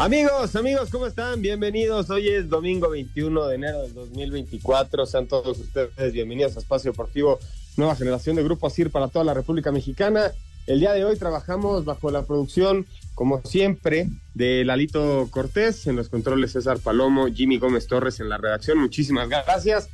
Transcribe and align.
Amigos, 0.00 0.56
amigos, 0.56 0.88
¿cómo 0.88 1.06
están? 1.06 1.42
Bienvenidos. 1.42 2.08
Hoy 2.08 2.26
es 2.26 2.48
domingo 2.48 2.88
21 2.88 3.48
de 3.48 3.54
enero 3.54 3.82
del 3.82 3.92
2024. 3.92 5.04
Sean 5.04 5.26
todos 5.26 5.58
ustedes 5.58 6.14
bienvenidos 6.14 6.56
a 6.56 6.60
Espacio 6.60 6.92
Deportivo, 6.92 7.38
nueva 7.76 7.94
generación 7.94 8.34
de 8.36 8.42
Grupo 8.42 8.66
ASIR 8.66 8.90
para 8.90 9.08
toda 9.08 9.26
la 9.26 9.34
República 9.34 9.72
Mexicana. 9.72 10.32
El 10.66 10.80
día 10.80 10.94
de 10.94 11.04
hoy 11.04 11.18
trabajamos 11.18 11.84
bajo 11.84 12.10
la 12.10 12.22
producción, 12.22 12.86
como 13.14 13.42
siempre, 13.42 14.08
de 14.32 14.64
Lalito 14.64 15.28
Cortés, 15.30 15.86
en 15.86 15.96
los 15.96 16.08
controles 16.08 16.52
César 16.52 16.78
Palomo, 16.78 17.26
Jimmy 17.26 17.58
Gómez 17.58 17.86
Torres 17.86 18.20
en 18.20 18.30
la 18.30 18.38
redacción. 18.38 18.78
Muchísimas 18.78 19.28
gracias, 19.28 19.90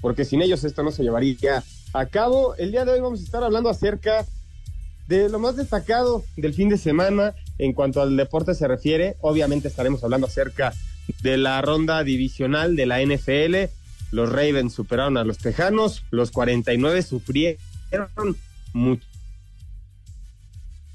porque 0.00 0.24
sin 0.24 0.42
ellos 0.42 0.62
esto 0.62 0.84
no 0.84 0.92
se 0.92 1.02
llevaría 1.02 1.64
a 1.92 2.06
cabo. 2.06 2.54
El 2.54 2.70
día 2.70 2.84
de 2.84 2.92
hoy 2.92 3.00
vamos 3.00 3.18
a 3.18 3.24
estar 3.24 3.42
hablando 3.42 3.68
acerca 3.68 4.24
de 5.08 5.28
lo 5.28 5.40
más 5.40 5.56
destacado 5.56 6.22
del 6.36 6.54
fin 6.54 6.68
de 6.68 6.78
semana 6.78 7.34
en 7.58 7.72
cuanto 7.72 8.00
al 8.02 8.16
deporte 8.16 8.54
se 8.54 8.68
refiere. 8.68 9.16
Obviamente 9.20 9.68
estaremos 9.68 10.02
hablando 10.04 10.26
acerca 10.26 10.72
de 11.22 11.36
la 11.36 11.60
ronda 11.62 12.02
divisional 12.04 12.76
de 12.76 12.86
la 12.86 13.00
NFL. 13.02 13.70
Los 14.10 14.30
Ravens 14.30 14.74
superaron 14.74 15.16
a 15.16 15.24
los 15.24 15.38
Tejanos, 15.38 16.04
los 16.10 16.30
49 16.30 17.02
sufrieron 17.02 17.58
mucho 18.72 19.06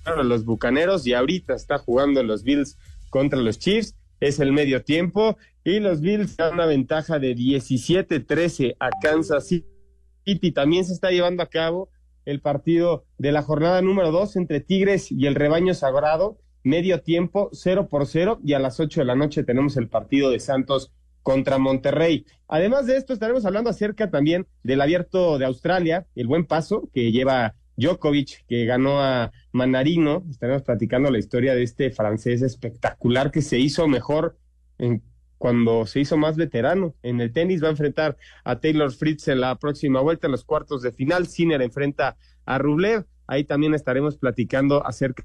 a 0.06 0.24
los 0.24 0.46
Bucaneros 0.46 1.06
y 1.06 1.14
ahorita 1.14 1.54
está 1.54 1.78
jugando 1.78 2.24
los 2.24 2.44
Bills 2.44 2.78
contra 3.10 3.40
los 3.40 3.60
Chiefs. 3.60 3.96
Es 4.20 4.40
el 4.40 4.52
medio 4.52 4.84
tiempo 4.84 5.38
y 5.64 5.80
los 5.80 6.02
Bills 6.02 6.38
dan 6.38 6.54
una 6.54 6.66
ventaja 6.66 7.20
de 7.20 7.36
17-13 7.36 8.78
a 8.80 8.90
Kansas 9.02 9.48
City. 9.48 10.52
También 10.52 10.86
se 10.86 10.94
está 10.94 11.12
llevando 11.12 11.44
a 11.44 11.50
cabo 11.50 11.90
el 12.26 12.42
partido 12.42 13.06
de 13.18 13.32
la 13.32 13.42
jornada 13.42 13.82
número 13.82 14.12
dos 14.12 14.36
entre 14.36 14.60
Tigres 14.60 15.12
y 15.12 15.28
el 15.28 15.36
Rebaño 15.36 15.74
Sagrado, 15.74 16.38
medio 16.68 17.02
tiempo, 17.02 17.50
cero 17.54 17.88
por 17.90 18.06
cero, 18.06 18.40
y 18.44 18.54
a 18.54 18.60
las 18.60 18.80
ocho 18.80 19.02
de 19.02 19.06
la 19.06 19.16
noche 19.16 19.44
tenemos 19.44 19.78
el 19.78 19.88
partido 19.88 20.30
de 20.30 20.40
Santos 20.40 20.92
contra 21.24 21.58
Monterrey. 21.58 22.26
Además 22.48 22.86
de 22.86 22.98
esto, 22.98 23.14
estaremos 23.14 23.46
hablando 23.46 23.70
acerca 23.70 24.10
también 24.10 24.48
del 24.64 24.82
abierto 24.82 25.38
de 25.38 25.46
Australia, 25.46 26.06
el 26.16 26.28
buen 26.28 26.46
paso 26.46 26.90
que 26.94 27.12
lleva 27.12 27.56
Djokovic, 27.78 28.46
que 28.48 28.66
ganó 28.66 29.02
a 29.02 29.32
Manarino. 29.52 30.24
Estaremos 30.30 30.64
platicando 30.64 31.12
la 31.12 31.20
historia 31.20 31.54
de 31.56 31.64
este 31.64 31.92
francés 31.92 32.42
espectacular 32.42 33.32
que 33.32 33.42
se 33.42 33.60
hizo 33.60 33.88
mejor 33.88 34.38
en 34.78 35.04
cuando 35.38 35.86
se 35.86 36.00
hizo 36.00 36.18
más 36.18 36.36
veterano. 36.36 36.96
En 37.04 37.22
el 37.22 37.32
tenis 37.32 37.64
va 37.64 37.68
a 37.68 37.72
enfrentar 37.72 38.18
a 38.44 38.60
Taylor 38.60 38.92
Fritz 38.92 39.28
en 39.28 39.42
la 39.42 39.56
próxima 39.56 40.02
vuelta 40.02 40.28
en 40.28 40.32
los 40.32 40.44
cuartos 40.44 40.82
de 40.82 40.92
final. 40.92 41.28
Sinner 41.28 41.62
enfrenta 41.62 42.18
a 42.46 42.58
Rublev. 42.58 43.06
Ahí 43.28 43.44
también 43.44 43.74
estaremos 43.74 44.18
platicando 44.18 44.86
acerca 44.86 45.24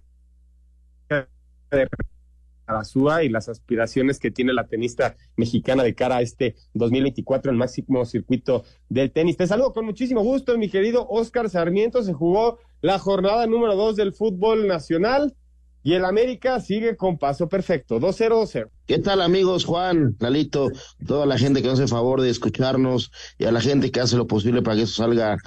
de 1.76 1.88
la 2.68 3.22
y 3.22 3.28
las 3.28 3.48
aspiraciones 3.48 4.18
que 4.18 4.30
tiene 4.30 4.52
la 4.52 4.66
tenista 4.66 5.16
mexicana 5.36 5.82
de 5.82 5.94
cara 5.94 6.16
a 6.16 6.22
este 6.22 6.54
2024, 6.74 7.50
el 7.50 7.56
máximo 7.56 8.04
circuito 8.04 8.64
del 8.88 9.10
tenis. 9.10 9.36
Te 9.36 9.46
saludo 9.46 9.72
con 9.72 9.84
muchísimo 9.84 10.22
gusto, 10.22 10.56
mi 10.56 10.70
querido 10.70 11.06
Oscar 11.08 11.50
Sarmiento. 11.50 12.02
Se 12.02 12.12
jugó 12.12 12.58
la 12.80 12.98
jornada 12.98 13.46
número 13.46 13.74
dos 13.76 13.96
del 13.96 14.12
fútbol 14.12 14.66
nacional. 14.66 15.34
Y 15.82 15.94
el 15.94 16.04
América 16.04 16.60
sigue 16.60 16.96
con 16.96 17.18
paso 17.18 17.48
perfecto, 17.48 17.98
2-0, 17.98 18.28
2-0. 18.30 18.70
¿Qué 18.86 18.98
tal 18.98 19.20
amigos? 19.20 19.64
Juan, 19.64 20.16
Lalito, 20.20 20.68
toda 21.06 21.26
la 21.26 21.38
gente 21.38 21.62
que 21.62 21.68
hace 21.68 21.88
favor 21.88 22.20
de 22.20 22.30
escucharnos 22.30 23.10
y 23.38 23.44
a 23.44 23.52
la 23.52 23.60
gente 23.60 23.90
que 23.90 24.00
hace 24.00 24.16
lo 24.16 24.26
posible 24.26 24.62
para 24.62 24.76
que 24.76 24.82
eso 24.82 25.02
salga 25.02 25.38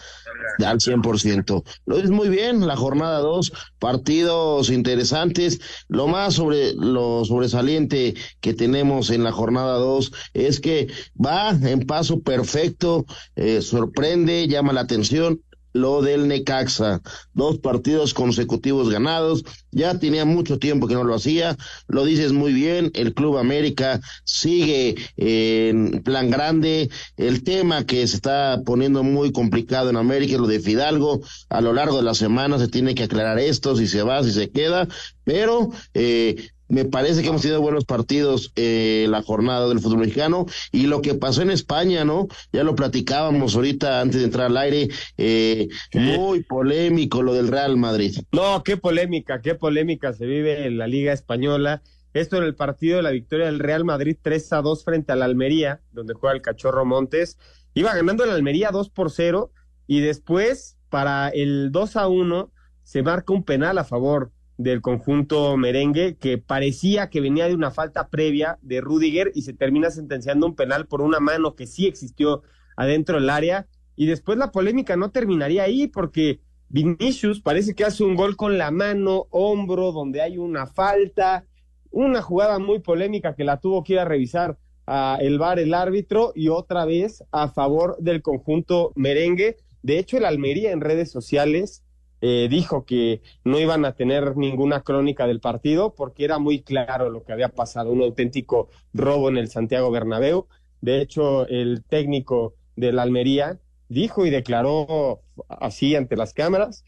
al 0.66 0.79
100%. 0.79 1.63
Lo 1.85 1.97
es 1.97 2.09
muy 2.09 2.29
bien, 2.29 2.66
la 2.66 2.75
jornada 2.75 3.19
2, 3.19 3.51
partidos 3.79 4.69
interesantes. 4.69 5.59
Lo 5.88 6.07
más 6.07 6.34
sobre 6.34 6.73
lo 6.73 7.23
sobresaliente 7.23 8.16
que 8.41 8.53
tenemos 8.53 9.09
en 9.12 9.23
la 9.23 9.31
jornada 9.31 9.78
2 9.78 10.12
es 10.34 10.59
que 10.59 10.88
va 11.23 11.52
en 11.52 11.85
paso 11.85 12.22
perfecto, 12.22 13.06
eh, 13.35 13.62
sorprende, 13.62 14.47
llama 14.47 14.73
la 14.73 14.81
atención 14.81 15.41
lo 15.75 16.02
del 16.02 16.30
Necaxa. 16.30 17.02
Dos 17.34 17.58
partidos 17.58 18.13
consecutivos 18.13 18.90
ganados. 18.90 19.44
Ya 19.72 20.00
tenía 20.00 20.24
mucho 20.24 20.58
tiempo 20.58 20.88
que 20.88 20.94
no 20.94 21.03
lo 21.03 21.13
hacía. 21.13 21.58
Lo 21.88 22.06
dices 22.06 22.31
muy 22.31 22.53
bien. 22.53 22.91
El 22.94 23.13
Club 23.13 23.38
América 23.38 24.00
sigue 24.24 24.96
en 25.18 26.02
plan 26.02 26.30
grande. 26.30 26.90
El 27.18 27.44
tema 27.44 27.85
que 27.85 28.08
se 28.08 28.16
está 28.16 28.62
poniendo 28.66 29.03
muy 29.03 29.34
complicado 29.34 29.90
en 29.90 29.97
América 29.97 30.35
es 30.35 30.40
lo 30.40 30.47
de 30.47 30.62
Fidalgo. 30.62 31.22
A 31.50 31.59
lo 31.59 31.74
largo 31.74 31.97
de 31.97 32.03
la 32.03 32.14
semana 32.14 32.58
se 32.58 32.69
tiene 32.69 32.96
que 32.96 33.03
aclarar 33.03 33.38
esto, 33.38 33.75
si 33.75 33.88
se 33.88 34.02
va, 34.02 34.24
si 34.24 34.31
se 34.31 34.50
queda. 34.52 34.88
Pero 35.25 35.72
eh, 35.94 36.52
me 36.68 36.86
parece 36.86 37.22
que 37.22 37.30
hemos 37.30 37.42
tenido 37.42 37.62
buenos 37.62 37.86
partidos 37.86 38.52
eh, 38.56 39.06
la 39.09 39.22
jornada 39.22 39.68
del 39.68 39.80
fútbol 39.80 40.00
mexicano 40.00 40.46
y 40.72 40.88
lo 40.88 41.02
que 41.02 41.16
pasó 41.16 41.42
en 41.42 41.52
España, 41.52 42.06
¿no? 42.06 42.28
Ya 42.52 42.64
lo 42.64 42.76
platicábamos 42.76 43.56
ahorita 43.56 44.02
antes 44.02 44.20
de 44.20 44.26
entrar 44.26 44.48
al 44.48 44.58
aire, 44.58 44.90
eh, 45.18 45.68
muy 45.94 46.44
polémico 46.44 47.22
lo 47.22 47.34
del 47.34 47.48
Real 47.48 47.78
Madrid. 47.78 48.18
No, 48.31 48.64
qué 48.64 48.78
polémica, 48.78 49.42
qué 49.42 49.56
polémica 49.56 50.14
se 50.14 50.26
vive 50.26 50.66
en 50.66 50.78
la 50.78 50.88
Liga 50.88 51.14
Española. 51.14 51.81
Esto 52.14 52.38
en 52.38 52.44
el 52.44 52.56
partido 52.56 52.97
de 52.97 53.03
la 53.03 53.12
victoria 53.12 53.47
del 53.47 53.59
Real 53.59 53.84
Madrid 53.84 54.18
3 54.22 54.53
a 54.53 54.62
2 54.62 54.86
frente 54.86 55.12
al 55.12 55.22
Almería, 55.22 55.82
donde 55.92 56.14
juega 56.14 56.34
el 56.34 56.42
Cachorro 56.42 56.86
Montes. 56.86 57.38
Iba 57.73 57.94
ganando 57.94 58.23
el 58.23 58.29
Almería 58.29 58.72
2 58.72 58.90
por 58.90 59.12
0 59.12 59.52
y 59.85 60.00
después 60.00 60.78
para 60.90 61.28
el 61.28 61.72
2 61.72 61.97
a 61.97 62.08
1 62.08 62.52
se 62.84 63.03
marca 63.03 63.34
un 63.34 63.44
penal 63.44 63.78
a 63.78 63.84
favor 63.84 64.32
del 64.57 64.81
conjunto 64.81 65.57
merengue 65.57 66.16
que 66.17 66.37
parecía 66.37 67.09
que 67.09 67.22
venía 67.22 67.47
de 67.47 67.55
una 67.55 67.72
falta 67.72 68.07
previa 68.07 68.57
de 68.61 68.81
Rudiger 68.81 69.31
y 69.35 69.41
se 69.41 69.53
termina 69.53 69.90
sentenciando 69.90 70.46
un 70.46 70.55
penal 70.55 70.87
por 70.87 71.02
una 71.02 71.19
mano 71.19 71.55
que 71.55 71.67
sí 71.67 71.87
existió 71.87 72.43
adentro 72.78 73.19
del 73.19 73.29
área 73.29 73.67
y 73.96 74.05
después 74.05 74.37
la 74.37 74.52
polémica 74.52 74.96
no 74.96 75.11
terminaría 75.11 75.63
ahí 75.63 75.87
porque 75.87 76.41
Vinicius 76.69 77.41
parece 77.41 77.75
que 77.75 77.85
hace 77.85 78.03
un 78.03 78.16
gol 78.16 78.35
con 78.35 78.57
la 78.57 78.72
mano, 78.72 79.28
hombro, 79.29 79.91
donde 79.91 80.22
hay 80.22 80.37
una 80.37 80.67
falta, 80.67 81.46
una 81.91 82.22
jugada 82.22 82.59
muy 82.59 82.79
polémica 82.79 83.35
que 83.35 83.43
la 83.43 83.59
tuvo 83.59 83.84
que 83.84 83.93
ir 83.93 83.99
a 83.99 84.05
revisar 84.05 84.57
a 84.87 85.17
el 85.22 85.40
VAR 85.40 85.59
el 85.59 85.73
árbitro 85.73 86.31
y 86.35 86.49
otra 86.49 86.85
vez 86.85 87.23
a 87.31 87.47
favor 87.47 87.97
del 87.99 88.22
conjunto 88.22 88.91
merengue. 88.96 89.57
De 89.84 89.99
hecho, 89.99 90.17
el 90.17 90.25
Almería 90.25 90.72
en 90.72 90.81
redes 90.81 91.11
sociales 91.11 91.84
eh, 92.28 92.48
dijo 92.50 92.86
que 92.86 93.22
no 93.44 93.60
iban 93.60 93.86
a 93.86 93.94
tener 93.94 94.36
ninguna 94.36 94.82
crónica 94.82 95.28
del 95.28 95.40
partido 95.40 95.94
porque 95.94 96.26
era 96.26 96.40
muy 96.40 96.64
claro 96.64 97.12
lo 97.12 97.24
que 97.24 97.34
había 97.34 97.50
pasado, 97.50 97.92
un 97.92 98.02
auténtico 98.02 98.70
robo 98.96 99.30
en 99.30 99.38
el 99.38 99.48
Santiago 99.48 99.92
Bernabéu. 99.92 100.48
De 100.82 101.02
hecho, 101.02 101.48
el 101.48 101.84
técnico 101.84 102.56
de 102.76 102.94
la 102.94 103.04
Almería 103.04 103.60
dijo 103.90 104.26
y 104.26 104.32
declaró 104.32 105.22
así 105.50 105.96
ante 105.96 106.16
las 106.16 106.34
cámaras 106.34 106.84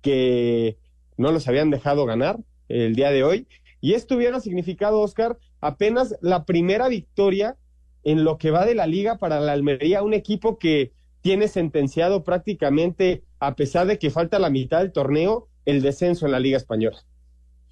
que 0.00 0.76
no 1.16 1.30
los 1.30 1.46
habían 1.46 1.70
dejado 1.70 2.04
ganar 2.04 2.40
el 2.68 2.96
día 2.96 3.12
de 3.12 3.22
hoy. 3.22 3.46
Y 3.80 3.92
esto 3.92 4.16
hubiera 4.16 4.40
significado, 4.40 5.02
Oscar, 5.02 5.38
apenas 5.60 6.16
la 6.20 6.44
primera 6.46 6.88
victoria 6.88 7.56
en 8.02 8.24
lo 8.24 8.38
que 8.38 8.50
va 8.50 8.66
de 8.66 8.74
la 8.74 8.88
liga 8.88 9.18
para 9.18 9.38
la 9.38 9.52
Almería, 9.52 10.02
un 10.02 10.14
equipo 10.14 10.58
que 10.58 10.90
tiene 11.20 11.46
sentenciado 11.46 12.24
prácticamente, 12.24 13.22
a 13.40 13.56
pesar 13.56 13.86
de 13.86 13.98
que 13.98 14.10
falta 14.10 14.38
la 14.38 14.50
mitad 14.50 14.78
del 14.78 14.92
torneo, 14.92 15.48
el 15.64 15.82
descenso 15.82 16.26
en 16.26 16.32
la 16.32 16.40
Liga 16.40 16.58
Española. 16.58 16.98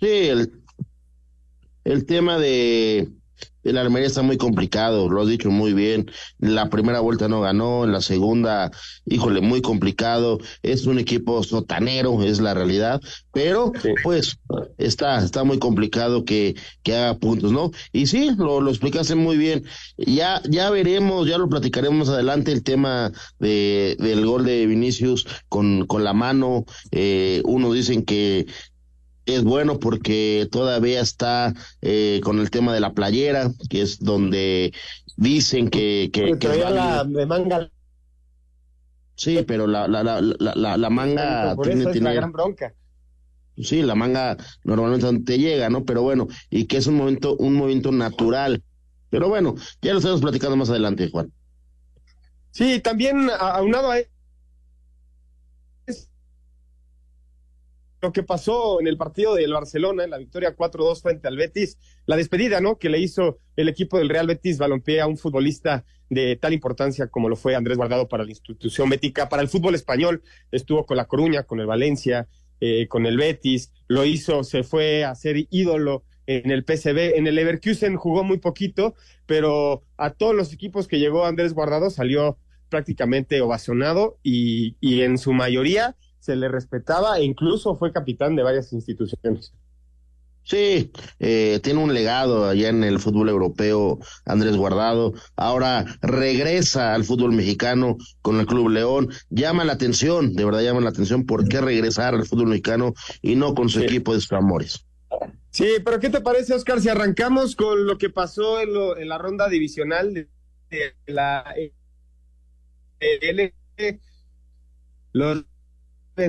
Sí, 0.01 0.29
el, 0.29 0.63
el 1.85 2.07
tema 2.07 2.39
de, 2.39 3.09
el 3.65 3.77
Almería 3.77 4.07
está 4.07 4.23
muy 4.23 4.37
complicado, 4.37 5.09
lo 5.11 5.21
has 5.21 5.29
dicho 5.29 5.51
muy 5.51 5.73
bien. 5.73 6.11
La 6.39 6.71
primera 6.71 7.01
vuelta 7.01 7.29
no 7.29 7.41
ganó, 7.41 7.85
en 7.85 7.93
la 7.93 8.01
segunda, 8.01 8.71
híjole, 9.05 9.41
muy 9.41 9.61
complicado. 9.61 10.39
Es 10.63 10.87
un 10.87 10.99
equipo 10.99 11.43
sotanero, 11.43 12.23
es 12.23 12.41
la 12.41 12.55
realidad, 12.55 13.01
pero 13.33 13.73
pues 14.03 14.39
está, 14.79 15.23
está 15.23 15.45
muy 15.45 15.59
complicado 15.59 16.25
que, 16.25 16.55
que 16.83 16.97
haga 16.97 17.19
puntos, 17.19 17.53
¿no? 17.53 17.71
Y 17.93 18.07
sí, 18.07 18.31
lo, 18.37 18.61
lo 18.61 18.71
explicaste 18.71 19.15
muy 19.15 19.37
bien. 19.37 19.65
Ya, 19.99 20.41
ya 20.49 20.71
veremos, 20.71 21.29
ya 21.29 21.37
lo 21.37 21.49
platicaremos 21.49 22.09
adelante 22.09 22.53
el 22.53 22.63
tema 22.63 23.13
de, 23.39 23.97
del 23.99 24.25
gol 24.25 24.45
de 24.45 24.67
Vinicius 24.67 25.27
con, 25.49 25.87
con 25.87 26.05
la 26.05 26.15
mano. 26.15 26.65
Eh, 26.91 27.43
unos 27.45 27.75
dicen 27.75 28.05
que 28.05 28.47
es 29.29 29.45
bueno 29.45 29.79
porque 29.79 30.49
todavía 30.51 31.01
está 31.01 31.55
eh, 31.83 32.21
con 32.25 32.39
el 32.41 32.51
tema 32.51 32.73
de 32.73 32.81
la 32.81 32.93
playera, 32.93 33.51
que 33.69 33.83
es 33.83 34.01
donde 34.01 34.73
dicen 35.17 35.69
que... 35.69 36.11
que, 36.13 36.37
la 36.39 37.05
de 37.05 37.27
manga. 37.27 37.71
Sí, 39.15 39.45
pero 39.47 39.67
la, 39.67 39.89
la, 39.89 40.03
la, 40.03 40.21
la, 40.21 40.77
la 40.77 40.91
manga... 40.91 41.55
Por 41.55 41.67
tiene, 41.67 41.83
eso 41.83 41.91
es 41.91 42.01
la 42.01 42.13
gran 42.13 42.33
bronca. 42.33 42.73
Sí, 43.57 43.83
la 43.83 43.95
manga 43.95 44.37
normalmente 44.65 45.25
te 45.25 45.39
llega, 45.39 45.69
¿no? 45.69 45.85
Pero 45.85 46.03
bueno, 46.03 46.29
y 46.49 46.67
que 46.67 46.77
es 46.77 46.87
un 46.87 46.95
momento, 46.95 47.37
un 47.37 47.55
movimiento 47.55 47.91
natural. 47.91 48.63
Pero 49.11 49.29
bueno, 49.29 49.57
ya 49.83 49.93
lo 49.93 49.99
estamos 49.99 50.21
platicando 50.21 50.57
más 50.57 50.71
adelante, 50.71 51.11
Juan. 51.11 51.33
Sí, 52.51 52.81
también 52.81 53.29
aunado 53.39 53.91
a 53.91 53.99
lo 58.01 58.13
que 58.13 58.23
pasó 58.23 58.81
en 58.81 58.87
el 58.87 58.97
partido 58.97 59.35
del 59.35 59.53
Barcelona, 59.53 60.05
en 60.05 60.11
la 60.11 60.19
victoria 60.19 60.57
4-2 60.57 61.03
frente 61.03 61.29
al 61.29 61.37
Betis, 61.37 61.79
la 62.07 62.17
despedida, 62.17 62.61
¿no? 62.61 62.79
Que 62.79 62.89
le 62.89 62.99
hizo 62.99 63.39
el 63.57 63.69
equipo 63.69 63.99
del 63.99 64.09
Real 64.09 64.27
Betis 64.27 64.59
Balompié 64.59 65.01
a 65.01 65.07
un 65.07 65.17
futbolista 65.17 65.85
de 66.11 66.37
tal 66.37 66.53
importancia 66.53 67.09
como 67.09 67.29
lo 67.29 67.37
fue 67.37 67.55
Andrés 67.55 67.77
Guardado 67.77 68.09
para 68.09 68.25
la 68.25 68.31
institución 68.31 68.89
bética, 68.89 69.29
para 69.29 69.43
el 69.43 69.49
fútbol 69.49 69.75
español, 69.75 70.23
estuvo 70.51 70.87
con 70.87 70.97
la 70.97 71.07
Coruña, 71.07 71.43
con 71.43 71.61
el 71.61 71.67
Valencia, 71.67 72.29
eh, 72.61 72.89
con 72.89 73.07
el 73.07 73.17
Betis, 73.17 73.73
lo 73.89 74.05
hizo, 74.05 74.45
se 74.45 74.63
fue 74.63 75.05
a 75.05 75.15
ser 75.15 75.37
ídolo 75.51 76.05
en 76.27 76.51
el 76.51 76.65
PSV, 76.65 77.17
en 77.17 77.27
el 77.27 77.35
Leverkusen 77.35 77.97
jugó 77.97 78.23
muy 78.23 78.39
poquito, 78.39 78.95
pero 79.27 79.83
a 79.97 80.11
todos 80.11 80.35
los 80.35 80.53
equipos 80.53 80.87
que 80.87 80.99
llegó 80.99 81.25
Andrés 81.25 81.55
Guardado 81.55 81.89
salió 81.89 82.39
prácticamente 82.69 83.41
ovacionado 83.41 84.19
y, 84.23 84.77
y 84.81 85.03
en 85.03 85.17
su 85.17 85.33
mayoría 85.33 85.97
se 86.21 86.37
le 86.37 86.49
respetaba 86.49 87.19
e 87.19 87.25
incluso 87.25 87.77
fue 87.77 87.93
capitán 87.93 88.37
de 88.37 88.43
varias 88.43 88.73
instituciones. 88.73 89.53
Sí, 90.49 90.93
eh, 91.19 91.61
tiene 91.63 91.85
un 91.85 91.93
legado 91.93 92.49
allá 92.49 92.71
en 92.71 92.83
el 92.83 93.01
fútbol 93.01 93.29
europeo 93.29 93.99
Andrés 94.25 94.57
Guardado. 94.57 95.13
Ahora 95.37 95.85
regresa 96.01 96.95
al 96.95 97.05
fútbol 97.05 97.33
mexicano 97.33 97.99
con 98.23 98.41
el 98.41 98.47
Club 98.47 98.71
León. 98.71 99.11
Llama 99.29 99.67
la 99.67 99.75
atención, 99.75 100.35
de 100.35 100.47
verdad 100.47 100.63
llama 100.63 100.81
la 100.81 100.89
atención 100.89 101.27
por 101.27 101.47
qué 101.49 101.61
regresar 101.61 102.15
al 102.15 102.25
fútbol 102.25 102.47
mexicano 102.47 102.95
y 103.21 103.37
no 103.37 103.55
con 103.55 103.69
su 103.69 103.81
equipo 103.81 104.15
de 104.15 104.23
sus 104.23 104.33
amores. 104.33 104.87
Sí, 105.51 105.67
pero 105.85 106.01
¿qué 106.01 106.09
te 106.09 106.23
parece, 106.23 106.55
Oscar, 106.55 106.81
si 106.81 106.89
arrancamos 106.89 107.55
con 107.55 107.87
lo 107.87 107.99
que 107.99 108.09
pasó 108.09 108.61
en, 108.61 108.73
lo, 108.73 108.97
en 108.97 109.09
la 109.09 109.19
ronda 109.19 109.49
divisional 109.49 110.15
de, 110.15 110.29
la 111.07 111.45
L? 113.01 113.55
Los 115.13 115.45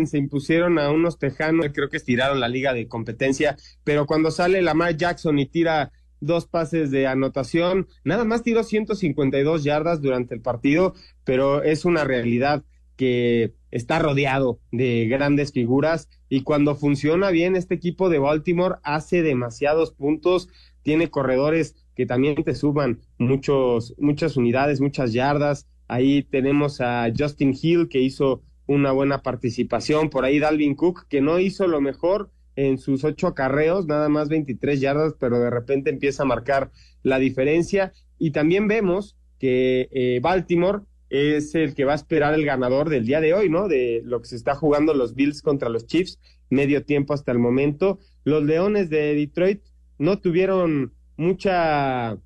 se 0.07 0.17
impusieron 0.17 0.79
a 0.79 0.91
unos 0.91 1.17
tejanos, 1.17 1.67
creo 1.73 1.89
que 1.89 1.97
estiraron 1.97 2.39
la 2.39 2.47
liga 2.47 2.73
de 2.73 2.87
competencia, 2.87 3.57
pero 3.83 4.05
cuando 4.05 4.31
sale 4.31 4.61
Lamar 4.61 4.95
Jackson 4.95 5.39
y 5.39 5.45
tira 5.45 5.91
dos 6.21 6.45
pases 6.45 6.91
de 6.91 7.07
anotación, 7.07 7.87
nada 8.03 8.25
más 8.25 8.43
tiró 8.43 8.63
152 8.63 9.63
yardas 9.63 10.01
durante 10.01 10.35
el 10.35 10.41
partido, 10.41 10.93
pero 11.23 11.63
es 11.63 11.85
una 11.85 12.03
realidad 12.03 12.63
que 12.95 13.53
está 13.71 13.99
rodeado 13.99 14.59
de 14.71 15.07
grandes 15.07 15.53
figuras 15.53 16.09
y 16.27 16.41
cuando 16.41 16.75
funciona 16.75 17.31
bien 17.31 17.55
este 17.55 17.75
equipo 17.75 18.09
de 18.09 18.19
Baltimore 18.19 18.75
hace 18.83 19.21
demasiados 19.21 19.91
puntos, 19.91 20.49
tiene 20.81 21.09
corredores 21.09 21.75
que 21.95 22.05
también 22.05 22.35
te 22.43 22.55
suban 22.55 22.99
muchos 23.17 23.93
muchas 23.97 24.37
unidades, 24.37 24.81
muchas 24.81 25.13
yardas. 25.13 25.67
Ahí 25.87 26.23
tenemos 26.23 26.81
a 26.81 27.07
Justin 27.17 27.57
Hill 27.59 27.89
que 27.89 27.99
hizo 27.99 28.41
una 28.69 28.91
buena 28.91 29.23
participación. 29.23 30.11
Por 30.11 30.25
ahí 30.25 30.37
Dalvin 30.37 30.75
Cook, 30.75 31.07
que 31.09 31.21
no 31.21 31.39
hizo 31.39 31.67
lo 31.67 31.81
mejor 31.81 32.29
en 32.55 32.77
sus 32.77 33.03
ocho 33.03 33.25
acarreos, 33.25 33.87
nada 33.87 34.09
más 34.09 34.29
23 34.29 34.79
yardas, 34.79 35.15
pero 35.19 35.39
de 35.39 35.49
repente 35.49 35.89
empieza 35.89 36.21
a 36.21 36.27
marcar 36.27 36.69
la 37.01 37.17
diferencia. 37.17 37.93
Y 38.19 38.29
también 38.29 38.67
vemos 38.67 39.17
que 39.39 39.89
eh, 39.91 40.19
Baltimore 40.21 40.83
es 41.09 41.55
el 41.55 41.73
que 41.73 41.83
va 41.83 41.93
a 41.93 41.95
esperar 41.95 42.35
el 42.35 42.45
ganador 42.45 42.89
del 42.89 43.07
día 43.07 43.21
de 43.21 43.33
hoy, 43.33 43.49
¿no? 43.49 43.67
De 43.67 44.03
lo 44.05 44.21
que 44.21 44.27
se 44.27 44.35
está 44.35 44.53
jugando 44.53 44.93
los 44.93 45.15
Bills 45.15 45.41
contra 45.41 45.69
los 45.69 45.87
Chiefs, 45.87 46.19
medio 46.51 46.85
tiempo 46.85 47.15
hasta 47.15 47.31
el 47.31 47.39
momento. 47.39 47.97
Los 48.23 48.43
Leones 48.43 48.91
de 48.91 49.15
Detroit 49.15 49.63
no 49.97 50.19
tuvieron 50.19 50.93
mucha 51.17 52.19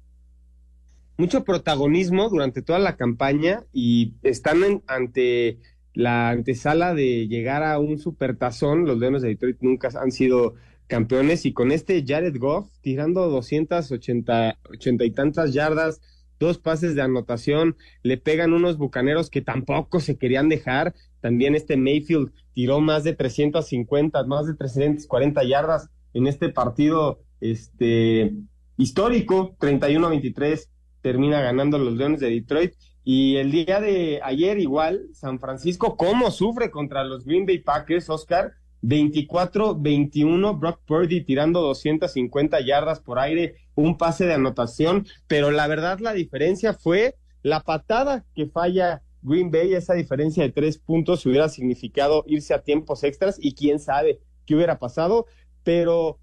mucho 1.17 1.43
protagonismo 1.45 2.27
durante 2.27 2.61
toda 2.61 2.79
la 2.79 2.97
campaña 2.97 3.63
y 3.71 4.15
están 4.23 4.81
ante 4.87 5.59
la 5.93 6.29
antesala 6.29 6.93
de 6.93 7.27
llegar 7.27 7.63
a 7.63 7.79
un 7.79 7.99
supertazón. 7.99 8.85
Los 8.85 8.97
Leones 8.97 9.21
de 9.21 9.29
Detroit 9.29 9.57
nunca 9.61 9.89
han 9.99 10.11
sido 10.11 10.55
campeones 10.87 11.45
y 11.45 11.53
con 11.53 11.71
este 11.71 12.03
Jared 12.05 12.37
Goff 12.37 12.69
tirando 12.81 13.29
280 13.29 14.59
80 14.69 15.05
y 15.05 15.11
tantas 15.11 15.53
yardas, 15.53 16.01
dos 16.39 16.57
pases 16.57 16.95
de 16.95 17.01
anotación, 17.01 17.77
le 18.01 18.17
pegan 18.17 18.53
unos 18.53 18.77
bucaneros 18.77 19.29
que 19.29 19.41
tampoco 19.41 19.99
se 19.99 20.17
querían 20.17 20.50
dejar. 20.50 20.93
También 21.21 21.55
este 21.55 21.77
Mayfield 21.77 22.31
tiró 22.53 22.81
más 22.81 23.03
de 23.03 23.13
350, 23.13 24.23
más 24.25 24.47
de 24.47 24.55
340 24.55 25.43
yardas 25.45 25.89
en 26.13 26.27
este 26.27 26.50
partido 26.50 27.21
este 27.39 28.33
histórico, 28.77 29.55
31-23 29.59 30.67
termina 31.01 31.41
ganando 31.41 31.77
los 31.77 31.93
Leones 31.93 32.21
de 32.21 32.29
Detroit 32.29 32.73
y 33.03 33.36
el 33.38 33.51
día 33.51 33.81
de 33.81 34.22
ayer 34.24 34.60
igual, 34.60 35.07
San 35.13 35.39
Francisco, 35.39 35.98
¿cómo 35.98 36.31
sufre 36.31 36.72
contra 36.72 37.03
los 37.03 37.25
Green 37.25 37.45
Bay 37.45 37.60
Packers, 37.60 38.10
Oscar? 38.10 38.53
24-21, 38.83 40.60
Brock 40.60 40.81
Purdy 40.86 41.22
tirando 41.22 41.62
250 41.62 42.60
yardas 42.62 43.00
por 43.00 43.17
aire, 43.17 43.55
un 43.75 43.98
pase 43.98 44.25
de 44.25 44.33
anotación, 44.33 45.07
pero 45.27 45.51
la 45.51 45.67
verdad 45.67 46.00
la 46.00 46.13
diferencia 46.13 46.74
fue 46.74 47.15
la 47.41 47.62
patada 47.62 48.25
que 48.36 48.48
falla 48.48 49.01
Green 49.22 49.51
Bay, 49.51 49.74
esa 49.74 49.93
diferencia 49.93 50.43
de 50.43 50.51
tres 50.51 50.77
puntos 50.77 51.25
hubiera 51.25 51.48
significado 51.48 52.25
irse 52.27 52.53
a 52.53 52.62
tiempos 52.62 53.03
extras 53.03 53.38
y 53.39 53.55
quién 53.55 53.79
sabe 53.79 54.19
qué 54.45 54.55
hubiera 54.55 54.79
pasado, 54.79 55.27
pero 55.63 56.19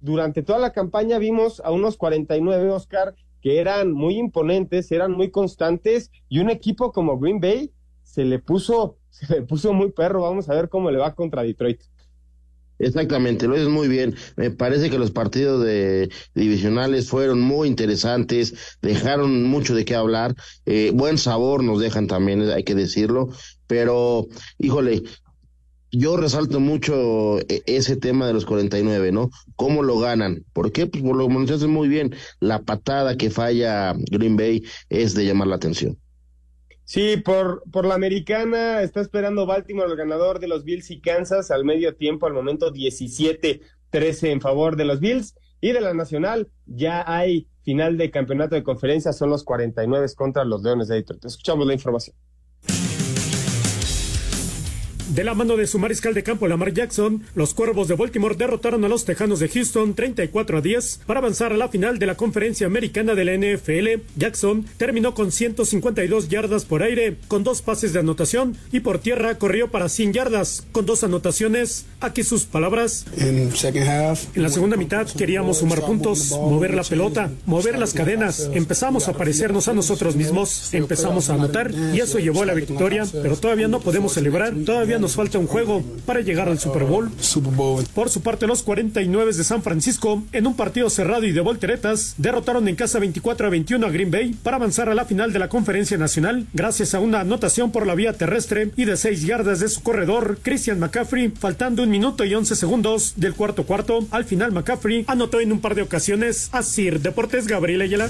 durante 0.00 0.42
toda 0.42 0.60
la 0.60 0.72
campaña 0.72 1.18
vimos 1.18 1.60
a 1.64 1.72
unos 1.72 1.96
49, 1.96 2.70
Oscar, 2.70 3.16
que 3.44 3.60
eran 3.60 3.92
muy 3.92 4.16
imponentes, 4.16 4.90
eran 4.90 5.12
muy 5.12 5.30
constantes 5.30 6.10
y 6.30 6.38
un 6.38 6.48
equipo 6.48 6.92
como 6.92 7.18
Green 7.18 7.40
Bay 7.40 7.70
se 8.02 8.24
le 8.24 8.38
puso, 8.38 8.96
se 9.10 9.30
le 9.34 9.42
puso 9.42 9.74
muy 9.74 9.92
perro. 9.92 10.22
Vamos 10.22 10.48
a 10.48 10.54
ver 10.54 10.70
cómo 10.70 10.90
le 10.90 10.96
va 10.96 11.14
contra 11.14 11.42
Detroit. 11.42 11.82
Exactamente, 12.78 13.46
lo 13.46 13.54
es 13.54 13.68
muy 13.68 13.86
bien. 13.86 14.16
Me 14.36 14.50
parece 14.50 14.88
que 14.88 14.98
los 14.98 15.10
partidos 15.10 15.62
de 15.62 16.10
divisionales 16.34 17.08
fueron 17.10 17.38
muy 17.40 17.68
interesantes, 17.68 18.78
dejaron 18.80 19.44
mucho 19.44 19.74
de 19.74 19.84
qué 19.84 19.94
hablar, 19.94 20.34
eh, 20.64 20.90
buen 20.92 21.18
sabor 21.18 21.62
nos 21.62 21.80
dejan 21.80 22.08
también, 22.08 22.50
hay 22.50 22.64
que 22.64 22.74
decirlo, 22.74 23.28
pero 23.68 24.26
híjole, 24.58 25.02
yo 25.96 26.16
resalto 26.16 26.60
mucho 26.60 27.38
eh, 27.40 27.62
ese 27.66 27.96
tema 27.96 28.26
de 28.26 28.32
los 28.32 28.44
49, 28.46 29.12
¿no? 29.12 29.30
¿Cómo 29.56 29.82
lo 29.82 29.98
ganan? 29.98 30.44
¿Por 30.52 30.72
qué? 30.72 30.86
Pues 30.86 31.02
por 31.02 31.16
lo 31.16 31.28
que 31.28 31.66
muy 31.66 31.88
bien. 31.88 32.14
La 32.40 32.62
patada 32.62 33.16
que 33.16 33.30
falla 33.30 33.94
Green 34.10 34.36
Bay 34.36 34.62
es 34.88 35.14
de 35.14 35.24
llamar 35.26 35.48
la 35.48 35.56
atención. 35.56 35.98
Sí, 36.84 37.16
por, 37.16 37.62
por 37.70 37.86
la 37.86 37.94
americana 37.94 38.82
está 38.82 39.00
esperando 39.00 39.46
Baltimore, 39.46 39.90
el 39.90 39.96
ganador 39.96 40.38
de 40.38 40.48
los 40.48 40.64
Bills 40.64 40.90
y 40.90 41.00
Kansas 41.00 41.50
al 41.50 41.64
medio 41.64 41.96
tiempo, 41.96 42.26
al 42.26 42.34
momento 42.34 42.72
17-13 42.72 43.60
en 44.28 44.40
favor 44.40 44.76
de 44.76 44.84
los 44.84 45.00
Bills. 45.00 45.34
Y 45.60 45.72
de 45.72 45.80
la 45.80 45.94
Nacional 45.94 46.48
ya 46.66 47.04
hay 47.06 47.48
final 47.62 47.96
de 47.96 48.10
campeonato 48.10 48.54
de 48.54 48.62
conferencia, 48.62 49.14
son 49.14 49.30
los 49.30 49.44
49 49.44 50.06
contra 50.14 50.44
los 50.44 50.62
Leones 50.62 50.88
de 50.88 50.96
Detroit. 50.96 51.24
Escuchamos 51.24 51.66
la 51.66 51.72
información. 51.72 52.14
De 55.10 55.22
la 55.22 55.34
mano 55.34 55.58
de 55.58 55.66
su 55.66 55.78
mariscal 55.78 56.14
de 56.14 56.22
campo 56.22 56.48
Lamar 56.48 56.72
Jackson, 56.72 57.22
los 57.34 57.52
Cuervos 57.52 57.88
de 57.88 57.94
Baltimore 57.94 58.36
derrotaron 58.36 58.84
a 58.86 58.88
los 58.88 59.04
Tejanos 59.04 59.38
de 59.38 59.50
Houston 59.50 59.94
34 59.94 60.58
a 60.58 60.60
10 60.62 61.00
para 61.04 61.20
avanzar 61.20 61.52
a 61.52 61.58
la 61.58 61.68
final 61.68 61.98
de 61.98 62.06
la 62.06 62.14
conferencia 62.14 62.66
americana 62.66 63.14
de 63.14 63.24
la 63.26 63.36
NFL. 63.36 64.02
Jackson 64.16 64.64
terminó 64.78 65.12
con 65.12 65.30
152 65.30 66.30
yardas 66.30 66.64
por 66.64 66.82
aire, 66.82 67.18
con 67.28 67.44
dos 67.44 67.60
pases 67.60 67.92
de 67.92 67.98
anotación 67.98 68.56
y 68.72 68.80
por 68.80 68.98
tierra 68.98 69.36
corrió 69.36 69.70
para 69.70 69.90
100 69.90 70.14
yardas, 70.14 70.66
con 70.72 70.86
dos 70.86 71.04
anotaciones. 71.04 71.84
Aquí 72.00 72.22
sus 72.22 72.46
palabras. 72.46 73.04
En 74.34 74.42
la 74.42 74.48
segunda 74.48 74.78
mitad 74.78 75.06
queríamos 75.06 75.58
sumar 75.58 75.82
puntos, 75.82 76.30
mover 76.30 76.72
la 76.72 76.82
pelota, 76.82 77.30
mover 77.44 77.78
las 77.78 77.92
cadenas. 77.92 78.48
Empezamos 78.54 79.06
a 79.08 79.12
parecernos 79.12 79.68
a 79.68 79.74
nosotros 79.74 80.16
mismos, 80.16 80.72
empezamos 80.72 81.28
a 81.28 81.34
anotar 81.34 81.72
y 81.92 82.00
eso 82.00 82.18
llevó 82.18 82.42
a 82.42 82.46
la 82.46 82.54
victoria, 82.54 83.04
pero 83.12 83.36
todavía 83.36 83.68
no 83.68 83.80
podemos 83.80 84.14
celebrar, 84.14 84.54
todavía 84.64 84.93
nos 84.98 85.14
falta 85.14 85.38
un 85.38 85.46
juego 85.46 85.82
para 86.06 86.20
llegar 86.20 86.48
al 86.48 86.58
Super 86.58 86.84
Bowl. 86.84 87.10
Por 87.94 88.10
su 88.10 88.22
parte, 88.22 88.46
los 88.46 88.62
49 88.62 89.32
de 89.32 89.44
San 89.44 89.62
Francisco, 89.62 90.22
en 90.32 90.46
un 90.46 90.56
partido 90.56 90.90
cerrado 90.90 91.24
y 91.24 91.32
de 91.32 91.40
volteretas, 91.40 92.14
derrotaron 92.18 92.68
en 92.68 92.76
casa 92.76 92.98
24 92.98 93.46
a 93.46 93.50
21 93.50 93.86
a 93.86 93.90
Green 93.90 94.10
Bay 94.10 94.34
para 94.42 94.56
avanzar 94.56 94.88
a 94.88 94.94
la 94.94 95.04
final 95.04 95.32
de 95.32 95.38
la 95.38 95.48
Conferencia 95.48 95.98
Nacional, 95.98 96.46
gracias 96.52 96.94
a 96.94 97.00
una 97.00 97.20
anotación 97.20 97.72
por 97.72 97.86
la 97.86 97.94
vía 97.94 98.12
terrestre 98.12 98.70
y 98.76 98.84
de 98.84 98.96
6 98.96 99.22
yardas 99.22 99.60
de 99.60 99.68
su 99.68 99.82
corredor, 99.82 100.38
Christian 100.42 100.78
McCaffrey, 100.78 101.30
faltando 101.30 101.82
un 101.82 101.90
minuto 101.90 102.24
y 102.24 102.34
11 102.34 102.56
segundos 102.56 103.14
del 103.16 103.34
cuarto 103.34 103.64
cuarto. 103.64 104.06
Al 104.10 104.24
final, 104.24 104.52
McCaffrey 104.52 105.04
anotó 105.06 105.40
en 105.40 105.52
un 105.52 105.60
par 105.60 105.74
de 105.74 105.82
ocasiones 105.82 106.48
a 106.52 106.62
Sir 106.62 107.00
Deportes 107.00 107.46
Gabriel 107.46 107.82
Ayala. 107.82 108.08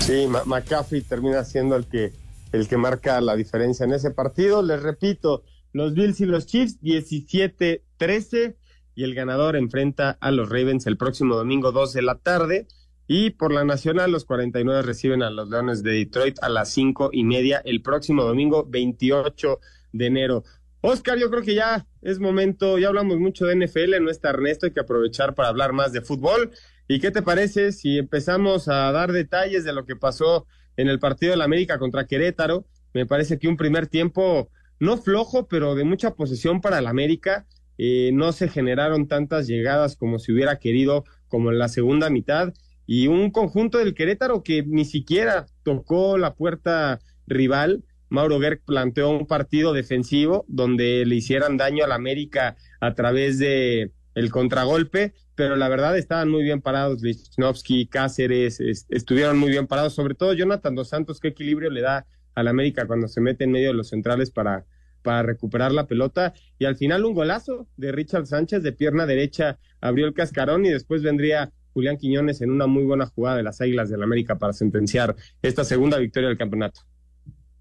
Sí, 0.00 0.26
McCaffrey 0.46 1.02
termina 1.02 1.44
siendo 1.44 1.76
el 1.76 1.86
que 1.86 2.12
el 2.52 2.68
que 2.68 2.76
marca 2.76 3.20
la 3.20 3.36
diferencia 3.36 3.84
en 3.84 3.92
ese 3.92 4.10
partido. 4.10 4.62
Les 4.62 4.82
repito, 4.82 5.44
los 5.72 5.94
Bills 5.94 6.20
y 6.20 6.26
los 6.26 6.46
Chiefs 6.46 6.80
17-13 6.82 8.56
y 8.94 9.04
el 9.04 9.14
ganador 9.14 9.56
enfrenta 9.56 10.18
a 10.20 10.30
los 10.30 10.48
Ravens 10.48 10.86
el 10.86 10.96
próximo 10.96 11.36
domingo 11.36 11.72
2 11.72 11.92
de 11.92 12.02
la 12.02 12.16
tarde. 12.16 12.66
Y 13.06 13.30
por 13.30 13.52
la 13.52 13.64
nacional, 13.64 14.12
los 14.12 14.24
49 14.24 14.82
reciben 14.82 15.22
a 15.22 15.30
los 15.30 15.48
Leones 15.48 15.82
de 15.82 15.92
Detroit 15.92 16.38
a 16.42 16.48
las 16.48 16.70
cinco 16.70 17.10
y 17.12 17.24
media 17.24 17.60
el 17.64 17.82
próximo 17.82 18.22
domingo 18.22 18.66
28 18.68 19.58
de 19.92 20.06
enero. 20.06 20.44
Oscar, 20.80 21.18
yo 21.18 21.28
creo 21.30 21.42
que 21.42 21.54
ya 21.54 21.86
es 22.02 22.20
momento, 22.20 22.78
ya 22.78 22.88
hablamos 22.88 23.18
mucho 23.18 23.46
de 23.46 23.56
NFL, 23.56 24.02
no 24.02 24.10
está 24.10 24.30
Ernesto, 24.30 24.66
hay 24.66 24.72
que 24.72 24.80
aprovechar 24.80 25.34
para 25.34 25.48
hablar 25.48 25.72
más 25.72 25.92
de 25.92 26.00
fútbol. 26.00 26.52
¿Y 26.88 27.00
qué 27.00 27.10
te 27.10 27.22
parece 27.22 27.72
si 27.72 27.98
empezamos 27.98 28.68
a 28.68 28.90
dar 28.92 29.12
detalles 29.12 29.64
de 29.64 29.72
lo 29.72 29.84
que 29.84 29.96
pasó 29.96 30.46
en 30.80 30.88
el 30.88 30.98
partido 30.98 31.32
de 31.32 31.36
la 31.36 31.44
América 31.44 31.78
contra 31.78 32.06
Querétaro. 32.06 32.64
Me 32.94 33.06
parece 33.06 33.38
que 33.38 33.48
un 33.48 33.56
primer 33.56 33.86
tiempo 33.86 34.50
no 34.78 34.96
flojo, 34.96 35.46
pero 35.46 35.74
de 35.74 35.84
mucha 35.84 36.14
posesión 36.14 36.60
para 36.60 36.78
el 36.78 36.86
América. 36.86 37.46
Eh, 37.76 38.10
no 38.12 38.32
se 38.32 38.48
generaron 38.48 39.08
tantas 39.08 39.46
llegadas 39.46 39.96
como 39.96 40.18
se 40.18 40.32
hubiera 40.32 40.58
querido, 40.58 41.04
como 41.28 41.50
en 41.50 41.58
la 41.58 41.68
segunda 41.68 42.10
mitad. 42.10 42.52
Y 42.86 43.06
un 43.06 43.30
conjunto 43.30 43.78
del 43.78 43.94
Querétaro 43.94 44.42
que 44.42 44.62
ni 44.66 44.84
siquiera 44.84 45.46
tocó 45.62 46.18
la 46.18 46.34
puerta 46.34 46.98
rival. 47.26 47.84
Mauro 48.08 48.40
Gerg 48.40 48.62
planteó 48.64 49.10
un 49.10 49.26
partido 49.26 49.72
defensivo 49.72 50.44
donde 50.48 51.04
le 51.06 51.14
hicieran 51.14 51.56
daño 51.56 51.84
al 51.84 51.92
América 51.92 52.56
a 52.80 52.94
través 52.94 53.38
de 53.38 53.92
el 54.14 54.30
contragolpe, 54.30 55.14
pero 55.40 55.56
la 55.56 55.70
verdad 55.70 55.96
estaban 55.96 56.28
muy 56.28 56.42
bien 56.42 56.60
parados, 56.60 57.00
Lichnowsky, 57.00 57.86
Cáceres, 57.86 58.60
estuvieron 58.90 59.38
muy 59.38 59.48
bien 59.48 59.66
parados, 59.66 59.94
sobre 59.94 60.14
todo 60.14 60.34
Jonathan 60.34 60.74
Dos 60.74 60.90
Santos, 60.90 61.18
qué 61.18 61.28
equilibrio 61.28 61.70
le 61.70 61.80
da 61.80 62.04
al 62.34 62.46
América 62.46 62.86
cuando 62.86 63.08
se 63.08 63.22
mete 63.22 63.44
en 63.44 63.52
medio 63.52 63.68
de 63.68 63.74
los 63.74 63.88
centrales 63.88 64.30
para, 64.30 64.66
para 65.00 65.22
recuperar 65.22 65.72
la 65.72 65.86
pelota, 65.86 66.34
y 66.58 66.66
al 66.66 66.76
final 66.76 67.06
un 67.06 67.14
golazo 67.14 67.66
de 67.78 67.90
Richard 67.90 68.26
Sánchez 68.26 68.62
de 68.62 68.72
pierna 68.72 69.06
derecha 69.06 69.58
abrió 69.80 70.04
el 70.04 70.12
cascarón 70.12 70.66
y 70.66 70.68
después 70.68 71.02
vendría 71.02 71.50
Julián 71.72 71.96
Quiñones 71.96 72.42
en 72.42 72.50
una 72.50 72.66
muy 72.66 72.84
buena 72.84 73.06
jugada 73.06 73.38
de 73.38 73.42
las 73.42 73.62
Águilas 73.62 73.88
del 73.88 74.02
América 74.02 74.36
para 74.38 74.52
sentenciar 74.52 75.16
esta 75.40 75.64
segunda 75.64 75.96
victoria 75.96 76.28
del 76.28 76.36
campeonato. 76.36 76.82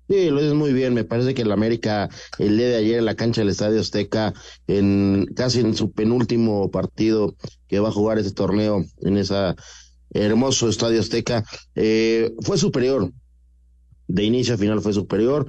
Sí, 0.09 0.31
lo 0.31 0.41
dices 0.41 0.55
muy 0.55 0.73
bien. 0.73 0.95
Me 0.95 1.03
parece 1.03 1.35
que 1.35 1.43
el 1.43 1.51
América 1.51 2.09
el 2.39 2.57
día 2.57 2.69
de 2.69 2.77
ayer 2.77 2.97
en 2.97 3.05
la 3.05 3.15
cancha 3.15 3.41
del 3.41 3.49
Estadio 3.49 3.79
Azteca, 3.79 4.33
en 4.65 5.27
casi 5.35 5.59
en 5.59 5.75
su 5.75 5.91
penúltimo 5.91 6.71
partido 6.71 7.35
que 7.67 7.79
va 7.79 7.89
a 7.89 7.91
jugar 7.91 8.17
este 8.17 8.33
torneo 8.33 8.83
en 9.01 9.17
ese 9.17 9.53
hermoso 10.09 10.67
Estadio 10.67 10.99
Azteca, 10.99 11.45
eh, 11.75 12.33
fue 12.41 12.57
superior. 12.57 13.11
De 14.07 14.23
inicio 14.23 14.55
a 14.55 14.57
final 14.57 14.81
fue 14.81 14.93
superior 14.93 15.47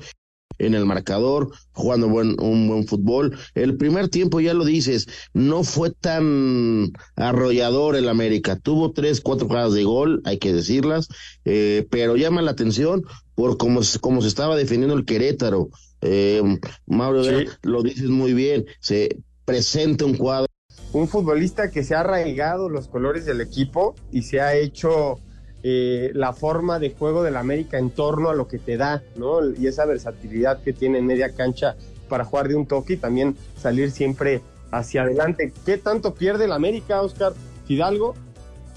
en 0.61 0.75
el 0.75 0.87
marcador, 0.87 1.51
jugando 1.73 2.09
buen, 2.09 2.41
un 2.41 2.69
buen 2.69 2.87
fútbol. 2.87 3.37
El 3.55 3.77
primer 3.77 4.09
tiempo, 4.09 4.41
ya 4.41 4.55
lo 4.55 4.65
dices, 4.65 5.09
no 5.33 5.65
fue 5.65 5.91
tan 5.91 6.93
arrollador 7.17 7.97
el 7.97 8.09
América. 8.09 8.57
Tuvo 8.57 8.93
tres, 8.93 9.21
cuatro 9.21 9.49
jugadas 9.49 9.73
de 9.73 9.85
gol, 9.85 10.21
hay 10.25 10.39
que 10.39 10.53
decirlas, 10.53 11.09
eh, 11.45 11.87
pero 11.91 12.17
llama 12.17 12.43
la 12.43 12.53
atención 12.53 13.05
por 13.35 13.57
cómo, 13.57 13.81
cómo 14.01 14.23
se 14.23 14.29
estaba 14.29 14.57
defendiendo 14.57 14.97
el 14.97 15.05
Querétaro. 15.05 15.71
Eh, 16.03 16.43
Mauro, 16.87 17.23
lo 17.63 17.83
dices 17.83 18.09
muy 18.09 18.33
bien, 18.35 18.67
se 18.81 19.19
presenta 19.45 20.05
un 20.05 20.17
cuadro. 20.17 20.47
Un 20.93 21.09
futbolista 21.09 21.71
que 21.71 21.85
se 21.85 21.95
ha 21.95 22.01
arraigado 22.01 22.69
los 22.69 22.89
colores 22.89 23.25
del 23.25 23.41
equipo 23.41 23.95
y 24.11 24.23
se 24.23 24.41
ha 24.41 24.57
hecho 24.57 25.21
eh, 25.63 26.11
la 26.15 26.33
forma 26.33 26.79
de 26.79 26.91
juego 26.91 27.23
del 27.23 27.37
América 27.37 27.79
en 27.79 27.91
torno 27.91 28.31
a 28.31 28.35
lo 28.35 28.49
que 28.49 28.59
te 28.59 28.79
da, 28.79 29.03
¿no? 29.17 29.41
Y 29.51 29.67
esa 29.67 29.85
versatilidad 29.85 30.63
que 30.63 30.73
tiene 30.73 30.99
en 30.99 31.07
media 31.07 31.35
cancha 31.35 31.77
para 32.09 32.25
jugar 32.25 32.49
de 32.49 32.55
un 32.55 32.67
toque 32.67 32.95
y 32.95 32.97
también 32.97 33.37
salir 33.61 33.91
siempre 33.91 34.41
hacia 34.71 35.03
adelante. 35.03 35.53
¿Qué 35.67 35.77
tanto 35.77 36.15
pierde 36.15 36.47
el 36.47 36.53
América, 36.53 37.03
Oscar 37.03 37.35
Fidalgo? 37.67 38.15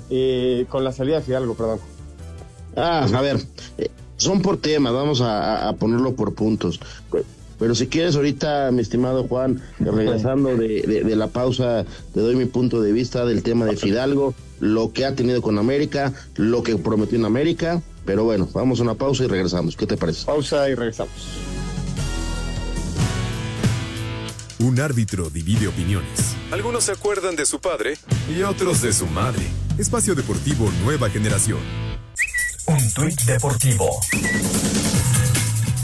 Eh, 0.09 0.65
con 0.69 0.83
la 0.83 0.91
salida 0.91 1.17
de 1.17 1.21
Fidalgo, 1.21 1.55
perdón. 1.55 1.79
Ah, 2.75 3.07
a 3.13 3.21
ver, 3.21 3.37
eh, 3.77 3.89
son 4.17 4.41
por 4.41 4.57
temas, 4.57 4.91
vamos 4.93 5.21
a, 5.23 5.73
ponerlo 5.79 6.15
por 6.15 6.33
puntos. 6.33 6.81
Pero 7.59 7.75
si 7.75 7.87
quieres 7.87 8.17
ahorita, 8.17 8.71
mi 8.71 8.81
estimado 8.81 9.23
Juan, 9.25 9.61
regresando 9.79 10.49
de, 10.57 10.81
de, 10.81 11.15
la 11.15 11.27
pausa, 11.27 11.85
te 12.13 12.19
doy 12.19 12.35
mi 12.35 12.45
punto 12.45 12.81
de 12.81 12.91
vista 12.91 13.25
del 13.25 13.41
tema 13.41 13.65
de 13.65 13.77
Fidalgo 13.77 14.33
lo 14.63 14.93
que 14.93 15.05
ha 15.05 15.13
tenido 15.13 15.41
con 15.41 15.59
América, 15.59 16.13
lo 16.35 16.63
que 16.63 16.77
prometió 16.77 17.17
en 17.17 17.25
América. 17.25 17.81
Pero 18.05 18.23
bueno, 18.23 18.47
vamos 18.53 18.79
a 18.79 18.83
una 18.83 18.95
pausa 18.95 19.25
y 19.25 19.27
regresamos. 19.27 19.75
¿Qué 19.75 19.85
te 19.85 19.97
parece? 19.97 20.25
Pausa 20.25 20.69
y 20.69 20.75
regresamos. 20.75 21.11
Un 24.59 24.79
árbitro 24.79 25.29
divide 25.29 25.67
opiniones. 25.67 26.35
Algunos 26.51 26.85
se 26.85 26.93
acuerdan 26.93 27.35
de 27.35 27.45
su 27.45 27.59
padre 27.59 27.97
y 28.33 28.43
otros 28.43 28.81
de 28.81 28.93
su 28.93 29.05
madre. 29.07 29.43
Espacio 29.77 30.15
Deportivo 30.15 30.71
Nueva 30.85 31.09
Generación. 31.09 31.59
Un 32.67 32.93
tuit 32.93 33.19
deportivo. 33.23 33.89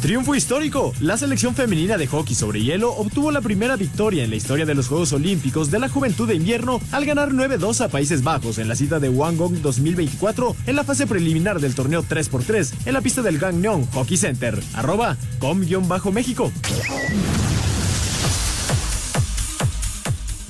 Triunfo 0.01 0.33
histórico. 0.33 0.93
La 1.01 1.17
selección 1.17 1.55
femenina 1.55 1.97
de 1.97 2.07
hockey 2.07 2.33
sobre 2.33 2.63
hielo 2.63 2.93
obtuvo 2.93 3.31
la 3.31 3.41
primera 3.41 3.75
victoria 3.75 4.23
en 4.23 4.29
la 4.29 4.37
historia 4.37 4.65
de 4.65 4.73
los 4.73 4.87
Juegos 4.87 5.11
Olímpicos 5.11 5.71
de 5.71 5.79
la 5.79 5.89
Juventud 5.89 6.27
de 6.27 6.35
Invierno 6.35 6.79
al 6.93 7.05
ganar 7.05 7.31
9-2 7.31 7.81
a 7.81 7.89
Países 7.89 8.23
Bajos 8.23 8.59
en 8.59 8.69
la 8.69 8.75
cita 8.75 8.99
de 8.99 9.09
Wangong 9.09 9.61
2024 9.61 10.55
en 10.67 10.75
la 10.75 10.85
fase 10.85 11.05
preliminar 11.05 11.59
del 11.59 11.75
torneo 11.75 12.03
3x3 12.03 12.87
en 12.87 12.93
la 12.93 13.01
pista 13.01 13.21
del 13.21 13.39
Gangneong 13.39 13.87
Hockey 13.91 14.15
Center. 14.15 14.57
Arroba 14.73 15.17
com-méxico. 15.39 16.51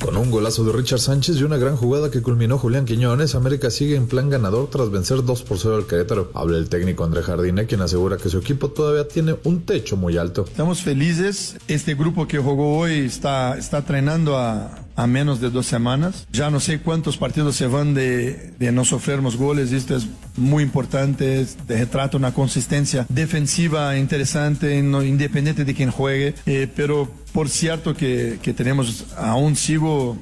Con 0.09 0.17
un 0.17 0.31
golazo 0.31 0.63
de 0.63 0.73
Richard 0.73 1.01
Sánchez 1.01 1.37
y 1.37 1.43
una 1.43 1.57
gran 1.57 1.75
jugada 1.77 2.09
que 2.09 2.23
culminó 2.23 2.57
Julián 2.57 2.85
Quiñones, 2.85 3.35
América 3.35 3.69
sigue 3.69 3.95
en 3.95 4.07
plan 4.07 4.27
ganador 4.27 4.67
tras 4.67 4.89
vencer 4.89 5.23
2 5.23 5.43
por 5.43 5.59
0 5.59 5.75
al 5.75 5.85
Querétaro. 5.85 6.31
Habla 6.33 6.57
el 6.57 6.67
técnico 6.67 7.03
André 7.03 7.21
Jardine, 7.21 7.67
quien 7.67 7.81
asegura 7.81 8.17
que 8.17 8.27
su 8.27 8.39
equipo 8.39 8.71
todavía 8.71 9.07
tiene 9.07 9.35
un 9.43 9.61
techo 9.67 9.97
muy 9.97 10.17
alto. 10.17 10.45
Estamos 10.45 10.81
felices. 10.81 11.57
Este 11.67 11.93
grupo 11.93 12.27
que 12.27 12.39
jugó 12.39 12.79
hoy 12.79 13.01
está, 13.01 13.55
está 13.55 13.77
entrenando 13.77 14.35
a, 14.35 14.79
a 14.99 15.07
menos 15.07 15.39
de 15.39 15.49
dos 15.49 15.65
semanas. 15.65 16.27
Ya 16.31 16.49
no 16.49 16.59
sé 16.59 16.79
cuántos 16.79 17.15
partidos 17.15 17.55
se 17.55 17.67
van 17.67 17.93
de, 17.93 18.51
de 18.59 18.71
no 18.73 18.83
sofrernos 18.83 19.37
goles. 19.37 19.71
Esto 19.71 19.95
es 19.95 20.07
muy 20.35 20.61
importante. 20.61 21.47
Retrata 21.69 22.17
una 22.17 22.33
consistencia 22.33 23.05
defensiva 23.07 23.97
interesante, 23.97 24.81
no, 24.81 25.01
independiente 25.01 25.63
de 25.63 25.73
quien 25.73 25.89
juegue. 25.89 26.35
Eh, 26.45 26.67
pero 26.75 27.09
por 27.31 27.47
cierto 27.47 27.95
que, 27.95 28.39
que 28.41 28.53
tenemos, 28.53 29.05
aún 29.15 29.55
sigo 29.55 30.17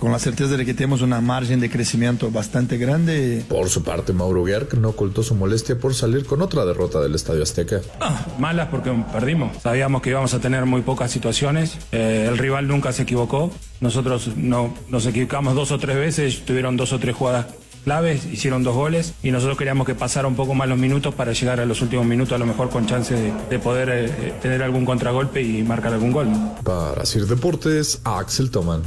con 0.00 0.10
la 0.10 0.18
certeza 0.18 0.56
de 0.56 0.64
que 0.64 0.74
tenemos 0.74 1.02
una 1.02 1.20
margen 1.20 1.60
de 1.60 1.70
crecimiento 1.70 2.30
bastante 2.30 2.78
grande. 2.78 3.44
Por 3.48 3.68
su 3.68 3.84
parte, 3.84 4.12
Mauro 4.12 4.42
Guerc 4.42 4.74
no 4.74 4.88
ocultó 4.88 5.22
su 5.22 5.34
molestia 5.34 5.78
por 5.78 5.94
salir 5.94 6.24
con 6.24 6.40
otra 6.42 6.64
derrota 6.64 7.00
del 7.00 7.14
Estadio 7.14 7.42
Azteca. 7.42 7.82
Ah, 8.00 8.26
malas 8.38 8.68
porque 8.68 8.90
perdimos. 9.12 9.58
Sabíamos 9.62 10.00
que 10.00 10.10
íbamos 10.10 10.32
a 10.32 10.40
tener 10.40 10.64
muy 10.64 10.80
pocas 10.80 11.10
situaciones. 11.10 11.76
Eh, 11.92 12.26
el 12.28 12.38
rival 12.38 12.66
nunca 12.66 12.92
se 12.92 13.02
equivocó. 13.02 13.52
Nosotros 13.80 14.30
no, 14.36 14.74
nos 14.88 15.06
equivocamos 15.06 15.54
dos 15.54 15.70
o 15.70 15.78
tres 15.78 15.96
veces, 15.96 16.44
tuvieron 16.44 16.76
dos 16.76 16.92
o 16.92 16.98
tres 16.98 17.14
jugadas 17.14 17.46
claves, 17.80 18.26
hicieron 18.26 18.62
dos 18.62 18.74
goles 18.74 19.14
y 19.22 19.30
nosotros 19.30 19.58
queríamos 19.58 19.86
que 19.86 19.94
pasara 19.94 20.28
un 20.28 20.36
poco 20.36 20.54
más 20.54 20.68
los 20.68 20.78
minutos 20.78 21.14
para 21.14 21.32
llegar 21.32 21.60
a 21.60 21.66
los 21.66 21.82
últimos 21.82 22.06
minutos 22.06 22.34
a 22.34 22.38
lo 22.38 22.46
mejor 22.46 22.70
con 22.70 22.86
chance 22.86 23.14
de, 23.14 23.32
de 23.48 23.58
poder 23.58 23.88
eh, 23.90 24.34
tener 24.40 24.62
algún 24.62 24.84
contragolpe 24.84 25.42
y 25.42 25.62
marcar 25.62 25.92
algún 25.92 26.12
gol. 26.12 26.28
Para 26.64 27.04
Sir 27.04 27.26
Deportes, 27.26 28.00
Axel 28.04 28.50
Toman. 28.50 28.82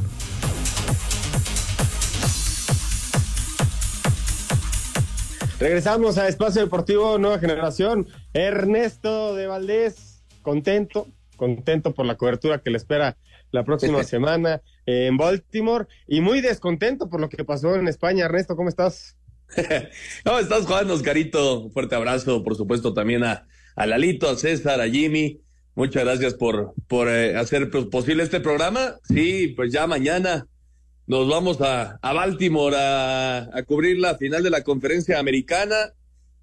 Regresamos 5.64 6.18
a 6.18 6.28
Espacio 6.28 6.62
Deportivo 6.62 7.18
Nueva 7.18 7.40
Generación. 7.40 8.08
Ernesto 8.34 9.34
de 9.34 9.48
Valdés, 9.48 10.22
contento, 10.42 11.08
contento 11.38 11.94
por 11.94 12.06
la 12.06 12.16
cobertura 12.16 12.60
que 12.60 12.70
le 12.70 12.76
espera 12.76 13.16
la 13.54 13.64
próxima 13.64 14.04
semana 14.04 14.62
en 14.86 15.16
Baltimore 15.16 15.86
y 16.08 16.20
muy 16.20 16.42
descontento 16.42 17.10
por 17.10 17.22
lo 17.22 17.30
que 17.30 17.46
pasó 17.46 17.76
en 17.76 17.88
España. 17.88 18.26
Ernesto, 18.26 18.58
¿cómo 18.58 18.68
estás? 18.68 19.16
¿Cómo 20.26 20.40
estás, 20.40 20.66
Juan 20.66 20.92
Oscarito? 20.92 21.62
Un 21.62 21.72
fuerte 21.72 21.96
abrazo, 21.96 22.44
por 22.44 22.56
supuesto, 22.56 22.94
también 22.94 23.24
a, 23.24 23.48
a 23.76 23.86
Lalito, 23.86 24.30
a 24.30 24.36
César, 24.36 24.82
a 24.82 24.90
Jimmy. 24.90 25.40
Muchas 25.76 26.04
gracias 26.04 26.34
por, 26.34 26.74
por 26.88 27.08
eh, 27.10 27.38
hacer 27.38 27.70
posible 27.70 28.24
este 28.24 28.40
programa. 28.40 28.96
Sí, 29.08 29.54
pues 29.56 29.72
ya 29.72 29.88
mañana 29.88 30.48
nos 31.06 31.28
vamos 31.28 31.62
a, 31.62 32.00
a 32.02 32.14
Baltimore 32.14 32.76
a, 32.76 33.50
a, 33.54 33.64
cubrir 33.64 34.00
la 34.00 34.16
final 34.16 34.44
de 34.44 34.50
la 34.50 34.64
conferencia 34.64 35.20
americana. 35.20 35.94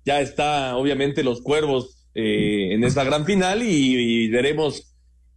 Ya 0.04 0.20
está, 0.20 0.76
obviamente, 0.76 1.22
los 1.22 1.42
cuervos 1.42 2.08
eh, 2.14 2.70
en 2.72 2.82
esa 2.84 3.04
gran 3.04 3.24
final 3.24 3.62
y, 3.62 4.24
y, 4.24 4.28
veremos 4.28 4.89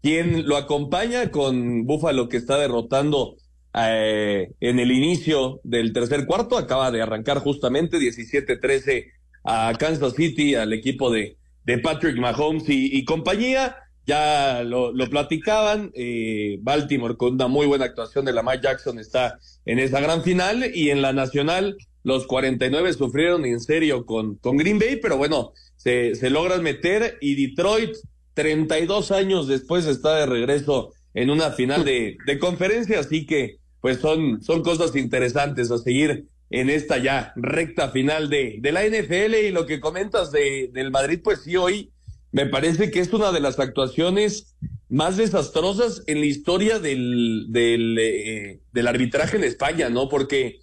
quién 0.04 0.46
lo 0.48 0.58
acompaña 0.58 1.32
con 1.32 1.86
Búfalo 1.86 2.28
que 2.28 2.36
está 2.36 2.58
derrotando 2.58 3.38
eh, 3.74 4.52
en 4.60 4.80
el 4.80 4.92
inicio 4.92 5.62
del 5.64 5.94
tercer 5.94 6.26
cuarto. 6.26 6.58
Acaba 6.58 6.92
de 6.92 7.02
arrancar 7.02 7.40
justamente 7.40 7.98
17-13 7.98 9.06
a 9.46 9.74
Kansas 9.80 10.14
City, 10.14 10.56
al 10.56 10.74
equipo 10.74 11.10
de, 11.10 11.38
de 11.64 11.78
Patrick 11.80 12.18
Mahomes 12.18 12.66
y, 12.68 13.04
compañía 13.06 13.78
ya 14.06 14.64
lo, 14.64 14.92
lo 14.92 15.10
platicaban, 15.10 15.90
eh, 15.96 16.58
Baltimore 16.60 17.16
con 17.16 17.36
una 17.36 17.48
muy 17.48 17.66
buena 17.66 17.86
actuación 17.86 18.26
de 18.26 18.34
Lamar 18.34 18.60
Jackson 18.60 19.00
está 19.00 19.40
en 19.66 19.80
esa 19.80 20.02
gran 20.02 20.24
final 20.24 20.70
y 20.76 20.90
en 20.90 21.02
la 21.02 21.14
nacional 21.14 21.78
los 22.04 22.28
49 22.28 22.92
sufrieron 22.92 23.46
en 23.46 23.62
serio 23.62 24.06
con, 24.06 24.36
con 24.36 24.58
Green 24.58 24.78
Bay, 24.78 25.00
pero 25.02 25.16
bueno, 25.16 25.54
se, 25.78 26.16
se 26.16 26.30
logran 26.30 26.62
meter 26.64 27.18
y 27.22 27.48
Detroit 27.48 27.96
32 28.34 29.12
años 29.12 29.48
después 29.48 29.86
está 29.86 30.16
de 30.18 30.26
regreso 30.26 30.94
en 31.14 31.30
una 31.30 31.52
final 31.52 31.86
de, 31.86 32.18
de 32.26 32.40
conferencia, 32.40 33.00
así 33.00 33.26
que 33.26 33.58
pues 33.82 34.00
son, 34.00 34.42
son 34.42 34.64
cosas 34.64 34.96
interesantes 34.96 35.70
a 35.70 35.78
seguir 35.78 36.28
en 36.50 36.70
esta 36.70 36.98
ya 37.00 37.34
recta 37.36 37.90
final 37.90 38.30
de, 38.30 38.58
de 38.62 38.72
la 38.72 38.86
NFL 38.86 39.36
y 39.36 39.52
lo 39.52 39.66
que 39.66 39.80
comentas 39.80 40.32
de, 40.32 40.70
del 40.72 40.92
Madrid, 40.92 41.20
pues 41.24 41.42
sí, 41.42 41.56
hoy 41.58 41.92
me 42.32 42.46
parece 42.46 42.92
que 42.92 43.00
es 43.00 43.12
una 43.14 43.32
de 43.32 43.40
las 43.40 43.60
actuaciones 43.60 44.56
más 44.90 45.18
desastrosas 45.18 46.04
en 46.08 46.20
la 46.20 46.26
historia 46.26 46.80
del, 46.80 47.48
del, 47.50 47.98
eh, 48.00 48.60
arbitraje 48.88 49.38
en 49.38 49.44
España, 49.44 49.90
¿no? 49.90 50.10
Porque, 50.10 50.60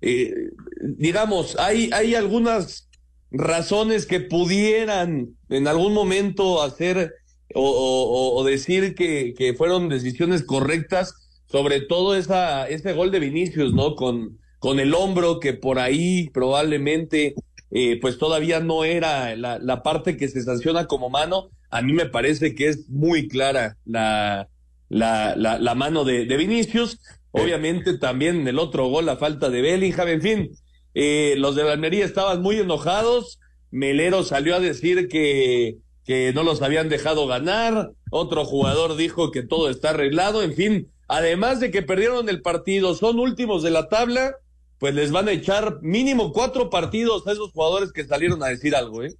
eh, 0.00 0.32
digamos, 0.80 1.58
hay, 1.58 1.90
hay 1.92 2.14
algunas 2.14 2.88
razones 3.32 4.06
que 4.06 4.20
pudieran 4.20 5.36
en 5.48 5.68
algún 5.68 5.94
momento 5.94 6.62
hacer 6.62 7.14
o, 7.54 7.62
o, 7.62 8.40
o 8.40 8.44
decir 8.44 8.94
que, 8.94 9.34
que, 9.36 9.54
fueron 9.54 9.88
decisiones 9.88 10.42
correctas, 10.42 11.14
sobre 11.50 11.80
todo 11.80 12.14
esa, 12.14 12.68
ese 12.68 12.92
gol 12.92 13.10
de 13.10 13.20
Vinicius, 13.20 13.74
¿no? 13.74 13.94
Con, 13.94 14.38
con 14.58 14.80
el 14.80 14.94
hombro 14.94 15.40
que 15.40 15.52
por 15.52 15.78
ahí 15.78 16.30
probablemente 16.30 17.34
eh, 17.74 17.98
pues 18.00 18.18
todavía 18.18 18.60
no 18.60 18.84
era 18.84 19.34
la, 19.34 19.58
la, 19.58 19.82
parte 19.82 20.18
que 20.18 20.28
se 20.28 20.42
sanciona 20.42 20.86
como 20.86 21.08
mano. 21.08 21.50
A 21.70 21.80
mí 21.80 21.94
me 21.94 22.06
parece 22.06 22.54
que 22.54 22.68
es 22.68 22.88
muy 22.90 23.28
clara 23.28 23.78
la, 23.86 24.48
la, 24.90 25.34
la, 25.36 25.58
la 25.58 25.74
mano 25.74 26.04
de, 26.04 26.26
de, 26.26 26.36
Vinicius. 26.36 27.00
Obviamente 27.30 27.96
también 27.96 28.46
el 28.46 28.58
otro 28.58 28.88
gol, 28.88 29.06
la 29.06 29.16
falta 29.16 29.48
de 29.48 29.62
Bellingham. 29.62 30.08
En 30.08 30.20
fin, 30.20 30.50
eh, 30.94 31.34
los 31.38 31.54
de 31.54 31.64
la 31.64 31.72
Almería 31.72 32.04
estaban 32.04 32.42
muy 32.42 32.58
enojados. 32.58 33.40
Melero 33.70 34.24
salió 34.24 34.56
a 34.56 34.60
decir 34.60 35.08
que, 35.08 35.78
que 36.04 36.32
no 36.34 36.42
los 36.42 36.62
habían 36.62 36.88
dejado 36.88 37.26
ganar. 37.26 37.92
Otro 38.10 38.44
jugador 38.44 38.96
dijo 38.96 39.30
que 39.30 39.42
todo 39.42 39.70
está 39.70 39.90
arreglado. 39.90 40.42
En 40.42 40.54
fin, 40.54 40.90
además 41.08 41.60
de 41.60 41.70
que 41.70 41.82
perdieron 41.82 42.28
el 42.28 42.42
partido, 42.42 42.94
son 42.94 43.18
últimos 43.18 43.62
de 43.62 43.70
la 43.70 43.88
tabla 43.88 44.36
pues 44.82 44.96
les 44.96 45.12
van 45.12 45.28
a 45.28 45.32
echar 45.32 45.80
mínimo 45.80 46.32
cuatro 46.32 46.68
partidos 46.68 47.24
a 47.28 47.32
esos 47.32 47.52
jugadores 47.52 47.92
que 47.92 48.02
salieron 48.02 48.42
a 48.42 48.48
decir 48.48 48.74
algo, 48.74 49.04
¿eh? 49.04 49.14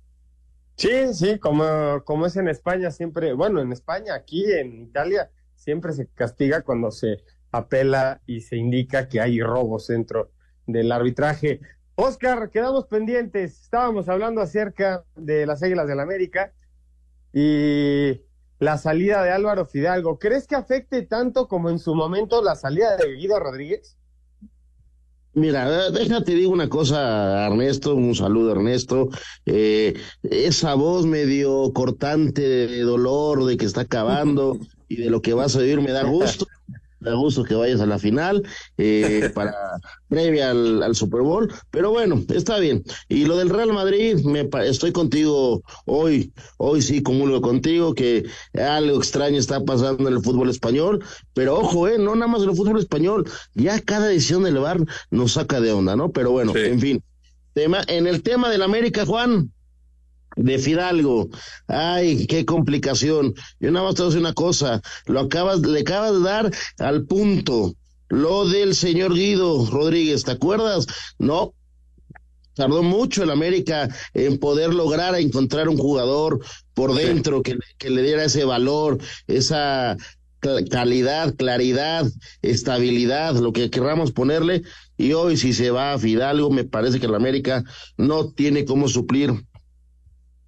Sí, 0.75 1.15
sí, 1.15 1.39
como, 1.39 2.03
como 2.05 2.27
es 2.27 2.35
en 2.35 2.49
España 2.49 2.91
siempre, 2.91 3.33
bueno, 3.33 3.61
en 3.61 3.71
España, 3.71 4.13
aquí 4.17 4.45
en 4.45 4.83
Italia, 4.83 5.31
siempre 5.55 5.93
se 5.93 6.09
castiga 6.09 6.63
cuando 6.63 6.91
se 6.91 7.19
apela 7.53 8.21
y 8.27 8.41
se 8.41 8.57
indica 8.57 9.09
que 9.09 9.21
hay 9.21 9.41
robos 9.41 9.87
dentro 9.87 10.33
del 10.73 10.91
arbitraje. 10.91 11.61
Oscar, 11.95 12.51
quedamos 12.51 12.87
pendientes, 12.87 13.63
estábamos 13.63 14.09
hablando 14.09 14.41
acerca 14.41 15.05
de 15.15 15.47
las 15.47 15.63
Águilas 15.63 15.87
del 15.87 15.99
la 15.99 16.03
América 16.03 16.53
y 17.33 18.21
la 18.59 18.79
salida 18.79 19.23
de 19.23 19.31
Álvaro 19.31 19.67
Fidalgo. 19.67 20.19
¿Crees 20.19 20.47
que 20.47 20.57
afecte 20.57 21.03
tanto 21.03 21.49
como 21.49 21.69
en 21.69 21.79
su 21.79 21.95
momento 21.95 22.43
la 22.43 22.57
salida 22.57 22.97
de 22.97 23.15
Guido 23.15 23.39
Rodríguez? 23.39 23.99
Mira, 25.35 25.91
déjate 25.91 26.35
digo 26.35 26.53
una 26.53 26.69
cosa, 26.69 27.47
Ernesto, 27.47 27.95
un 27.95 28.15
saludo, 28.15 28.53
Ernesto. 28.53 29.09
Eh, 29.47 29.95
esa 30.23 30.75
voz 30.75 31.07
medio 31.07 31.73
cortante 31.73 32.43
de 32.43 32.81
dolor, 32.81 33.45
de 33.45 33.57
que 33.57 33.65
está 33.65 33.83
acabando 33.83 34.59
y 34.89 34.97
de 34.97 35.11
lo 35.11 35.23
que 35.23 35.33
vas 35.33 35.57
a 35.57 35.61
vivir 35.61 35.81
me 35.81 35.93
da 35.93 36.05
gusto 36.05 36.47
da 37.03 37.15
gusto 37.15 37.45
que 37.45 37.55
vayas 37.55 37.81
a 37.81 37.87
la 37.87 37.99
final, 37.99 38.43
eh, 38.79 39.31
para 39.35 39.55
previa 40.09 40.51
al, 40.51 40.83
al, 40.83 40.95
Super 40.95 41.23
Bowl, 41.23 41.53
pero 41.71 41.91
bueno, 41.91 42.23
está 42.35 42.59
bien. 42.59 42.83
Y 43.09 43.25
lo 43.25 43.37
del 43.37 43.51
Real 43.51 43.73
Madrid, 43.73 44.19
me 44.25 44.49
estoy 44.65 44.93
contigo 44.93 45.63
hoy, 45.87 46.33
hoy 46.59 46.83
sí 46.83 47.03
comulgo 47.03 47.41
contigo 47.41 47.95
que 47.95 48.25
algo 48.55 48.99
extraño 48.99 49.39
está 49.39 49.65
pasando 49.65 50.09
en 50.09 50.15
el 50.15 50.23
fútbol 50.23 50.51
español, 50.51 51.05
pero 51.35 51.59
ojo, 51.59 51.89
eh, 51.89 51.99
no 51.99 52.15
nada 52.15 52.31
más 52.31 52.43
en 52.43 52.51
el 52.51 52.57
fútbol 52.57 52.79
español, 52.79 53.29
ya 53.55 53.81
cada 53.81 54.09
decisión 54.09 54.45
del 54.45 54.59
VAR 54.59 54.79
nos 55.11 55.33
saca 55.33 55.61
de 55.61 55.73
onda, 55.73 55.97
¿no? 55.97 56.11
Pero 56.11 56.31
bueno, 56.31 56.53
sí. 56.53 56.61
en 56.61 56.81
fin. 56.81 57.05
Tema, 57.55 57.83
en 57.87 58.07
el 58.07 58.23
tema 58.23 58.49
del 58.49 58.63
América, 58.63 59.05
Juan, 59.05 59.53
de 60.37 60.59
Fidalgo. 60.59 61.29
Ay, 61.67 62.27
qué 62.27 62.45
complicación. 62.45 63.35
Yo 63.61 63.71
nada 63.71 63.87
más 63.87 63.95
te 63.95 64.03
voy 64.03 64.07
a 64.07 64.11
decir 64.11 64.21
una 64.21 64.35
cosa. 64.35 64.81
Lo 65.07 65.21
acabas, 65.21 65.61
le 65.61 65.81
acabas 65.81 66.13
de 66.15 66.21
dar 66.21 66.51
al 66.79 67.05
punto. 67.05 67.75
Lo 68.09 68.49
del 68.49 68.75
señor 68.75 69.15
Guido 69.15 69.67
Rodríguez, 69.71 70.25
¿te 70.25 70.33
acuerdas? 70.33 70.87
No. 71.19 71.55
Tardó 72.55 72.83
mucho 72.83 73.23
el 73.23 73.31
América 73.31 73.89
en 74.13 74.39
poder 74.39 74.75
lograr 74.75 75.15
encontrar 75.15 75.71
un 75.71 75.79
jugador 75.79 76.45
por 76.75 76.95
dentro 76.95 77.43
que, 77.43 77.57
que 77.79 77.89
le 77.89 78.03
diera 78.03 78.25
ese 78.25 78.45
valor, 78.45 78.99
esa 79.27 79.97
calidad, 80.71 81.35
claridad, 81.37 82.07
estabilidad, 82.43 83.37
lo 83.37 83.53
que 83.53 83.71
querramos 83.71 84.13
ponerle. 84.13 84.63
Y 84.99 85.13
hoy 85.13 85.37
si 85.37 85.53
se 85.53 85.71
va 85.71 85.95
a 85.95 85.99
Fidalgo, 85.99 86.51
me 86.51 86.65
parece 86.65 87.01
que 87.01 87.07
el 87.07 87.15
América 87.15 87.65
no 87.97 88.31
tiene 88.31 88.65
cómo 88.65 88.89
suplir 88.89 89.33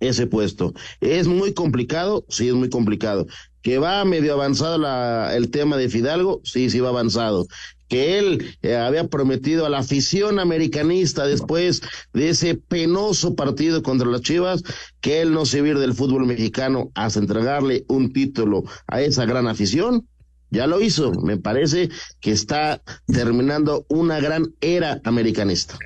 ese 0.09 0.27
puesto. 0.27 0.73
¿Es 1.01 1.27
muy 1.27 1.53
complicado? 1.53 2.25
Sí, 2.29 2.49
es 2.49 2.55
muy 2.55 2.69
complicado. 2.69 3.27
¿Que 3.63 3.79
va 3.79 4.05
medio 4.05 4.35
avanzado 4.35 4.79
la, 4.79 5.35
el 5.35 5.51
tema 5.51 5.77
de 5.77 5.89
Fidalgo? 5.89 6.41
Sí, 6.45 6.69
sí 6.71 6.81
va 6.81 6.91
avanzado. 6.91 7.47
Que 7.89 8.19
él 8.19 8.57
eh, 8.63 8.77
había 8.77 9.09
prometido 9.09 9.67
a 9.67 9.71
la 9.71 9.79
afición 9.79 10.39
americanista 10.39 11.27
después 11.27 11.83
de 12.13 12.31
ese 12.31 12.57
penoso 12.57 13.35
partido 13.35 13.83
contra 13.83 14.09
las 14.09 14.23
Chivas, 14.23 14.63
que 15.01 15.21
él 15.21 15.33
no 15.33 15.47
se 15.47 15.63
va 15.63 15.81
del 15.81 15.95
fútbol 15.95 16.27
mexicano 16.27 16.91
hasta 16.95 17.21
entregarle 17.21 17.85
un 17.89 18.13
título 18.13 18.65
a 18.87 19.01
esa 19.01 19.25
gran 19.25 19.47
afición. 19.47 20.07
Ya 20.51 20.67
lo 20.67 20.81
hizo. 20.81 21.13
Me 21.13 21.37
parece 21.37 21.89
que 22.21 22.31
está 22.33 22.83
terminando 23.07 23.87
una 23.89 24.21
gran 24.21 24.55
era 24.61 25.01
americanista. 25.05 25.79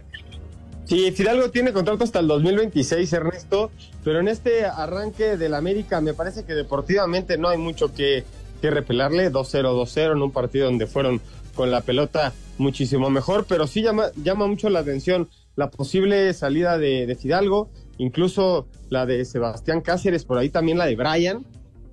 Sí, 0.88 1.12
Fidalgo 1.12 1.50
tiene 1.50 1.74
contrato 1.74 2.02
hasta 2.02 2.20
el 2.20 2.28
2026, 2.28 3.12
Ernesto, 3.12 3.70
pero 4.04 4.20
en 4.20 4.28
este 4.28 4.64
arranque 4.64 5.36
del 5.36 5.52
América 5.52 6.00
me 6.00 6.14
parece 6.14 6.46
que 6.46 6.54
deportivamente 6.54 7.36
no 7.36 7.50
hay 7.50 7.58
mucho 7.58 7.92
que, 7.92 8.24
que 8.62 8.70
repelarle. 8.70 9.30
2-0, 9.30 9.64
2-0 9.74 10.12
en 10.12 10.22
un 10.22 10.32
partido 10.32 10.64
donde 10.64 10.86
fueron 10.86 11.20
con 11.54 11.70
la 11.70 11.82
pelota 11.82 12.32
muchísimo 12.56 13.10
mejor, 13.10 13.44
pero 13.46 13.66
sí 13.66 13.82
llama, 13.82 14.06
llama 14.16 14.46
mucho 14.46 14.70
la 14.70 14.78
atención 14.78 15.28
la 15.56 15.70
posible 15.70 16.32
salida 16.32 16.78
de, 16.78 17.06
de 17.06 17.14
Fidalgo, 17.16 17.68
incluso 17.98 18.66
la 18.88 19.04
de 19.04 19.26
Sebastián 19.26 19.82
Cáceres, 19.82 20.24
por 20.24 20.38
ahí 20.38 20.48
también 20.48 20.78
la 20.78 20.86
de 20.86 20.96
Brian, 20.96 21.44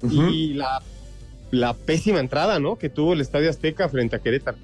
y 0.10 0.54
la, 0.54 0.82
la 1.52 1.74
pésima 1.74 2.22
entrada, 2.22 2.60
¿no? 2.60 2.78
Que 2.78 2.90
tuvo 2.90 3.12
el 3.12 3.20
Estadio 3.20 3.50
Azteca 3.50 3.90
frente 3.90 4.16
a 4.16 4.20
Querétaro. 4.20 4.58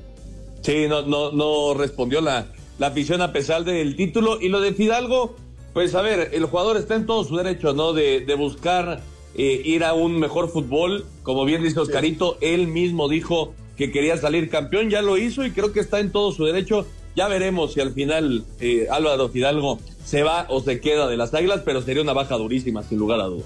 Sí, 0.61 0.87
no, 0.87 1.01
no, 1.01 1.31
no 1.31 1.73
respondió 1.73 2.21
la, 2.21 2.45
la 2.81 2.87
afición 2.87 3.21
a 3.21 3.31
pesar 3.31 3.63
del 3.63 3.95
título. 3.95 4.41
Y 4.41 4.49
lo 4.49 4.59
de 4.59 4.73
Fidalgo, 4.73 5.35
pues 5.71 5.93
a 5.93 6.01
ver, 6.01 6.31
el 6.33 6.45
jugador 6.45 6.77
está 6.77 6.95
en 6.95 7.05
todo 7.05 7.23
su 7.23 7.37
derecho, 7.37 7.73
¿no? 7.73 7.93
De, 7.93 8.21
de 8.21 8.33
buscar 8.33 9.01
eh, 9.35 9.61
ir 9.63 9.83
a 9.83 9.93
un 9.93 10.19
mejor 10.19 10.49
fútbol. 10.49 11.05
Como 11.21 11.45
bien 11.45 11.61
dice 11.61 11.79
Oscarito, 11.79 12.39
él 12.41 12.67
mismo 12.67 13.07
dijo 13.07 13.53
que 13.77 13.91
quería 13.91 14.17
salir 14.17 14.49
campeón, 14.49 14.89
ya 14.89 15.03
lo 15.03 15.19
hizo 15.19 15.45
y 15.45 15.51
creo 15.51 15.73
que 15.73 15.79
está 15.79 15.99
en 15.99 16.11
todo 16.11 16.31
su 16.31 16.43
derecho. 16.43 16.87
Ya 17.15 17.27
veremos 17.27 17.73
si 17.73 17.81
al 17.81 17.93
final 17.93 18.45
eh, 18.59 18.87
Álvaro 18.89 19.29
Fidalgo 19.29 19.77
se 20.03 20.23
va 20.23 20.47
o 20.49 20.59
se 20.61 20.81
queda 20.81 21.07
de 21.07 21.17
las 21.17 21.35
águilas, 21.35 21.61
pero 21.63 21.83
sería 21.83 22.01
una 22.01 22.13
baja 22.13 22.35
durísima, 22.35 22.81
sin 22.81 22.97
lugar 22.97 23.21
a 23.21 23.25
dudas. 23.25 23.45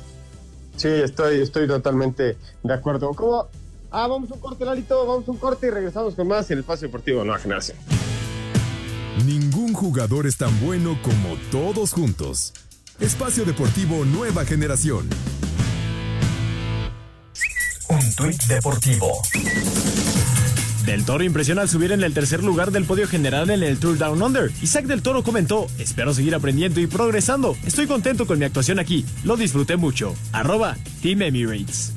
Sí, 0.78 0.88
estoy, 0.88 1.42
estoy 1.42 1.68
totalmente 1.68 2.38
de 2.64 2.74
acuerdo. 2.74 3.12
¿Cómo? 3.14 3.48
Ah, 3.92 4.08
vamos 4.08 4.32
a 4.32 4.36
un 4.36 4.40
corte, 4.40 4.64
Lalito, 4.64 5.06
vamos 5.06 5.28
a 5.28 5.32
un 5.32 5.38
corte 5.38 5.68
y 5.68 5.72
regresamos 5.72 6.16
con 6.16 6.26
más 6.26 6.50
en 6.52 6.60
el 6.60 6.60
Espacio 6.62 6.88
Deportivo 6.88 7.26
Nueva 7.26 7.40
Generación. 7.40 7.78
Ningún 9.24 9.74
jugador 9.74 10.28
es 10.28 10.36
tan 10.38 10.60
bueno 10.60 11.00
como 11.02 11.38
todos 11.50 11.94
juntos. 11.94 12.54
Espacio 13.00 13.46
Deportivo 13.46 14.04
Nueva 14.04 14.46
Generación. 14.46 15.08
Un 17.88 18.16
tuit 18.16 18.42
deportivo. 18.44 19.08
Del 20.86 21.04
Toro 21.06 21.24
impresiona 21.24 21.62
al 21.62 21.70
subir 21.70 21.94
en 21.94 22.04
el 22.04 22.14
tercer 22.14 22.44
lugar 22.44 22.72
del 22.72 22.84
podio 22.84 23.08
general 23.08 23.50
en 23.50 23.64
el 23.64 23.80
Tour 23.80 23.98
Down 23.98 24.22
Under. 24.22 24.52
Isaac 24.62 24.86
Del 24.86 25.02
Toro 25.02 25.24
comentó, 25.24 25.68
espero 25.80 26.14
seguir 26.14 26.36
aprendiendo 26.36 26.80
y 26.82 26.88
progresando. 26.88 27.56
Estoy 27.66 27.88
contento 27.88 28.28
con 28.28 28.38
mi 28.38 28.46
actuación 28.46 28.80
aquí. 28.80 29.06
Lo 29.24 29.38
disfruté 29.38 29.78
mucho. 29.78 30.14
Arroba 30.32 30.78
Team 31.02 31.22
Emirates. 31.24 31.94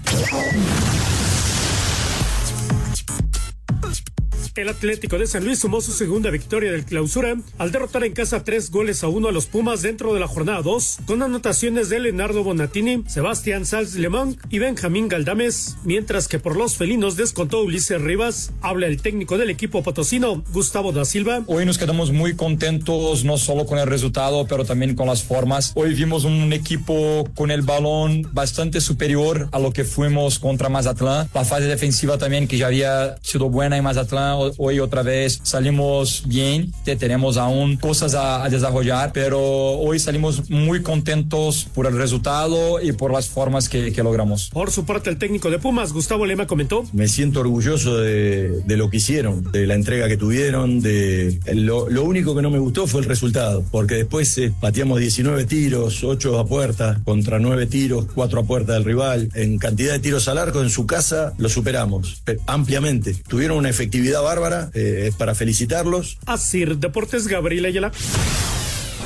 El 4.58 4.68
Atlético 4.68 5.18
de 5.18 5.28
San 5.28 5.44
Luis 5.44 5.60
sumó 5.60 5.80
su 5.80 5.92
segunda 5.92 6.30
victoria 6.30 6.72
del 6.72 6.84
clausura 6.84 7.36
al 7.58 7.70
derrotar 7.70 8.02
en 8.02 8.12
casa 8.12 8.42
tres 8.42 8.72
goles 8.72 9.04
a 9.04 9.08
uno 9.08 9.28
a 9.28 9.32
los 9.32 9.46
Pumas 9.46 9.82
dentro 9.82 10.12
de 10.12 10.18
la 10.18 10.26
jornada 10.26 10.62
2, 10.62 10.98
con 11.06 11.22
anotaciones 11.22 11.88
de 11.88 12.00
Leonardo 12.00 12.42
Bonatini, 12.42 13.04
Sebastián 13.06 13.66
Salz 13.66 13.94
Lemón 13.94 14.36
y 14.50 14.58
Benjamín 14.58 15.06
Galdames, 15.06 15.76
mientras 15.84 16.26
que 16.26 16.40
por 16.40 16.56
los 16.56 16.76
felinos 16.76 17.14
descontó 17.14 17.62
Ulises 17.62 18.02
Rivas. 18.02 18.50
Habla 18.60 18.88
el 18.88 19.00
técnico 19.00 19.38
del 19.38 19.50
equipo 19.50 19.84
potosino, 19.84 20.42
Gustavo 20.52 20.90
da 20.90 21.04
Silva. 21.04 21.44
Hoy 21.46 21.64
nos 21.64 21.78
quedamos 21.78 22.10
muy 22.10 22.34
contentos, 22.34 23.22
no 23.22 23.38
solo 23.38 23.64
con 23.64 23.78
el 23.78 23.86
resultado, 23.86 24.48
pero 24.48 24.64
también 24.64 24.96
con 24.96 25.06
las 25.06 25.22
formas. 25.22 25.70
Hoy 25.76 25.94
vimos 25.94 26.24
un 26.24 26.52
equipo 26.52 27.28
con 27.36 27.52
el 27.52 27.62
balón 27.62 28.28
bastante 28.32 28.80
superior 28.80 29.48
a 29.52 29.60
lo 29.60 29.72
que 29.72 29.84
fuimos 29.84 30.40
contra 30.40 30.68
Mazatlán. 30.68 31.28
La 31.32 31.44
fase 31.44 31.66
defensiva 31.66 32.18
también, 32.18 32.48
que 32.48 32.58
ya 32.58 32.66
había 32.66 33.14
sido 33.22 33.50
buena 33.50 33.76
en 33.76 33.84
Mazatlán 33.84 34.47
hoy 34.56 34.80
otra 34.80 35.02
vez 35.02 35.40
salimos 35.42 36.22
bien, 36.26 36.72
tenemos 36.98 37.36
aún 37.36 37.76
cosas 37.76 38.14
a, 38.14 38.44
a, 38.44 38.48
desarrollar, 38.48 39.12
pero 39.12 39.40
hoy 39.40 39.98
salimos 39.98 40.48
muy 40.50 40.82
contentos 40.82 41.66
por 41.74 41.86
el 41.86 41.96
resultado 41.96 42.80
y 42.82 42.92
por 42.92 43.12
las 43.12 43.28
formas 43.28 43.68
que, 43.68 43.92
que, 43.92 44.02
logramos. 44.02 44.50
Por 44.50 44.70
su 44.70 44.84
parte, 44.84 45.10
el 45.10 45.18
técnico 45.18 45.50
de 45.50 45.58
Pumas, 45.58 45.92
Gustavo 45.92 46.26
Lema, 46.26 46.46
comentó. 46.46 46.84
Me 46.92 47.08
siento 47.08 47.40
orgulloso 47.40 47.98
de, 47.98 48.62
de 48.64 48.76
lo 48.76 48.90
que 48.90 48.98
hicieron, 48.98 49.50
de 49.52 49.66
la 49.66 49.74
entrega 49.74 50.08
que 50.08 50.16
tuvieron, 50.16 50.80
de 50.80 51.40
lo, 51.54 51.88
lo, 51.88 52.04
único 52.04 52.34
que 52.34 52.42
no 52.42 52.50
me 52.50 52.58
gustó 52.58 52.86
fue 52.86 53.00
el 53.00 53.06
resultado, 53.06 53.64
porque 53.70 53.96
después 53.96 54.36
eh, 54.38 54.52
pateamos 54.60 55.00
19 55.00 55.44
tiros, 55.44 56.02
8 56.02 56.38
a 56.38 56.46
puerta, 56.46 57.00
contra 57.04 57.38
9 57.38 57.66
tiros, 57.66 58.06
4 58.14 58.40
a 58.40 58.44
puerta 58.44 58.72
del 58.72 58.84
rival. 58.84 59.28
En 59.34 59.58
cantidad 59.58 59.92
de 59.92 59.98
tiros 59.98 60.28
al 60.28 60.38
arco 60.38 60.62
en 60.62 60.70
su 60.70 60.86
casa 60.86 61.34
lo 61.38 61.48
superamos 61.48 62.22
ampliamente. 62.46 63.14
Tuvieron 63.28 63.58
una 63.58 63.68
efectividad 63.68 64.22
bárbara 64.22 64.37
eh, 64.74 65.06
es 65.08 65.14
para 65.14 65.34
felicitarlos. 65.34 66.18
Así, 66.26 66.64
Deportes 66.64 67.28
Gabriel 67.28 67.66
Ayala. 67.66 67.92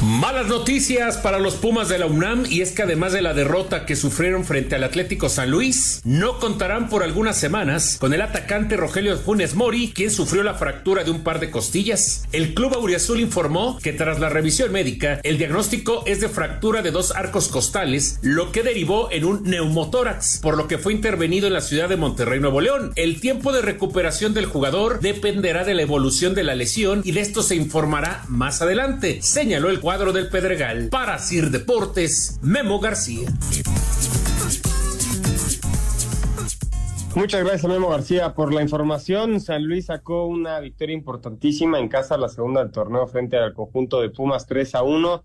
Malas 0.03 0.49
noticias 0.49 1.17
para 1.19 1.38
los 1.38 1.55
Pumas 1.55 1.88
de 1.88 1.97
la 1.97 2.07
UNAM 2.07 2.45
y 2.51 2.61
es 2.61 2.73
que 2.73 2.83
además 2.83 3.12
de 3.12 3.23
la 3.23 3.35
derrota 3.35 3.87
que 3.87 3.95
sufrieron 3.95 4.45
frente 4.45 4.75
al 4.75 4.83
Atlético 4.83 5.29
San 5.29 5.53
Luis, 5.53 6.01
no 6.05 6.41
contarán 6.41 6.88
por 6.88 7.05
algunas 7.05 7.38
semanas 7.38 7.99
con 8.01 8.12
el 8.12 8.21
atacante 8.21 8.77
Rogelio 8.77 9.17
Funes 9.17 9.55
Mori, 9.55 9.93
quien 9.95 10.11
sufrió 10.11 10.43
la 10.43 10.55
fractura 10.55 11.05
de 11.05 11.12
un 11.12 11.23
par 11.23 11.38
de 11.38 11.53
costillas. 11.53 12.25
El 12.33 12.53
club 12.53 12.75
auriazul 12.75 13.21
informó 13.21 13.79
que 13.79 13.93
tras 13.93 14.19
la 14.19 14.29
revisión 14.29 14.73
médica, 14.73 15.21
el 15.23 15.38
diagnóstico 15.38 16.03
es 16.05 16.21
de 16.21 16.29
fractura 16.29 16.83
de 16.83 16.91
dos 16.91 17.15
arcos 17.15 17.47
costales, 17.47 18.19
lo 18.23 18.51
que 18.51 18.65
derivó 18.65 19.09
en 19.12 19.25
un 19.25 19.45
neumotórax, 19.45 20.41
por 20.43 20.57
lo 20.57 20.67
que 20.67 20.79
fue 20.79 20.95
intervenido 20.95 21.47
en 21.47 21.53
la 21.53 21.61
ciudad 21.61 21.88
de 21.88 21.97
Monterrey, 21.97 22.41
Nuevo 22.41 22.61
León. 22.61 22.93
El 22.97 23.21
tiempo 23.21 23.53
de 23.53 23.62
recuperación 23.62 24.35
del 24.35 24.47
jugador 24.47 24.99
dependerá 24.99 25.62
de 25.62 25.75
la 25.75 25.83
evolución 25.83 26.35
de 26.35 26.43
la 26.43 26.57
lesión 26.57 27.03
y 27.05 27.12
de 27.12 27.21
esto 27.21 27.45
se 27.45 27.55
informará 27.55 28.25
más 28.27 28.62
adelante, 28.62 29.23
señaló 29.23 29.71
el 29.71 29.79
cuadro 29.92 30.14
del 30.14 30.31
Pedregal. 30.31 30.88
Para 30.88 31.18
Sir 31.18 31.50
Deportes, 31.50 32.40
Memo 32.42 32.81
García. 32.81 33.28
Muchas 37.14 37.44
gracias, 37.44 37.70
Memo 37.70 37.90
García, 37.90 38.33
por 38.33 38.55
la 38.55 38.62
información. 38.62 39.38
San 39.38 39.66
Luis 39.66 39.87
sacó 39.87 40.24
una 40.24 40.61
victoria 40.61 40.94
importantísima 40.94 41.78
en 41.78 41.90
casa, 41.90 42.16
la 42.16 42.31
segunda 42.31 42.62
del 42.62 42.72
torneo 42.72 43.07
frente 43.07 43.37
al 43.37 43.52
conjunto 43.52 44.00
de 44.00 44.09
Pumas 44.09 44.46
3 44.46 44.76
a 44.76 44.83
1. 44.83 45.24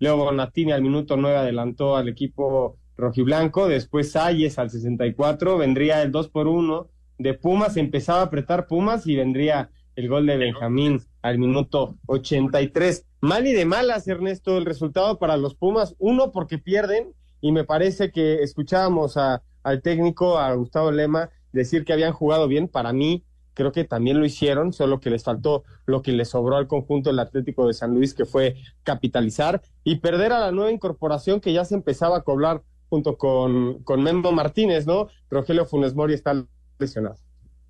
Leo 0.00 0.16
Bonatini 0.16 0.72
al 0.72 0.82
minuto 0.82 1.16
9 1.16 1.36
adelantó 1.36 1.96
al 1.96 2.08
equipo 2.08 2.76
rojiblanco. 2.96 3.68
Después 3.68 4.10
Salles 4.10 4.58
al 4.58 4.70
64. 4.70 5.58
Vendría 5.58 6.02
el 6.02 6.10
2 6.10 6.28
por 6.30 6.48
1 6.48 6.88
de 7.18 7.34
Pumas. 7.34 7.76
Empezaba 7.76 8.22
a 8.22 8.24
apretar 8.24 8.66
Pumas 8.66 9.06
y 9.06 9.14
vendría 9.14 9.70
el 9.94 10.08
gol 10.08 10.26
de 10.26 10.38
Benjamín 10.38 11.02
al 11.22 11.38
minuto 11.38 11.98
83. 12.06 13.07
Mal 13.20 13.46
y 13.46 13.52
de 13.52 13.64
malas, 13.64 14.06
Ernesto, 14.06 14.58
el 14.58 14.64
resultado 14.64 15.18
para 15.18 15.36
los 15.36 15.54
Pumas. 15.54 15.96
Uno, 15.98 16.30
porque 16.30 16.58
pierden, 16.58 17.14
y 17.40 17.52
me 17.52 17.64
parece 17.64 18.12
que 18.12 18.42
escuchábamos 18.42 19.16
a, 19.16 19.42
al 19.64 19.82
técnico, 19.82 20.38
a 20.38 20.54
Gustavo 20.54 20.92
Lema, 20.92 21.30
decir 21.52 21.84
que 21.84 21.92
habían 21.92 22.12
jugado 22.12 22.46
bien. 22.46 22.68
Para 22.68 22.92
mí, 22.92 23.24
creo 23.54 23.72
que 23.72 23.84
también 23.84 24.20
lo 24.20 24.24
hicieron, 24.24 24.72
solo 24.72 25.00
que 25.00 25.10
les 25.10 25.24
faltó 25.24 25.64
lo 25.84 26.00
que 26.00 26.12
les 26.12 26.28
sobró 26.28 26.56
al 26.56 26.68
conjunto 26.68 27.10
del 27.10 27.18
Atlético 27.18 27.66
de 27.66 27.74
San 27.74 27.92
Luis, 27.92 28.14
que 28.14 28.24
fue 28.24 28.54
capitalizar 28.84 29.62
y 29.82 29.96
perder 29.96 30.32
a 30.32 30.38
la 30.38 30.52
nueva 30.52 30.70
incorporación 30.70 31.40
que 31.40 31.52
ya 31.52 31.64
se 31.64 31.74
empezaba 31.74 32.18
a 32.18 32.22
cobrar 32.22 32.62
junto 32.88 33.18
con, 33.18 33.82
con 33.82 34.02
Memo 34.02 34.30
Martínez, 34.30 34.86
¿no? 34.86 35.08
Rogelio 35.28 35.66
Funes 35.66 35.94
Mori 35.94 36.14
está 36.14 36.46
lesionado. 36.78 37.16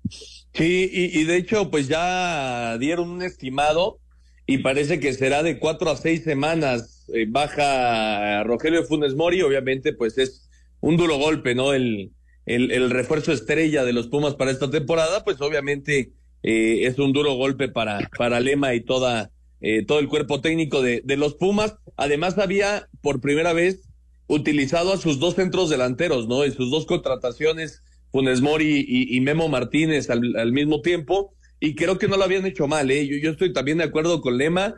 Sí, 0.07 0.89
y, 0.91 1.19
y, 1.19 1.23
de 1.25 1.37
hecho, 1.37 1.69
pues 1.69 1.87
ya 1.87 2.77
dieron 2.77 3.09
un 3.09 3.21
estimado 3.21 3.99
y 4.49 4.57
parece 4.57 4.99
que 4.99 5.13
será 5.13 5.43
de 5.43 5.59
cuatro 5.59 5.91
a 5.91 5.95
seis 5.95 6.23
semanas. 6.23 7.05
Eh, 7.13 7.27
baja 7.29 8.43
Rogelio 8.43 8.83
Funes 8.83 9.13
Mori, 9.13 9.43
obviamente, 9.43 9.93
pues 9.93 10.17
es 10.17 10.49
un 10.81 10.97
duro 10.97 11.17
golpe, 11.17 11.53
¿no? 11.53 11.71
El, 11.71 12.13
el, 12.47 12.89
refuerzo 12.89 13.31
estrella 13.31 13.83
de 13.83 13.93
los 13.93 14.07
Pumas 14.07 14.33
para 14.33 14.49
esta 14.49 14.71
temporada, 14.71 15.23
pues 15.23 15.39
obviamente 15.39 16.13
eh, 16.41 16.79
es 16.87 16.97
un 16.97 17.13
duro 17.13 17.35
golpe 17.35 17.69
para, 17.69 18.09
para 18.17 18.39
Lema 18.39 18.73
y 18.73 18.81
toda, 18.81 19.29
eh, 19.61 19.85
todo 19.85 19.99
el 19.99 20.07
cuerpo 20.07 20.41
técnico 20.41 20.81
de, 20.81 21.03
de 21.05 21.15
los 21.15 21.35
Pumas. 21.35 21.75
Además, 21.95 22.39
había 22.39 22.89
por 23.03 23.21
primera 23.21 23.53
vez 23.53 23.87
utilizado 24.25 24.93
a 24.93 24.97
sus 24.97 25.19
dos 25.19 25.35
centros 25.35 25.69
delanteros, 25.69 26.27
¿no? 26.27 26.43
En 26.43 26.53
sus 26.53 26.71
dos 26.71 26.87
contrataciones 26.87 27.83
Funes 28.11 28.41
Mori 28.41 28.83
y, 28.87 29.15
y 29.15 29.21
Memo 29.21 29.47
Martínez 29.47 30.09
al, 30.09 30.35
al, 30.37 30.51
mismo 30.53 30.81
tiempo, 30.81 31.35
y 31.59 31.75
creo 31.75 31.97
que 31.97 32.07
no 32.07 32.17
lo 32.17 32.23
habían 32.23 32.45
hecho 32.45 32.67
mal, 32.67 32.89
¿eh? 32.89 33.07
Yo, 33.21 33.31
estoy 33.31 33.51
también 33.53 33.79
de 33.79 33.83
acuerdo 33.83 34.21
con 34.21 34.37
Lema, 34.37 34.75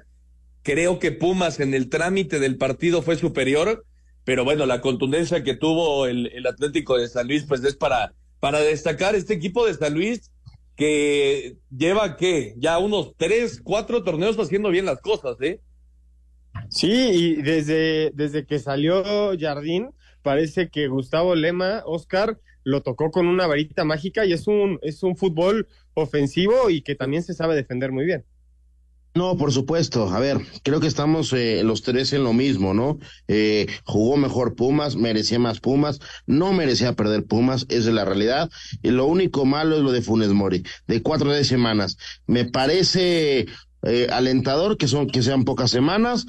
creo 0.64 1.00
que 1.00 1.12
Pumas 1.12 1.60
en 1.60 1.74
el 1.74 1.90
trámite 1.90 2.40
del 2.40 2.58
partido 2.58 3.02
fue 3.02 3.16
superior, 3.16 3.86
pero 4.24 4.44
bueno, 4.44 4.66
la 4.66 4.82
contundencia 4.82 5.44
que 5.44 5.56
tuvo 5.56 6.08
el, 6.08 6.46
Atlético 6.48 6.98
de 6.98 7.08
San 7.08 7.28
Luis, 7.28 7.46
pues 7.48 7.64
es 7.64 7.76
para, 7.76 8.14
para 8.40 8.60
destacar 8.60 9.16
este 9.16 9.34
equipo 9.34 9.66
de 9.66 9.76
San 9.76 9.94
Luis 9.94 10.32
que 10.76 11.58
lleva, 11.76 12.18
¿qué? 12.18 12.56
Ya 12.58 12.80
unos 12.80 13.14
tres, 13.18 13.62
cuatro 13.64 14.04
torneos 14.04 14.40
haciendo 14.40 14.70
bien 14.70 14.86
las 14.86 15.02
cosas, 15.02 15.38
¿eh? 15.42 15.60
Sí, 16.70 16.92
y 16.92 17.42
desde, 17.42 18.12
desde 18.14 18.46
que 18.46 18.60
salió 18.60 19.04
Jardín, 19.40 19.92
parece 20.22 20.70
que 20.70 20.88
Gustavo 20.88 21.36
Lema, 21.36 21.84
Oscar, 21.86 22.38
lo 22.64 22.82
tocó 22.82 23.12
con 23.12 23.28
una 23.28 23.48
varita 23.48 23.84
mágica 23.84 24.26
y 24.26 24.34
es 24.34 24.48
un, 24.48 24.80
es 24.82 25.04
un 25.04 25.16
fútbol 25.16 25.68
ofensivo 25.94 26.70
y 26.70 26.82
que 26.82 26.96
también 26.96 27.24
se 27.24 27.34
sabe 27.34 27.56
defender 27.56 27.92
muy 27.92 28.06
bien. 28.06 28.26
No, 29.14 29.36
por 29.38 29.52
supuesto. 29.52 30.10
A 30.10 30.20
ver, 30.20 30.38
creo 30.64 30.80
que 30.80 30.88
estamos 30.88 31.34
eh, 31.34 31.64
los 31.64 31.82
tres 31.82 32.14
en 32.14 32.24
lo 32.24 32.32
mismo, 32.32 32.74
¿no? 32.74 32.98
Eh, 33.28 33.68
jugó 33.84 34.16
mejor 34.16 34.56
Pumas, 34.56 34.96
merecía 34.96 35.38
más 35.38 35.60
Pumas, 35.60 36.00
no 36.28 36.54
merecía 36.54 36.94
perder 36.94 37.26
Pumas, 37.26 37.66
esa 37.68 37.90
es 37.90 37.94
la 37.94 38.06
realidad. 38.06 38.50
Y 38.82 38.92
lo 38.92 39.06
único 39.06 39.44
malo 39.44 39.76
es 39.76 39.82
lo 39.82 39.92
de 39.92 40.02
Funes 40.02 40.30
Mori, 40.30 40.64
de 40.88 41.02
cuatro 41.02 41.32
de 41.32 41.44
semanas. 41.44 41.98
Me 42.26 42.46
parece 42.46 43.48
eh, 43.84 44.08
alentador 44.12 44.78
que 44.78 44.88
son 44.88 45.08
que 45.08 45.24
sean 45.24 45.44
pocas 45.44 45.72
semanas, 45.72 46.26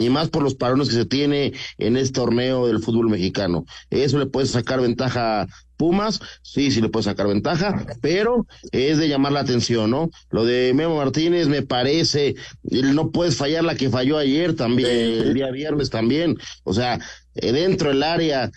y 0.00 0.08
más 0.08 0.30
por 0.30 0.42
los 0.42 0.56
parones 0.56 0.88
que 0.88 0.94
se 0.94 1.04
tiene 1.04 1.52
en 1.78 1.96
este 1.96 2.14
torneo 2.14 2.66
del 2.66 2.80
fútbol 2.80 3.10
mexicano. 3.10 3.64
Eso 3.90 4.18
le 4.18 4.26
puede 4.26 4.46
sacar 4.46 4.80
ventaja 4.80 5.42
a 5.42 5.46
Pumas, 5.76 6.20
sí, 6.42 6.70
sí 6.70 6.82
le 6.82 6.90
puede 6.90 7.04
sacar 7.04 7.26
ventaja, 7.26 7.86
pero 8.02 8.46
es 8.70 8.98
de 8.98 9.08
llamar 9.08 9.32
la 9.32 9.40
atención, 9.40 9.90
¿no? 9.90 10.10
Lo 10.28 10.44
de 10.44 10.74
Memo 10.74 10.98
Martínez 10.98 11.48
me 11.48 11.62
parece, 11.62 12.34
no 12.62 13.10
puedes 13.10 13.36
fallar 13.36 13.64
la 13.64 13.76
que 13.76 13.88
falló 13.88 14.18
ayer 14.18 14.54
también, 14.54 14.90
el 14.90 15.32
día 15.32 15.50
viernes 15.50 15.88
también, 15.88 16.36
o 16.64 16.74
sea, 16.74 16.98
eh, 17.34 17.52
dentro 17.52 17.88
del 17.88 18.02
área, 18.02 18.50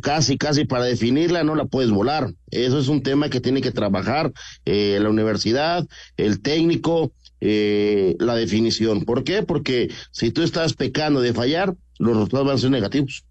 casi, 0.00 0.38
casi 0.38 0.64
para 0.64 0.84
definirla, 0.84 1.44
no 1.44 1.54
la 1.54 1.66
puedes 1.66 1.90
volar. 1.90 2.32
Eso 2.50 2.78
es 2.78 2.88
un 2.88 3.02
tema 3.02 3.28
que 3.28 3.40
tiene 3.40 3.60
que 3.60 3.72
trabajar 3.72 4.32
eh, 4.64 4.98
la 5.02 5.10
universidad, 5.10 5.86
el 6.16 6.40
técnico, 6.40 7.12
eh, 7.40 8.16
la 8.18 8.34
definición. 8.34 9.04
¿Por 9.04 9.24
qué? 9.24 9.42
Porque 9.42 9.90
si 10.10 10.30
tú 10.30 10.42
estás 10.42 10.74
pecando 10.74 11.20
de 11.20 11.32
fallar, 11.32 11.74
los 11.98 12.14
resultados 12.14 12.46
van 12.46 12.56
a 12.56 12.58
ser 12.58 12.70
negativos. 12.70 13.24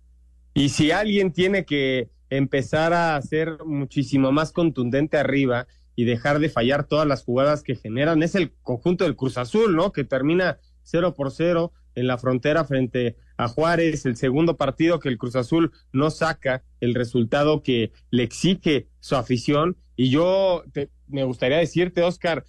Y 0.54 0.69
si 0.69 0.91
alguien 0.91 1.32
tiene 1.32 1.65
que 1.65 2.10
empezar 2.30 2.93
a 2.93 3.22
ser 3.22 3.58
muchísimo 3.65 4.32
más 4.32 4.52
contundente 4.52 5.17
arriba 5.17 5.67
y 5.95 6.06
dejar 6.06 6.39
de 6.39 6.50
fallar 6.50 6.86
todas 6.86 7.08
las 7.08 7.24
jugadas 7.24 7.63
que 7.63 7.76
generan, 7.76 8.24
es 8.24 8.36
el 8.36 8.52
conjunto 8.62 9.04
del 9.04 9.15
Cruz 9.15 9.38
Azul, 9.38 9.76
¿no? 9.76 9.91
Que 9.91 10.04
termina 10.04 10.60
cero 10.84 11.13
por 11.13 11.32
cero 11.32 11.74
en 11.95 12.08
la 12.08 12.17
frontera 12.17 12.65
frente 12.65 13.15
a 13.38 13.48
Juárez, 13.48 14.06
el 14.06 14.15
segundo 14.15 14.58
partido 14.58 15.00
que 15.00 15.10
el 15.10 15.17
Cruz 15.17 15.36
Azul 15.36 15.72
no 15.91 16.10
saca 16.12 16.63
el 16.80 16.93
resultado 16.93 17.63
que 17.63 17.91
le 18.12 18.24
exige 18.24 18.88
su 19.00 19.15
afición. 19.15 19.78
Y 19.95 20.10
yo 20.10 20.63
me 21.08 21.24
gustaría 21.24 21.58
decirte, 21.58 22.02
Oscar, 22.02 22.45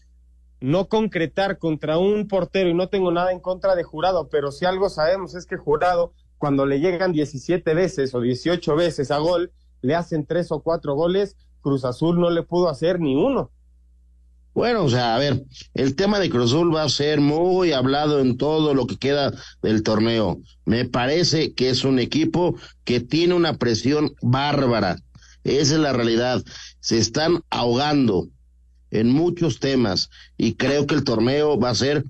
no 0.61 0.89
concretar 0.89 1.59
contra 1.59 1.99
un 1.99 2.29
portero, 2.29 2.69
y 2.69 2.75
no 2.75 2.89
tengo 2.89 3.11
nada 3.11 3.33
en 3.33 3.41
contra 3.41 3.75
de 3.75 3.83
Jurado, 3.83 4.29
pero 4.29 4.53
si 4.53 4.67
algo 4.67 4.89
sabemos 4.91 5.35
es 5.35 5.47
que 5.47 5.57
Jurado, 5.57 6.13
cuando 6.39 6.67
le 6.67 6.81
llegan 6.81 7.13
17 7.13 7.75
veces 7.75 8.15
o 8.15 8.21
18 8.21 8.77
veces 8.77 9.11
a 9.11 9.19
gol, 9.19 9.53
le 9.83 9.95
hacen 9.95 10.27
tres 10.27 10.53
o 10.53 10.63
cuatro 10.63 10.95
goles, 10.95 11.37
Cruz 11.61 11.85
Azul 11.85 12.21
no 12.21 12.31
le 12.31 12.43
pudo 12.43 12.69
hacer 12.69 13.01
ni 13.01 13.17
uno. 13.17 13.51
Bueno, 14.53 14.85
o 14.85 14.89
sea, 14.91 15.15
a 15.15 15.19
ver, 15.19 15.45
el 15.75 15.95
tema 15.95 16.19
de 16.19 16.29
Cruz 16.29 16.51
Azul 16.51 16.75
va 16.75 16.83
a 16.83 16.89
ser 16.89 17.21
muy 17.21 17.73
hablado 17.73 18.21
en 18.21 18.37
todo 18.37 18.75
lo 18.75 18.87
que 18.87 18.97
queda 18.97 19.33
del 19.63 19.83
torneo. 19.83 20.41
Me 20.65 20.85
parece 20.85 21.55
que 21.55 21.71
es 21.71 21.85
un 21.85 21.99
equipo 21.99 22.57
que 22.85 23.01
tiene 23.01 23.35
una 23.35 23.55
presión 23.59 24.13
bárbara. 24.21 24.97
Esa 25.45 25.75
es 25.75 25.81
la 25.81 25.93
realidad. 25.93 26.43
Se 26.81 26.99
están 26.99 27.43
ahogando 27.49 28.29
en 28.91 29.11
muchos 29.11 29.61
temas 29.61 30.11
y 30.37 30.55
creo 30.55 30.87
que 30.87 30.95
el 30.95 31.05
torneo 31.05 31.59
va 31.59 31.71
a 31.71 31.75
ser 31.75 32.05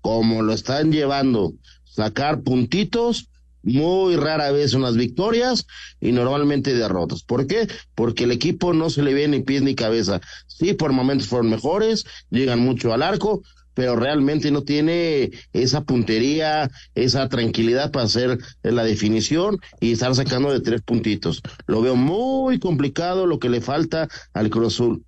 como 0.00 0.42
lo 0.42 0.52
están 0.52 0.92
llevando, 0.92 1.54
sacar 1.84 2.42
puntitos, 2.42 3.30
muy 3.62 4.16
rara 4.16 4.50
vez 4.52 4.74
unas 4.74 4.96
victorias 4.96 5.66
y 6.00 6.12
normalmente 6.12 6.74
derrotas. 6.74 7.22
¿Por 7.22 7.46
qué? 7.46 7.66
Porque 7.94 8.24
el 8.24 8.32
equipo 8.32 8.74
no 8.74 8.90
se 8.90 9.02
le 9.02 9.14
ve 9.14 9.26
ni 9.26 9.40
pies 9.40 9.62
ni 9.62 9.74
cabeza. 9.74 10.20
Sí, 10.46 10.74
por 10.74 10.92
momentos 10.92 11.28
fueron 11.28 11.48
mejores, 11.48 12.04
llegan 12.30 12.60
mucho 12.60 12.92
al 12.92 13.02
arco, 13.02 13.42
pero 13.72 13.96
realmente 13.96 14.50
no 14.50 14.62
tiene 14.62 15.32
esa 15.52 15.84
puntería, 15.84 16.70
esa 16.94 17.28
tranquilidad 17.28 17.90
para 17.90 18.04
hacer 18.04 18.38
la 18.62 18.84
definición 18.84 19.58
y 19.80 19.92
estar 19.92 20.14
sacando 20.14 20.52
de 20.52 20.60
tres 20.60 20.82
puntitos. 20.82 21.42
Lo 21.66 21.82
veo 21.82 21.96
muy 21.96 22.58
complicado 22.58 23.26
lo 23.26 23.38
que 23.38 23.48
le 23.48 23.60
falta 23.60 24.08
al 24.32 24.50
Cruz 24.50 24.74
Azul. 24.74 25.04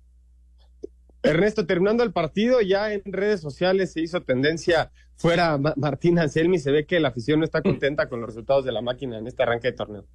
Ernesto, 1.27 1.65
terminando 1.65 2.03
el 2.03 2.11
partido, 2.11 2.61
ya 2.61 2.93
en 2.93 3.01
redes 3.05 3.41
sociales 3.41 3.93
se 3.93 4.01
hizo 4.01 4.21
tendencia 4.21 4.91
fuera 5.15 5.57
Martín 5.75 6.19
Anselmi, 6.19 6.59
se 6.59 6.71
ve 6.71 6.85
que 6.85 6.99
la 6.99 7.09
afición 7.09 7.39
no 7.39 7.45
está 7.45 7.61
contenta 7.61 8.07
con 8.07 8.21
los 8.21 8.29
resultados 8.29 8.65
de 8.65 8.71
la 8.71 8.81
máquina 8.81 9.17
en 9.17 9.27
este 9.27 9.43
arranque 9.43 9.69
de 9.69 9.73
torneo. 9.73 10.05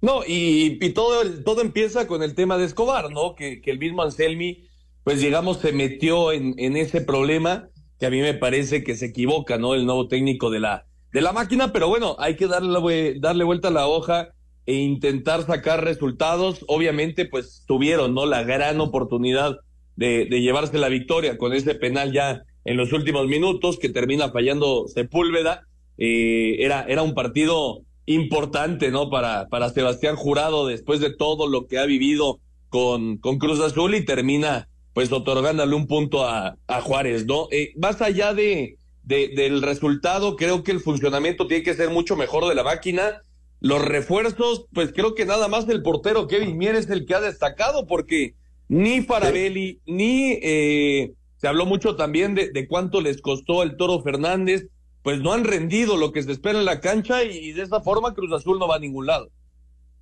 No, 0.00 0.22
y, 0.26 0.78
todo, 0.94 1.22
todo 1.44 1.60
empieza 1.60 2.06
con 2.06 2.22
el 2.22 2.34
tema 2.34 2.56
de 2.56 2.64
Escobar, 2.64 3.10
¿no? 3.10 3.34
Que, 3.34 3.60
el 3.64 3.78
mismo 3.78 4.02
Anselmi, 4.02 4.64
pues 5.02 5.20
digamos, 5.20 5.58
se 5.58 5.72
metió 5.72 6.32
en, 6.32 6.54
en, 6.56 6.76
ese 6.76 7.00
problema 7.00 7.68
que 7.98 8.06
a 8.06 8.10
mí 8.10 8.20
me 8.20 8.34
parece 8.34 8.84
que 8.84 8.96
se 8.96 9.06
equivoca, 9.06 9.58
¿no? 9.58 9.74
El 9.74 9.86
nuevo 9.86 10.06
técnico 10.06 10.50
de 10.50 10.60
la, 10.60 10.86
de 11.12 11.20
la 11.20 11.32
máquina, 11.32 11.72
pero 11.72 11.88
bueno, 11.88 12.16
hay 12.18 12.36
que 12.36 12.46
darle, 12.46 13.18
darle 13.18 13.44
vuelta 13.44 13.68
a 13.68 13.72
la 13.72 13.88
hoja 13.88 14.28
e 14.66 14.74
intentar 14.74 15.42
sacar 15.44 15.82
resultados. 15.82 16.64
Obviamente, 16.68 17.26
pues 17.26 17.64
tuvieron, 17.66 18.14
¿no? 18.14 18.24
La 18.24 18.44
gran 18.44 18.80
oportunidad 18.80 19.58
de, 19.98 20.40
llevarse 20.40 20.78
la 20.78 20.88
victoria 20.88 21.36
con 21.36 21.52
ese 21.52 21.74
penal 21.74 22.12
ya 22.12 22.42
en 22.64 22.76
los 22.76 22.92
últimos 22.92 23.26
minutos 23.26 23.78
que 23.78 23.88
termina 23.88 24.30
fallando 24.30 24.86
Sepúlveda. 24.86 25.62
Eh, 25.98 26.56
era, 26.60 26.84
era 26.88 27.02
un 27.02 27.14
partido 27.14 27.80
importante, 28.06 28.90
¿no? 28.90 29.10
Para, 29.10 29.48
para 29.48 29.70
Sebastián 29.70 30.14
Jurado 30.14 30.66
después 30.66 31.00
de 31.00 31.14
todo 31.14 31.48
lo 31.48 31.66
que 31.66 31.78
ha 31.78 31.86
vivido 31.86 32.38
con, 32.68 33.18
con 33.18 33.38
Cruz 33.38 33.60
Azul 33.60 33.94
y 33.94 34.04
termina 34.04 34.68
pues 34.94 35.12
otorgándole 35.12 35.74
un 35.74 35.86
punto 35.86 36.24
a, 36.24 36.56
a 36.66 36.80
Juárez, 36.80 37.26
¿no? 37.26 37.48
Eh, 37.50 37.72
más 37.76 38.00
allá 38.00 38.34
de, 38.34 38.76
de, 39.02 39.28
del 39.28 39.62
resultado, 39.62 40.36
creo 40.36 40.62
que 40.62 40.72
el 40.72 40.80
funcionamiento 40.80 41.46
tiene 41.46 41.64
que 41.64 41.74
ser 41.74 41.90
mucho 41.90 42.16
mejor 42.16 42.48
de 42.48 42.54
la 42.54 42.62
máquina. 42.62 43.22
Los 43.60 43.84
refuerzos, 43.84 44.66
pues 44.72 44.92
creo 44.92 45.14
que 45.14 45.26
nada 45.26 45.48
más 45.48 45.68
el 45.68 45.82
portero 45.82 46.28
Kevin 46.28 46.56
Mier 46.56 46.76
es 46.76 46.88
el 46.90 47.04
que 47.04 47.14
ha 47.14 47.20
destacado 47.20 47.86
porque 47.86 48.34
ni 48.68 49.02
Farabelli, 49.02 49.80
ni 49.86 50.38
eh, 50.42 51.12
se 51.36 51.48
habló 51.48 51.66
mucho 51.66 51.96
también 51.96 52.34
de, 52.34 52.50
de, 52.50 52.68
cuánto 52.68 53.00
les 53.00 53.20
costó 53.20 53.62
el 53.62 53.76
Toro 53.76 54.02
Fernández, 54.02 54.68
pues 55.02 55.20
no 55.20 55.32
han 55.32 55.44
rendido 55.44 55.96
lo 55.96 56.12
que 56.12 56.22
se 56.22 56.32
espera 56.32 56.58
en 56.58 56.64
la 56.64 56.80
cancha 56.80 57.24
y, 57.24 57.52
de 57.52 57.62
esa 57.62 57.80
forma 57.80 58.14
Cruz 58.14 58.32
Azul 58.32 58.58
no 58.58 58.68
va 58.68 58.76
a 58.76 58.80
ningún 58.80 59.06
lado. 59.06 59.30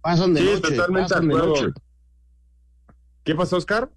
Pasan 0.00 0.34
de 0.34 0.40
sí, 0.40 0.46
noche, 0.46 0.60
totalmente 0.60 1.08
pasan 1.08 1.28
de 1.28 1.34
noche. 1.34 1.66
¿Qué 3.24 3.34
pasó, 3.34 3.56
Oscar? 3.56 3.90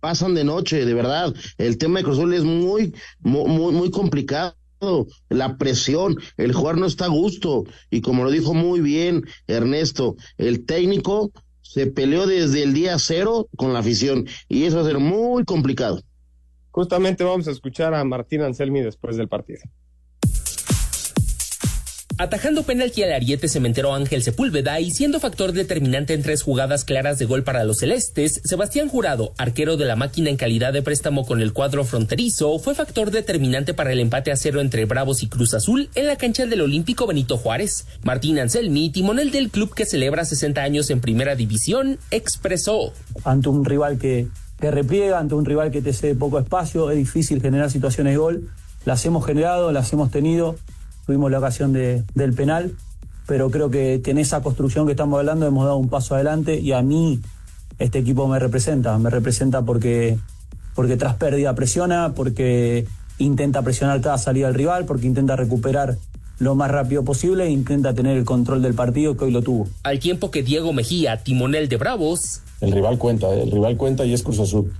Pasan 0.00 0.34
de 0.34 0.44
noche, 0.44 0.84
de 0.84 0.94
verdad. 0.94 1.34
El 1.58 1.78
tema 1.78 1.98
de 1.98 2.04
Cruz 2.04 2.18
Azul 2.18 2.34
es 2.34 2.44
muy, 2.44 2.94
muy, 3.20 3.72
muy 3.72 3.90
complicado 3.90 4.56
la 5.28 5.56
presión, 5.58 6.16
el 6.36 6.52
jugador 6.52 6.80
no 6.80 6.86
está 6.86 7.04
a 7.04 7.08
gusto 7.08 7.62
y 7.88 8.00
como 8.00 8.24
lo 8.24 8.30
dijo 8.32 8.52
muy 8.52 8.80
bien 8.80 9.24
Ernesto, 9.46 10.16
el 10.38 10.64
técnico 10.64 11.30
se 11.72 11.86
peleó 11.86 12.26
desde 12.26 12.62
el 12.62 12.74
día 12.74 12.98
cero 12.98 13.48
con 13.56 13.72
la 13.72 13.78
afición 13.78 14.26
y 14.46 14.64
eso 14.64 14.76
va 14.76 14.82
a 14.82 14.86
ser 14.86 14.98
muy 14.98 15.44
complicado. 15.44 16.02
Justamente 16.70 17.24
vamos 17.24 17.48
a 17.48 17.50
escuchar 17.50 17.94
a 17.94 18.04
Martín 18.04 18.42
Anselmi 18.42 18.82
después 18.82 19.16
del 19.16 19.28
partido. 19.28 19.62
Atajando 22.22 22.62
penalti 22.62 23.02
al 23.02 23.12
ariete 23.12 23.48
cementero 23.48 23.92
Ángel 23.94 24.22
Sepúlveda 24.22 24.78
y 24.78 24.92
siendo 24.92 25.18
factor 25.18 25.50
determinante 25.50 26.14
en 26.14 26.22
tres 26.22 26.44
jugadas 26.44 26.84
claras 26.84 27.18
de 27.18 27.24
gol 27.24 27.42
para 27.42 27.64
los 27.64 27.78
celestes, 27.78 28.40
Sebastián 28.44 28.88
Jurado, 28.88 29.32
arquero 29.38 29.76
de 29.76 29.86
la 29.86 29.96
máquina 29.96 30.30
en 30.30 30.36
calidad 30.36 30.72
de 30.72 30.82
préstamo 30.82 31.26
con 31.26 31.42
el 31.42 31.52
cuadro 31.52 31.82
fronterizo, 31.82 32.60
fue 32.60 32.76
factor 32.76 33.10
determinante 33.10 33.74
para 33.74 33.90
el 33.90 33.98
empate 33.98 34.30
a 34.30 34.36
cero 34.36 34.60
entre 34.60 34.84
Bravos 34.84 35.24
y 35.24 35.28
Cruz 35.28 35.52
Azul 35.52 35.90
en 35.96 36.06
la 36.06 36.14
cancha 36.14 36.46
del 36.46 36.60
Olímpico 36.60 37.08
Benito 37.08 37.38
Juárez. 37.38 37.88
Martín 38.04 38.38
Anselmi, 38.38 38.90
timonel 38.90 39.32
del 39.32 39.50
club 39.50 39.74
que 39.74 39.84
celebra 39.84 40.24
60 40.24 40.62
años 40.62 40.90
en 40.90 41.00
primera 41.00 41.34
división, 41.34 41.98
expresó. 42.12 42.92
Ante 43.24 43.48
un 43.48 43.64
rival 43.64 43.98
que, 43.98 44.28
que 44.60 44.70
repliega, 44.70 45.18
ante 45.18 45.34
un 45.34 45.44
rival 45.44 45.72
que 45.72 45.82
te 45.82 45.92
cede 45.92 46.14
poco 46.14 46.38
espacio, 46.38 46.88
es 46.92 46.98
difícil 46.98 47.42
generar 47.42 47.68
situaciones 47.68 48.12
de 48.12 48.18
gol. 48.18 48.48
Las 48.84 49.04
hemos 49.06 49.26
generado, 49.26 49.72
las 49.72 49.92
hemos 49.92 50.12
tenido 50.12 50.54
tuvimos 51.06 51.30
la 51.30 51.38
ocasión 51.38 51.72
de, 51.72 52.04
del 52.14 52.32
penal, 52.32 52.72
pero 53.26 53.50
creo 53.50 53.70
que, 53.70 54.02
en 54.04 54.18
esa 54.18 54.42
construcción 54.42 54.86
que 54.86 54.92
estamos 54.92 55.18
hablando 55.18 55.46
hemos 55.46 55.64
dado 55.64 55.76
un 55.76 55.88
paso 55.88 56.14
adelante 56.14 56.60
y 56.60 56.72
a 56.72 56.82
mí 56.82 57.20
este 57.78 57.98
equipo 57.98 58.26
me 58.28 58.38
representa, 58.38 58.96
me 58.98 59.10
representa 59.10 59.62
porque, 59.62 60.18
porque 60.74 60.96
tras 60.96 61.14
pérdida 61.14 61.54
presiona, 61.54 62.12
porque 62.14 62.86
intenta 63.18 63.62
presionar 63.62 64.00
cada 64.00 64.18
salida 64.18 64.46
del 64.46 64.54
rival, 64.54 64.84
porque 64.84 65.06
intenta 65.06 65.36
recuperar 65.36 65.96
lo 66.38 66.54
más 66.54 66.70
rápido 66.70 67.04
posible 67.04 67.44
e 67.44 67.50
intenta 67.50 67.94
tener 67.94 68.16
el 68.16 68.24
control 68.24 68.62
del 68.62 68.74
partido 68.74 69.16
que 69.16 69.26
hoy 69.26 69.30
lo 69.30 69.42
tuvo. 69.42 69.68
Al 69.84 70.00
tiempo 70.00 70.30
que 70.30 70.42
Diego 70.42 70.72
Mejía, 70.72 71.22
timonel 71.22 71.68
de 71.68 71.76
Bravos. 71.76 72.40
El 72.60 72.72
rival 72.72 72.98
cuenta, 72.98 73.32
el 73.32 73.50
rival 73.50 73.76
cuenta 73.76 74.04
y 74.04 74.12
es 74.12 74.22
Cruz 74.22 74.40
Azul. 74.40 74.72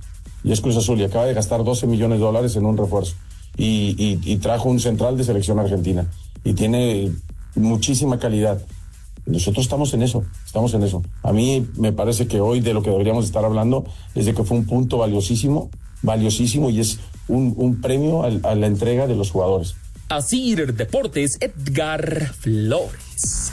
Y 0.43 0.51
es 0.51 0.59
Cruz 0.59 0.75
Azul 0.75 0.99
y 0.99 1.05
acaba 1.05 1.25
de 1.25 1.33
gastar 1.33 1.63
12 1.63 1.87
millones 1.87 2.19
de 2.19 2.25
dólares 2.25 2.55
en 2.57 2.65
un 2.65 2.77
refuerzo 2.77 3.15
y, 3.57 4.37
trajo 4.37 4.69
un 4.69 4.79
central 4.79 5.17
de 5.17 5.23
selección 5.23 5.59
argentina 5.59 6.07
y 6.43 6.53
tiene 6.53 7.11
muchísima 7.55 8.19
calidad. 8.19 8.61
Nosotros 9.25 9.65
estamos 9.65 9.93
en 9.93 10.03
eso, 10.03 10.25
estamos 10.45 10.73
en 10.73 10.83
eso. 10.83 11.01
A 11.21 11.31
mí 11.31 11.65
me 11.77 11.93
parece 11.93 12.27
que 12.27 12.41
hoy 12.41 12.59
de 12.59 12.73
lo 12.73 12.81
que 12.81 12.89
deberíamos 12.89 13.25
estar 13.25 13.45
hablando 13.45 13.85
es 14.15 14.25
de 14.25 14.33
que 14.33 14.43
fue 14.43 14.57
un 14.57 14.65
punto 14.65 14.97
valiosísimo, 14.97 15.69
valiosísimo 16.01 16.69
y 16.69 16.81
es 16.81 16.99
un, 17.27 17.53
un 17.55 17.79
premio 17.79 18.23
a, 18.23 18.27
a 18.27 18.55
la 18.55 18.67
entrega 18.67 19.07
de 19.07 19.15
los 19.15 19.31
jugadores. 19.31 19.75
Asir 20.09 20.73
Deportes, 20.73 21.37
Edgar 21.39 22.33
Flores. 22.33 23.51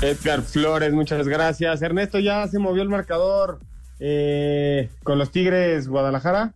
Edgar 0.00 0.42
Flores, 0.42 0.92
muchas 0.92 1.26
gracias. 1.26 1.82
Ernesto, 1.82 2.20
ya 2.20 2.46
se 2.46 2.60
movió 2.60 2.82
el 2.82 2.88
marcador 2.88 3.58
eh, 3.98 4.90
con 5.02 5.18
los 5.18 5.32
Tigres 5.32 5.88
Guadalajara. 5.88 6.54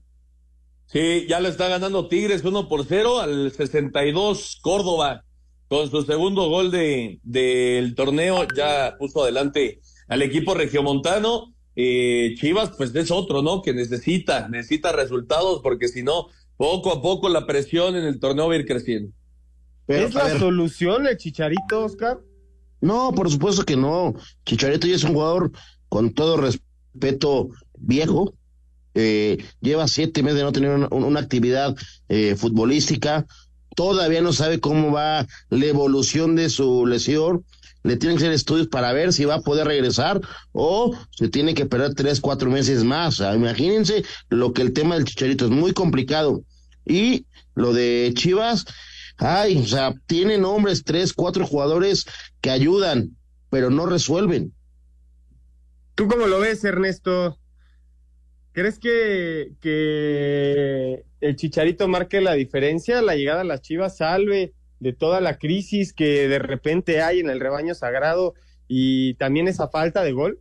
Sí, 0.92 1.26
ya 1.26 1.40
lo 1.40 1.48
está 1.48 1.68
ganando 1.68 2.08
Tigres 2.08 2.44
1 2.44 2.68
por 2.68 2.84
0 2.84 3.20
al 3.20 3.50
62 3.50 4.58
Córdoba 4.60 5.24
con 5.68 5.90
su 5.90 6.02
segundo 6.02 6.50
gol 6.50 6.70
de 6.70 7.18
del 7.22 7.94
torneo 7.94 8.46
ya 8.54 8.96
puso 8.98 9.22
adelante 9.22 9.80
al 10.08 10.20
equipo 10.20 10.52
regiomontano. 10.52 11.54
Eh, 11.74 12.34
Chivas, 12.36 12.72
pues 12.76 12.94
es 12.94 13.10
otro, 13.10 13.40
¿no? 13.40 13.62
Que 13.62 13.72
necesita, 13.72 14.50
necesita 14.50 14.92
resultados 14.92 15.60
porque 15.62 15.88
si 15.88 16.02
no, 16.02 16.26
poco 16.58 16.92
a 16.92 17.00
poco 17.00 17.30
la 17.30 17.46
presión 17.46 17.96
en 17.96 18.04
el 18.04 18.20
torneo 18.20 18.48
va 18.48 18.52
a 18.52 18.58
ir 18.58 18.66
creciendo. 18.66 19.14
¿Es 19.88 20.12
la 20.12 20.38
solución 20.38 21.06
el 21.06 21.16
Chicharito, 21.16 21.84
Oscar? 21.86 22.20
No, 22.82 23.12
por 23.12 23.30
supuesto 23.30 23.64
que 23.64 23.76
no. 23.76 24.14
Chicharito 24.44 24.86
ya 24.86 24.96
es 24.96 25.04
un 25.04 25.14
jugador, 25.14 25.52
con 25.88 26.12
todo 26.12 26.36
respeto, 26.36 27.48
viejo. 27.78 28.34
Eh, 28.94 29.44
lleva 29.60 29.88
siete 29.88 30.22
meses 30.22 30.38
de 30.38 30.44
no 30.44 30.52
tener 30.52 30.88
una, 30.90 31.20
actividad 31.20 31.74
eh, 32.08 32.36
futbolística. 32.36 33.26
Todavía 33.74 34.20
no 34.20 34.32
sabe 34.32 34.60
cómo 34.60 34.92
va 34.92 35.26
la 35.48 35.66
evolución 35.66 36.36
de 36.36 36.50
su 36.50 36.86
lesión. 36.86 37.44
Le 37.84 37.96
tienen 37.96 38.16
que 38.16 38.24
hacer 38.24 38.34
estudios 38.34 38.68
para 38.68 38.92
ver 38.92 39.12
si 39.12 39.24
va 39.24 39.36
a 39.36 39.40
poder 39.40 39.66
regresar 39.66 40.20
o 40.52 40.96
se 41.10 41.28
tiene 41.28 41.54
que 41.54 41.66
perder 41.66 41.94
tres, 41.94 42.20
cuatro 42.20 42.50
meses 42.50 42.84
más. 42.84 43.16
Sea, 43.16 43.34
imagínense 43.34 44.04
lo 44.28 44.52
que 44.52 44.62
el 44.62 44.72
tema 44.72 44.94
del 44.94 45.04
Chicharito 45.04 45.46
es 45.46 45.50
muy 45.50 45.72
complicado. 45.72 46.42
Y 46.86 47.26
lo 47.54 47.72
de 47.72 48.12
Chivas, 48.14 48.66
ay, 49.16 49.58
o 49.58 49.66
sea, 49.66 49.94
tienen 50.06 50.44
hombres, 50.44 50.84
tres, 50.84 51.12
cuatro 51.12 51.46
jugadores 51.46 52.04
que 52.40 52.50
ayudan, 52.50 53.16
pero 53.50 53.70
no 53.70 53.86
resuelven. 53.86 54.52
¿Tú 55.94 56.08
cómo 56.08 56.26
lo 56.26 56.40
ves, 56.40 56.64
Ernesto? 56.64 57.38
¿Crees 58.52 58.78
que, 58.78 59.52
que 59.60 61.04
el 61.20 61.36
Chicharito 61.36 61.88
marque 61.88 62.20
la 62.20 62.34
diferencia? 62.34 63.00
La 63.00 63.16
llegada 63.16 63.40
a 63.40 63.44
las 63.44 63.62
Chivas 63.62 63.96
salve 63.96 64.52
de 64.78 64.92
toda 64.92 65.20
la 65.20 65.38
crisis 65.38 65.94
que 65.94 66.28
de 66.28 66.38
repente 66.38 67.00
hay 67.00 67.20
en 67.20 67.30
el 67.30 67.40
rebaño 67.40 67.74
sagrado 67.74 68.34
y 68.68 69.14
también 69.14 69.48
esa 69.48 69.68
falta 69.68 70.02
de 70.02 70.12
gol. 70.12 70.40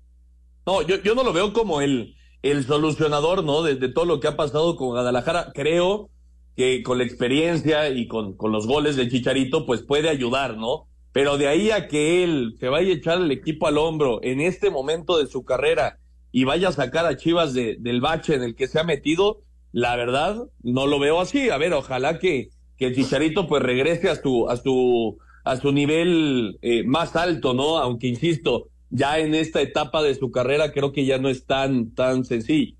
No, 0.65 0.82
yo, 0.82 1.02
yo 1.02 1.15
no 1.15 1.24
lo 1.24 1.32
veo 1.32 1.54
como 1.54 1.80
el, 1.80 2.15
el 2.41 2.65
solucionador, 2.65 3.45
¿no? 3.45 3.63
De, 3.63 3.76
todo 3.88 4.06
lo 4.06 4.19
que 4.19 4.28
ha 4.28 4.36
pasado 4.36 4.76
con 4.76 4.89
Guadalajara. 4.89 5.54
Creo 5.54 6.10
que 6.58 6.84
con 6.84 6.97
la 6.97 7.06
experiencia 7.06 7.89
y 7.89 8.08
con, 8.08 8.36
con 8.36 8.52
los 8.52 8.67
goles 8.67 8.97
del 8.97 9.10
Chicharito, 9.10 9.65
pues 9.65 9.84
puede 9.84 10.10
ayudar, 10.10 10.58
¿no? 10.58 10.88
Pero 11.13 11.38
de 11.38 11.47
ahí 11.47 11.71
a 11.71 11.88
que 11.88 12.26
él 12.26 12.56
se 12.60 12.67
vaya 12.67 12.89
a 12.89 12.95
echar 12.95 13.19
el 13.19 13.32
equipo 13.32 13.67
al 13.67 13.78
hombro 13.78 14.19
en 14.21 14.41
este 14.41 14.69
momento 14.69 15.17
de 15.17 15.28
su 15.28 15.45
carrera 15.45 16.01
y 16.32 16.44
vaya 16.46 16.70
a 16.70 16.74
sacar 16.74 17.06
a 17.06 17.17
Chivas 17.17 17.54
de, 17.54 17.78
del 17.80 18.02
bache 18.02 18.36
en 18.36 18.44
el 18.44 18.56
que 18.56 18.67
se 18.67 18.80
ha 18.80 18.84
metido, 18.84 19.41
la 19.72 19.96
verdad, 19.96 20.38
no 20.63 20.88
lo 20.88 21.00
veo 21.00 21.20
así. 21.20 21.50
A 21.50 21.58
ver, 21.58 21.74
ojalá 21.74 22.20
que, 22.20 22.50
que 22.78 22.88
el 22.88 22.96
Chicharito 22.96 23.48
pues 23.48 23.63
regrese 23.63 24.10
a 24.10 24.15
su, 24.15 24.50
a 24.50 24.58
su, 24.58 25.17
a 25.44 25.56
su 25.58 25.72
nivel 25.72 26.58
eh, 26.62 26.84
más 26.86 27.15
alto, 27.15 27.54
¿no? 27.54 27.78
Aunque 27.78 28.08
insisto, 28.08 28.70
ya 28.89 29.20
en 29.20 29.36
esta 29.36 29.62
etapa 29.62 30.04
de 30.04 30.15
su 30.15 30.32
carrera 30.32 30.72
creo 30.72 30.91
que 30.91 31.06
ya 31.06 31.17
no 31.17 31.30
es 31.30 31.46
tan, 31.46 31.91
tan 31.91 32.26
sencillo. 32.26 32.76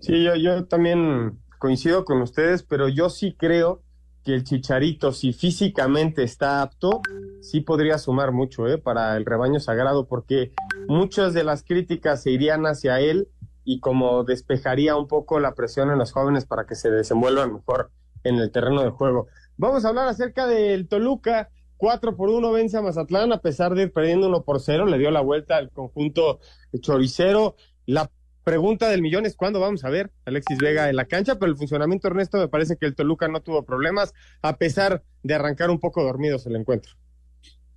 Sí, 0.00 0.22
yo, 0.24 0.34
yo 0.36 0.64
también 0.66 1.38
coincido 1.58 2.04
con 2.04 2.22
ustedes, 2.22 2.62
pero 2.62 2.88
yo 2.88 3.10
sí 3.10 3.34
creo 3.38 3.82
que 4.24 4.34
el 4.34 4.44
Chicharito, 4.44 5.12
si 5.12 5.32
físicamente 5.32 6.22
está 6.22 6.62
apto, 6.62 7.02
sí 7.42 7.60
podría 7.60 7.98
sumar 7.98 8.32
mucho 8.32 8.66
¿eh? 8.66 8.78
para 8.78 9.16
el 9.16 9.26
rebaño 9.26 9.60
sagrado, 9.60 10.06
porque 10.06 10.52
muchas 10.88 11.34
de 11.34 11.44
las 11.44 11.62
críticas 11.62 12.22
se 12.22 12.30
irían 12.30 12.64
hacia 12.64 13.00
él 13.00 13.28
y 13.64 13.80
como 13.80 14.24
despejaría 14.24 14.96
un 14.96 15.08
poco 15.08 15.40
la 15.40 15.54
presión 15.54 15.90
en 15.90 15.98
los 15.98 16.12
jóvenes 16.12 16.44
para 16.44 16.66
que 16.66 16.74
se 16.74 16.90
desenvuelvan 16.90 17.54
mejor 17.54 17.90
en 18.22 18.36
el 18.36 18.50
terreno 18.50 18.82
de 18.82 18.90
juego. 18.90 19.28
Vamos 19.56 19.84
a 19.84 19.88
hablar 19.88 20.08
acerca 20.08 20.46
del 20.46 20.88
Toluca. 20.88 21.50
4 21.76 22.16
por 22.16 22.30
1 22.30 22.52
vence 22.52 22.76
a 22.76 22.82
Mazatlán, 22.82 23.32
a 23.32 23.40
pesar 23.40 23.74
de 23.74 23.82
ir 23.82 23.92
perdiendo 23.92 24.28
1 24.28 24.44
por 24.44 24.60
0, 24.60 24.86
le 24.86 24.96
dio 24.96 25.10
la 25.10 25.20
vuelta 25.20 25.56
al 25.56 25.70
conjunto 25.70 26.38
choricero. 26.80 27.56
La 27.84 28.10
pregunta 28.44 28.88
del 28.88 29.02
millón 29.02 29.26
es 29.26 29.34
cuándo 29.34 29.60
vamos 29.60 29.84
a 29.84 29.90
ver 29.90 30.12
Alexis 30.24 30.58
Vega 30.58 30.88
en 30.88 30.96
la 30.96 31.06
cancha, 31.06 31.38
pero 31.38 31.50
el 31.50 31.58
funcionamiento 31.58 32.08
Ernesto 32.08 32.38
me 32.38 32.48
parece 32.48 32.76
que 32.76 32.86
el 32.86 32.94
Toluca 32.94 33.28
no 33.28 33.40
tuvo 33.40 33.64
problemas, 33.64 34.14
a 34.42 34.56
pesar 34.56 35.02
de 35.22 35.34
arrancar 35.34 35.70
un 35.70 35.80
poco 35.80 36.02
dormidos 36.02 36.46
el 36.46 36.56
encuentro. 36.56 36.92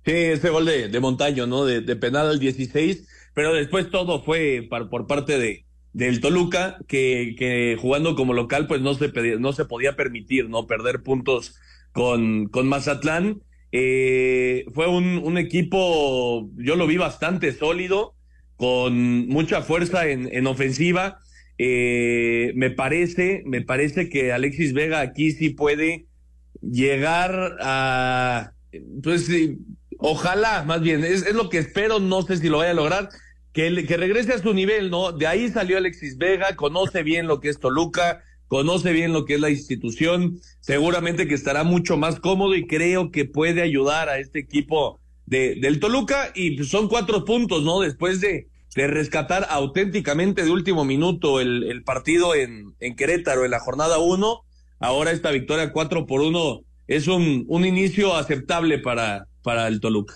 Sí, 0.08 0.14
ese 0.14 0.48
gol 0.48 0.64
de, 0.64 0.88
de 0.88 1.00
Montaño, 1.00 1.46
¿no? 1.46 1.66
De, 1.66 1.82
de, 1.82 1.94
penal 1.94 2.28
al 2.28 2.38
16, 2.38 3.06
pero 3.34 3.52
después 3.52 3.90
todo 3.90 4.24
fue 4.24 4.66
por 4.70 5.06
parte 5.06 5.38
de 5.38 5.66
del 5.92 6.20
Toluca, 6.20 6.78
que, 6.88 7.34
que 7.36 7.76
jugando 7.78 8.16
como 8.16 8.32
local, 8.32 8.66
pues 8.66 8.80
no 8.80 8.94
se, 8.94 9.12
no 9.38 9.52
se 9.52 9.66
podía 9.66 9.96
permitir, 9.96 10.48
¿no? 10.48 10.66
Perder 10.66 11.02
puntos 11.02 11.56
con, 11.92 12.46
con 12.46 12.68
Mazatlán. 12.68 13.42
Eh, 13.70 14.64
fue 14.72 14.88
un, 14.88 15.18
un 15.18 15.36
equipo, 15.36 16.48
yo 16.56 16.76
lo 16.76 16.86
vi 16.86 16.96
bastante 16.96 17.52
sólido, 17.52 18.14
con 18.56 19.28
mucha 19.28 19.60
fuerza 19.60 20.08
en, 20.08 20.34
en 20.34 20.46
ofensiva. 20.46 21.18
Eh, 21.58 22.52
me 22.54 22.70
parece, 22.70 23.42
me 23.44 23.60
parece 23.60 24.08
que 24.08 24.32
Alexis 24.32 24.72
Vega 24.72 25.00
aquí 25.00 25.32
sí 25.32 25.50
puede 25.50 26.06
llegar 26.62 27.58
a, 27.60 28.52
pues 29.02 29.28
ojalá, 29.98 30.64
más 30.64 30.80
bien, 30.80 31.04
es, 31.04 31.32
lo 31.34 31.48
que 31.48 31.58
espero, 31.58 32.00
no 32.00 32.22
sé 32.22 32.38
si 32.38 32.48
lo 32.48 32.58
vaya 32.58 32.70
a 32.70 32.74
lograr, 32.74 33.10
que, 33.52 33.70
regrese 33.70 34.32
a 34.32 34.38
su 34.38 34.54
nivel, 34.54 34.90
¿no? 34.90 35.12
De 35.12 35.26
ahí 35.26 35.48
salió 35.48 35.76
Alexis 35.76 36.16
Vega, 36.16 36.54
conoce 36.56 37.02
bien 37.02 37.26
lo 37.26 37.40
que 37.40 37.48
es 37.48 37.58
Toluca, 37.58 38.22
conoce 38.46 38.92
bien 38.92 39.12
lo 39.12 39.24
que 39.24 39.34
es 39.34 39.40
la 39.40 39.50
institución, 39.50 40.40
seguramente 40.60 41.26
que 41.26 41.34
estará 41.34 41.64
mucho 41.64 41.96
más 41.96 42.20
cómodo 42.20 42.54
y 42.54 42.66
creo 42.66 43.10
que 43.10 43.24
puede 43.24 43.62
ayudar 43.62 44.08
a 44.08 44.18
este 44.18 44.38
equipo 44.38 45.00
de, 45.26 45.56
del 45.60 45.80
Toluca 45.80 46.30
y 46.34 46.56
pues, 46.56 46.68
son 46.68 46.88
cuatro 46.88 47.24
puntos, 47.24 47.64
¿no? 47.64 47.80
Después 47.80 48.20
de, 48.20 48.48
rescatar 48.76 49.44
auténticamente 49.50 50.44
de 50.44 50.52
último 50.52 50.84
minuto 50.84 51.40
el, 51.40 51.64
el 51.64 51.82
partido 51.82 52.36
en, 52.36 52.76
en, 52.78 52.94
Querétaro 52.94 53.44
en 53.44 53.50
la 53.50 53.58
jornada 53.58 53.98
uno, 53.98 54.42
ahora 54.78 55.10
esta 55.10 55.32
victoria 55.32 55.72
cuatro 55.72 56.06
por 56.06 56.20
uno 56.20 56.60
es 56.86 57.08
un, 57.08 57.44
un 57.48 57.64
inicio 57.64 58.14
aceptable 58.14 58.78
para, 58.78 59.26
para 59.42 59.68
el 59.68 59.80
Toluca. 59.80 60.14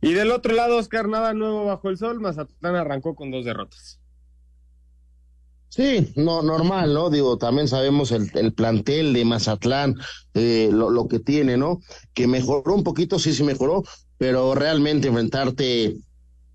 Y 0.00 0.12
del 0.12 0.30
otro 0.32 0.54
lado, 0.54 0.76
Oscar, 0.76 1.08
nada 1.08 1.32
nuevo 1.32 1.64
bajo 1.64 1.88
el 1.88 1.96
sol, 1.96 2.20
Mazatlán 2.20 2.76
arrancó 2.76 3.14
con 3.14 3.30
dos 3.30 3.44
derrotas. 3.44 4.00
Sí, 5.70 6.12
no, 6.14 6.42
normal, 6.42 6.94
¿no? 6.94 7.10
Digo, 7.10 7.36
también 7.36 7.66
sabemos 7.66 8.12
el, 8.12 8.30
el 8.34 8.52
plantel 8.52 9.12
de 9.12 9.24
Mazatlán, 9.24 9.96
eh, 10.34 10.68
lo, 10.70 10.88
lo, 10.88 11.08
que 11.08 11.18
tiene, 11.18 11.56
¿no? 11.56 11.80
Que 12.12 12.28
mejoró 12.28 12.74
un 12.74 12.84
poquito, 12.84 13.18
sí, 13.18 13.32
sí 13.32 13.42
mejoró, 13.42 13.82
pero 14.16 14.54
realmente 14.54 15.08
enfrentarte, 15.08 15.96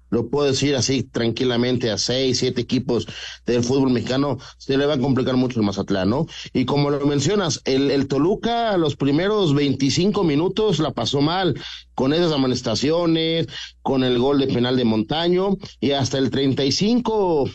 lo 0.09 0.29
puedo 0.29 0.47
decir 0.47 0.75
así 0.75 1.03
tranquilamente, 1.03 1.91
a 1.91 1.97
seis, 1.97 2.39
siete 2.39 2.61
equipos 2.61 3.07
del 3.45 3.63
fútbol 3.63 3.91
mexicano, 3.91 4.37
se 4.57 4.77
le 4.77 4.85
va 4.85 4.95
a 4.95 4.99
complicar 4.99 5.35
mucho 5.35 5.59
el 5.59 5.65
Mazatlán, 5.65 6.09
¿no? 6.09 6.25
Y 6.53 6.65
como 6.65 6.89
lo 6.89 7.05
mencionas, 7.05 7.61
el, 7.65 7.91
el 7.91 8.07
Toluca 8.07 8.77
los 8.77 8.95
primeros 8.95 9.53
25 9.53 10.23
minutos 10.23 10.79
la 10.79 10.91
pasó 10.91 11.21
mal, 11.21 11.55
con 11.93 12.13
esas 12.13 12.31
amonestaciones, 12.31 13.47
con 13.81 14.03
el 14.03 14.19
gol 14.19 14.39
de 14.39 14.47
penal 14.47 14.77
de 14.77 14.85
Montaño, 14.85 15.57
y 15.79 15.91
hasta 15.91 16.17
el 16.17 16.29
35 16.29 17.49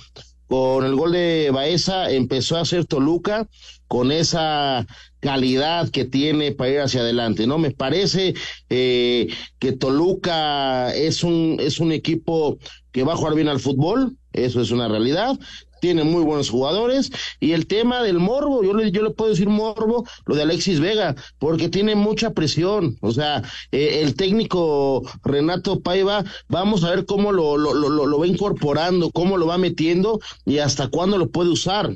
con 0.55 0.85
el 0.85 0.95
gol 0.95 1.11
de 1.11 1.51
Baeza 1.53 2.12
empezó 2.12 2.57
a 2.57 2.61
hacer 2.61 2.85
Toluca 2.85 3.49
con 3.88 4.12
esa 4.12 4.87
calidad 5.19 5.88
que 5.90 6.05
tiene 6.05 6.53
para 6.53 6.71
ir 6.71 6.81
hacia 6.81 7.01
adelante, 7.01 7.49
¿no? 7.49 7.59
Me 7.59 7.73
parece 7.73 8.35
eh, 8.71 9.27
que 9.59 9.73
Toluca 9.73 10.95
es 10.95 11.25
un, 11.25 11.57
es 11.59 11.81
un 11.81 11.90
equipo 11.90 12.57
que 12.93 13.03
va 13.03 13.14
a 13.14 13.17
jugar 13.17 13.35
bien 13.35 13.49
al 13.49 13.59
fútbol, 13.59 14.17
eso 14.33 14.61
es 14.61 14.71
una 14.71 14.87
realidad, 14.87 15.37
tiene 15.85 16.03
muy 16.03 16.23
buenos 16.23 16.49
jugadores. 16.49 17.11
Y 17.40 17.53
el 17.53 17.66
tema 17.66 18.03
del 18.03 18.18
morbo, 18.18 18.64
yo 18.64 18.73
le, 18.73 18.90
yo 18.90 19.03
le 19.03 19.11
puedo 19.11 19.33
decir 19.33 19.51
morbo, 19.51 20.07
lo 20.25 20.35
de 20.35 20.40
Alexis 20.40 20.81
Vega, 20.81 21.14
porque 21.38 21.68
tiene 21.68 21.94
mucha 21.94 22.31
presión, 22.31 22.97
o 23.03 23.12
sea, 23.12 23.42
eh, 23.70 24.01
el 24.03 24.14
técnico 24.14 25.03
Renato 25.23 25.81
Paiva, 25.81 26.25
vamos 26.49 26.85
a 26.85 26.90
ver 26.90 27.05
cómo 27.05 27.33
lo, 27.33 27.59
lo, 27.59 27.75
lo, 27.75 28.07
lo 28.07 28.18
va 28.18 28.27
incorporando, 28.27 29.11
cómo 29.11 29.37
lo 29.37 29.47
va 29.47 29.59
metiendo 29.59 30.20
y 30.47 30.57
hasta 30.57 30.88
cuándo 30.88 31.18
lo 31.18 31.29
puede 31.29 31.51
usar 31.51 31.94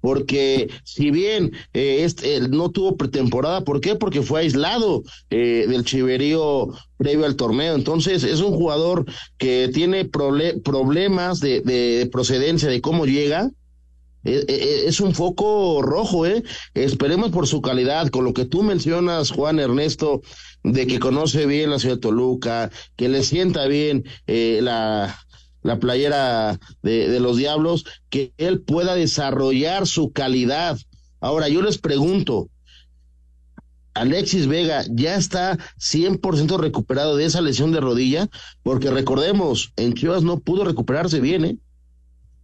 porque 0.00 0.68
si 0.84 1.10
bien 1.10 1.52
eh, 1.72 2.04
este, 2.04 2.40
no 2.48 2.70
tuvo 2.70 2.96
pretemporada, 2.96 3.62
¿por 3.64 3.80
qué? 3.80 3.94
Porque 3.94 4.22
fue 4.22 4.40
aislado 4.40 5.02
eh, 5.30 5.66
del 5.68 5.84
chiverío 5.84 6.68
previo 6.96 7.26
al 7.26 7.36
torneo. 7.36 7.74
Entonces 7.74 8.24
es 8.24 8.40
un 8.40 8.52
jugador 8.54 9.04
que 9.38 9.70
tiene 9.72 10.04
proble 10.04 10.60
problemas 10.60 11.40
de, 11.40 11.60
de, 11.62 12.08
procedencia, 12.10 12.68
de 12.68 12.80
cómo 12.80 13.06
llega. 13.06 13.50
eh, 14.24 14.44
eh, 14.48 14.82
es 14.86 15.00
un 15.00 15.14
foco 15.14 15.80
rojo, 15.82 16.26
¿eh? 16.26 16.42
Esperemos 16.74 17.30
por 17.30 17.46
su 17.46 17.60
calidad, 17.62 18.08
con 18.08 18.24
lo 18.24 18.32
que 18.34 18.44
tú 18.44 18.62
mencionas, 18.62 19.30
Juan 19.30 19.58
Ernesto, 19.60 20.22
de 20.64 20.86
que 20.86 20.98
conoce 20.98 21.46
bien 21.46 21.70
la 21.70 21.78
ciudad 21.78 21.94
de 21.96 22.00
Toluca, 22.00 22.70
que 22.96 23.08
le 23.08 23.22
sienta 23.22 23.66
bien 23.66 24.04
eh, 24.26 24.58
la, 24.62 25.16
la 25.62 25.78
playera 25.78 26.58
de, 26.82 27.08
de 27.08 27.20
los 27.20 27.36
Diablos, 27.36 27.84
que 28.10 28.32
él 28.38 28.60
pueda 28.60 28.94
desarrollar 28.94 29.86
su 29.86 30.12
calidad. 30.12 30.78
Ahora, 31.20 31.48
yo 31.48 31.62
les 31.62 31.78
pregunto, 31.78 32.48
Alexis 33.94 34.46
Vega 34.46 34.84
ya 34.90 35.16
está 35.16 35.58
100% 35.78 36.58
recuperado 36.58 37.16
de 37.16 37.24
esa 37.24 37.40
lesión 37.40 37.72
de 37.72 37.80
rodilla, 37.80 38.28
porque 38.62 38.90
recordemos, 38.90 39.72
en 39.76 39.94
Chivas 39.94 40.22
no 40.22 40.38
pudo 40.38 40.64
recuperarse 40.64 41.20
bien, 41.20 41.44
¿eh? 41.44 41.58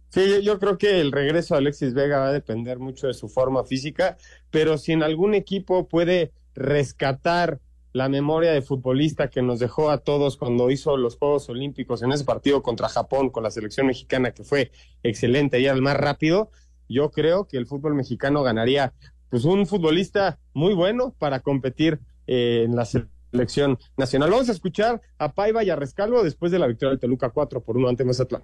Sí, 0.09 0.43
yo 0.43 0.59
creo 0.59 0.77
que 0.77 1.01
el 1.01 1.11
regreso 1.11 1.55
de 1.55 1.59
Alexis 1.59 1.93
Vega 1.93 2.19
va 2.19 2.27
a 2.27 2.33
depender 2.33 2.79
mucho 2.79 3.07
de 3.07 3.13
su 3.13 3.27
forma 3.27 3.65
física, 3.65 4.17
pero 4.49 4.77
si 4.77 4.93
en 4.93 5.03
algún 5.03 5.33
equipo 5.33 5.87
puede 5.87 6.31
rescatar 6.53 7.59
la 7.95 8.09
memoria 8.09 8.51
de 8.51 8.61
futbolista 8.61 9.29
que 9.29 9.41
nos 9.41 9.59
dejó 9.59 9.89
a 9.89 9.99
todos 9.99 10.35
cuando 10.35 10.69
hizo 10.69 10.97
los 10.97 11.15
Juegos 11.15 11.47
Olímpicos 11.47 12.03
en 12.03 12.11
ese 12.11 12.25
partido 12.25 12.61
contra 12.61 12.89
Japón 12.89 13.29
con 13.29 13.41
la 13.41 13.51
selección 13.51 13.87
mexicana, 13.87 14.31
que 14.31 14.43
fue 14.43 14.73
excelente 15.01 15.61
y 15.61 15.67
al 15.67 15.81
más 15.81 15.95
rápido, 15.95 16.51
yo 16.89 17.09
creo 17.09 17.47
que 17.47 17.55
el 17.55 17.67
fútbol 17.67 17.95
mexicano 17.95 18.43
ganaría 18.43 18.91
pues 19.29 19.45
un 19.45 19.65
futbolista 19.65 20.39
muy 20.53 20.73
bueno 20.73 21.15
para 21.17 21.39
competir 21.39 22.01
eh, 22.27 22.63
en 22.65 22.75
la 22.75 22.83
selección 22.83 23.79
nacional. 23.95 24.29
Vamos 24.29 24.49
a 24.49 24.51
escuchar 24.51 25.01
a 25.17 25.31
Paiva 25.31 25.63
y 25.63 25.69
a 25.69 25.77
Rescalvo 25.77 26.21
después 26.21 26.51
de 26.51 26.59
la 26.59 26.67
victoria 26.67 26.89
del 26.89 26.99
Toluca 26.99 27.29
4 27.29 27.63
por 27.63 27.77
1 27.77 27.87
ante 27.87 28.03
Mazatlán. 28.03 28.43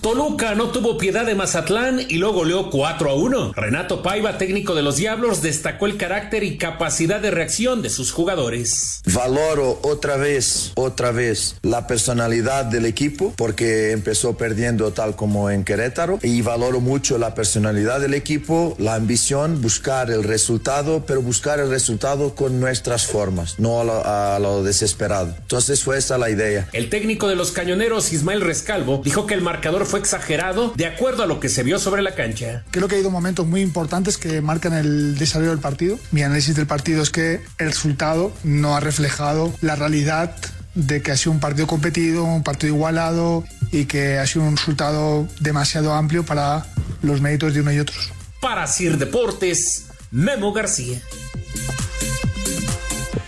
Toluca 0.00 0.54
no 0.54 0.70
tuvo 0.70 0.96
piedad 0.96 1.26
de 1.26 1.34
Mazatlán 1.34 2.00
y 2.08 2.14
luego 2.14 2.36
goleó 2.36 2.70
4 2.70 3.10
a 3.10 3.14
1. 3.14 3.52
Renato 3.52 4.02
Paiva, 4.02 4.38
técnico 4.38 4.74
de 4.74 4.82
los 4.82 4.96
Diablos, 4.96 5.42
destacó 5.42 5.84
el 5.84 5.98
carácter 5.98 6.42
y 6.42 6.56
capacidad 6.56 7.20
de 7.20 7.30
reacción 7.30 7.82
de 7.82 7.90
sus 7.90 8.10
jugadores. 8.10 9.02
Valoro 9.04 9.78
otra 9.82 10.16
vez, 10.16 10.72
otra 10.74 11.10
vez 11.10 11.56
la 11.60 11.86
personalidad 11.86 12.64
del 12.64 12.86
equipo 12.86 13.34
porque 13.36 13.90
empezó 13.90 14.38
perdiendo 14.38 14.90
tal 14.92 15.16
como 15.16 15.50
en 15.50 15.64
Querétaro 15.64 16.18
y 16.22 16.40
valoro 16.40 16.80
mucho 16.80 17.18
la 17.18 17.34
personalidad 17.34 18.00
del 18.00 18.14
equipo, 18.14 18.76
la 18.78 18.94
ambición, 18.94 19.60
buscar 19.60 20.10
el 20.10 20.24
resultado, 20.24 21.04
pero 21.06 21.20
buscar 21.20 21.60
el 21.60 21.68
resultado 21.68 22.34
con 22.34 22.58
nuestras 22.58 23.06
formas, 23.06 23.58
no 23.58 23.82
a 23.82 23.84
lo, 23.84 24.06
a 24.06 24.38
lo 24.38 24.62
desesperado. 24.62 25.34
Entonces 25.40 25.82
fue 25.84 25.98
esa 25.98 26.16
la 26.16 26.30
idea. 26.30 26.70
El 26.72 26.88
técnico 26.88 27.28
de 27.28 27.36
los 27.36 27.50
Cañoneros, 27.50 28.14
Ismael 28.14 28.40
Rescalvo, 28.40 29.02
dijo 29.04 29.26
que 29.26 29.34
el 29.34 29.42
marcador 29.42 29.89
fue 29.90 29.98
exagerado 29.98 30.72
de 30.76 30.86
acuerdo 30.86 31.24
a 31.24 31.26
lo 31.26 31.40
que 31.40 31.48
se 31.48 31.64
vio 31.64 31.80
sobre 31.80 32.00
la 32.00 32.14
cancha. 32.14 32.64
Creo 32.70 32.86
que 32.86 32.94
ha 32.94 32.98
habido 32.98 33.10
momentos 33.10 33.46
muy 33.46 33.60
importantes 33.60 34.18
que 34.18 34.40
marcan 34.40 34.72
el 34.72 35.18
desarrollo 35.18 35.50
del 35.50 35.58
partido. 35.58 35.98
Mi 36.12 36.22
análisis 36.22 36.54
del 36.54 36.68
partido 36.68 37.02
es 37.02 37.10
que 37.10 37.40
el 37.58 37.66
resultado 37.66 38.32
no 38.44 38.76
ha 38.76 38.80
reflejado 38.80 39.52
la 39.60 39.74
realidad 39.74 40.36
de 40.76 41.02
que 41.02 41.10
ha 41.10 41.16
sido 41.16 41.32
un 41.32 41.40
partido 41.40 41.66
competido, 41.66 42.22
un 42.22 42.44
partido 42.44 42.72
igualado 42.72 43.44
y 43.72 43.86
que 43.86 44.18
ha 44.18 44.26
sido 44.28 44.44
un 44.44 44.56
resultado 44.56 45.26
demasiado 45.40 45.92
amplio 45.92 46.24
para 46.24 46.66
los 47.02 47.20
méritos 47.20 47.52
de 47.52 47.60
uno 47.60 47.72
y 47.72 47.80
otros. 47.80 48.12
Para 48.40 48.68
Sir 48.68 48.96
Deportes, 48.96 49.86
Memo 50.12 50.52
García. 50.52 51.00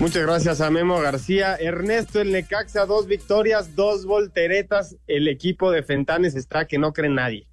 Muchas 0.03 0.22
gracias 0.22 0.61
a 0.61 0.68
Memo 0.68 1.00
García. 1.00 1.55
Ernesto, 1.55 2.20
el 2.20 2.32
Necaxa, 2.32 2.86
dos 2.86 3.07
victorias, 3.07 3.76
dos 3.76 4.05
volteretas. 4.05 4.96
El 5.07 5.28
equipo 5.28 5.70
de 5.70 5.84
Fentanes 5.84 6.34
está 6.34 6.66
que 6.66 6.76
no 6.76 6.92
cree 6.92 7.09
nadie. 7.09 7.46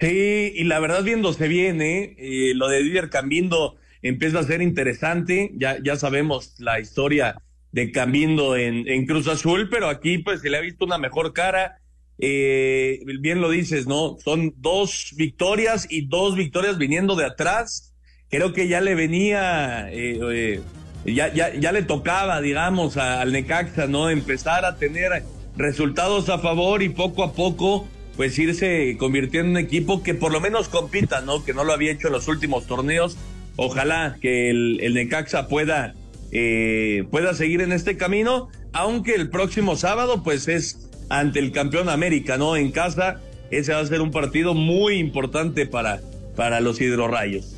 Sí, 0.00 0.54
y 0.56 0.64
la 0.64 0.80
verdad 0.80 1.04
viéndose 1.04 1.46
bien, 1.46 1.80
¿eh? 1.80 2.16
eh 2.18 2.52
lo 2.56 2.66
de 2.66 2.82
Didier 2.82 3.10
Cambindo 3.10 3.76
empieza 4.02 4.40
a 4.40 4.42
ser 4.42 4.60
interesante. 4.60 5.52
Ya, 5.54 5.78
ya 5.80 5.94
sabemos 5.94 6.58
la 6.58 6.80
historia 6.80 7.40
de 7.70 7.92
Cambindo 7.92 8.56
en, 8.56 8.88
en 8.88 9.06
Cruz 9.06 9.28
Azul, 9.28 9.68
pero 9.70 9.88
aquí 9.88 10.18
pues 10.18 10.40
se 10.40 10.50
le 10.50 10.56
ha 10.56 10.62
visto 10.62 10.84
una 10.84 10.98
mejor 10.98 11.32
cara. 11.32 11.78
Eh, 12.18 12.98
bien 13.20 13.40
lo 13.40 13.50
dices, 13.50 13.86
¿no? 13.86 14.16
Son 14.18 14.52
dos 14.56 15.14
victorias 15.16 15.86
y 15.88 16.08
dos 16.08 16.34
victorias 16.34 16.76
viniendo 16.76 17.14
de 17.14 17.26
atrás. 17.26 17.94
Creo 18.30 18.52
que 18.52 18.66
ya 18.66 18.80
le 18.80 18.96
venía 18.96 19.88
eh, 19.92 20.60
ya, 21.04 21.32
ya, 21.32 21.54
ya 21.54 21.72
le 21.72 21.82
tocaba, 21.82 22.40
digamos, 22.40 22.96
al 22.96 23.32
Necaxa, 23.32 23.86
¿no? 23.86 24.10
Empezar 24.10 24.64
a 24.64 24.76
tener 24.76 25.22
resultados 25.56 26.28
a 26.28 26.38
favor 26.38 26.82
y 26.82 26.88
poco 26.88 27.24
a 27.24 27.32
poco, 27.32 27.86
pues 28.16 28.38
irse 28.38 28.96
convirtiendo 28.98 29.50
en 29.50 29.56
un 29.56 29.58
equipo 29.58 30.02
que 30.02 30.14
por 30.14 30.32
lo 30.32 30.40
menos 30.40 30.68
compita, 30.68 31.20
¿no? 31.20 31.44
Que 31.44 31.54
no 31.54 31.64
lo 31.64 31.72
había 31.72 31.92
hecho 31.92 32.08
en 32.08 32.14
los 32.14 32.28
últimos 32.28 32.66
torneos. 32.66 33.16
Ojalá 33.56 34.16
que 34.20 34.50
el, 34.50 34.94
Necaxa 34.94 35.48
pueda, 35.48 35.94
eh, 36.30 37.04
pueda 37.10 37.34
seguir 37.34 37.60
en 37.60 37.72
este 37.72 37.96
camino, 37.96 38.48
aunque 38.72 39.14
el 39.14 39.30
próximo 39.30 39.76
sábado, 39.76 40.22
pues 40.22 40.46
es 40.48 40.88
ante 41.10 41.38
el 41.40 41.52
campeón 41.52 41.88
América, 41.88 42.38
¿no? 42.38 42.56
En 42.56 42.70
casa, 42.70 43.20
ese 43.50 43.72
va 43.72 43.80
a 43.80 43.86
ser 43.86 44.00
un 44.00 44.10
partido 44.10 44.54
muy 44.54 44.94
importante 44.98 45.66
para, 45.66 46.00
para 46.36 46.60
los 46.60 46.80
hidrorrayos. 46.80 47.57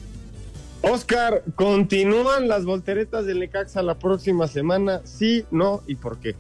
Oscar, 0.83 1.43
¿continúan 1.57 2.49
las 2.49 2.65
volteretas 2.65 3.27
del 3.27 3.41
Necaxa 3.41 3.83
la 3.83 3.99
próxima 3.99 4.49
semana? 4.49 5.03
¿Sí, 5.05 5.45
no 5.51 5.83
y 5.87 5.95
por 5.95 6.19
qué? 6.19 6.35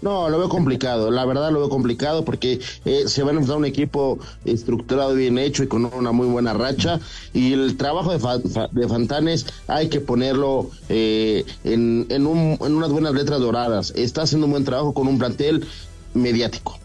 No, 0.00 0.28
lo 0.28 0.38
veo 0.38 0.48
complicado, 0.48 1.10
la 1.10 1.24
verdad 1.24 1.50
lo 1.50 1.58
veo 1.58 1.68
complicado 1.68 2.24
porque 2.24 2.60
eh, 2.84 3.08
se 3.08 3.22
va 3.24 3.30
a 3.30 3.32
enfrentar 3.32 3.56
un 3.56 3.64
equipo 3.64 4.18
estructurado, 4.44 5.12
bien 5.14 5.38
hecho 5.38 5.64
y 5.64 5.66
con 5.66 5.84
una 5.86 6.12
muy 6.12 6.28
buena 6.28 6.54
racha. 6.54 7.00
Y 7.32 7.52
el 7.52 7.76
trabajo 7.76 8.16
de, 8.16 8.68
de 8.70 8.88
Fantanes 8.88 9.46
hay 9.66 9.88
que 9.88 10.00
ponerlo 10.00 10.70
eh, 10.88 11.44
en, 11.64 12.06
en, 12.10 12.26
un, 12.28 12.56
en 12.60 12.76
unas 12.76 12.90
buenas 12.90 13.12
letras 13.12 13.40
doradas. 13.40 13.92
Está 13.96 14.22
haciendo 14.22 14.46
un 14.46 14.52
buen 14.52 14.64
trabajo 14.64 14.94
con 14.94 15.08
un 15.08 15.18
plantel 15.18 15.66
mediático. 16.14 16.78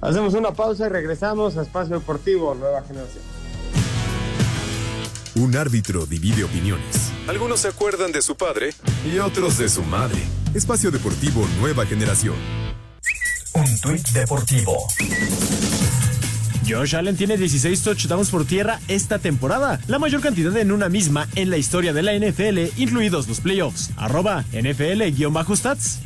Hacemos 0.00 0.34
una 0.34 0.52
pausa 0.52 0.86
y 0.86 0.88
regresamos 0.88 1.56
a 1.58 1.62
Espacio 1.62 1.98
Deportivo, 1.98 2.54
Nueva 2.54 2.82
Generación. 2.82 3.31
Un 5.34 5.56
árbitro 5.56 6.04
divide 6.04 6.44
opiniones. 6.44 7.10
Algunos 7.26 7.60
se 7.60 7.68
acuerdan 7.68 8.12
de 8.12 8.20
su 8.20 8.36
padre 8.36 8.74
y 9.10 9.18
otros 9.18 9.56
de 9.56 9.68
su 9.70 9.82
madre. 9.82 10.18
Espacio 10.54 10.90
Deportivo 10.90 11.46
Nueva 11.58 11.86
Generación. 11.86 12.34
Un 13.54 13.80
tuit 13.80 14.06
deportivo. 14.08 14.86
Josh 16.68 16.94
Allen 16.94 17.16
tiene 17.16 17.36
16 17.38 17.82
touchdowns 17.82 18.30
por 18.30 18.44
tierra 18.44 18.78
esta 18.88 19.18
temporada, 19.18 19.80
la 19.88 19.98
mayor 19.98 20.20
cantidad 20.20 20.56
en 20.56 20.70
una 20.70 20.88
misma 20.88 21.26
en 21.34 21.50
la 21.50 21.56
historia 21.56 21.92
de 21.92 22.02
la 22.02 22.12
NFL, 22.14 22.80
incluidos 22.80 23.26
los 23.26 23.40
playoffs. 23.40 23.90
Arroba 23.96 24.44
NFL-stats. 24.52 25.98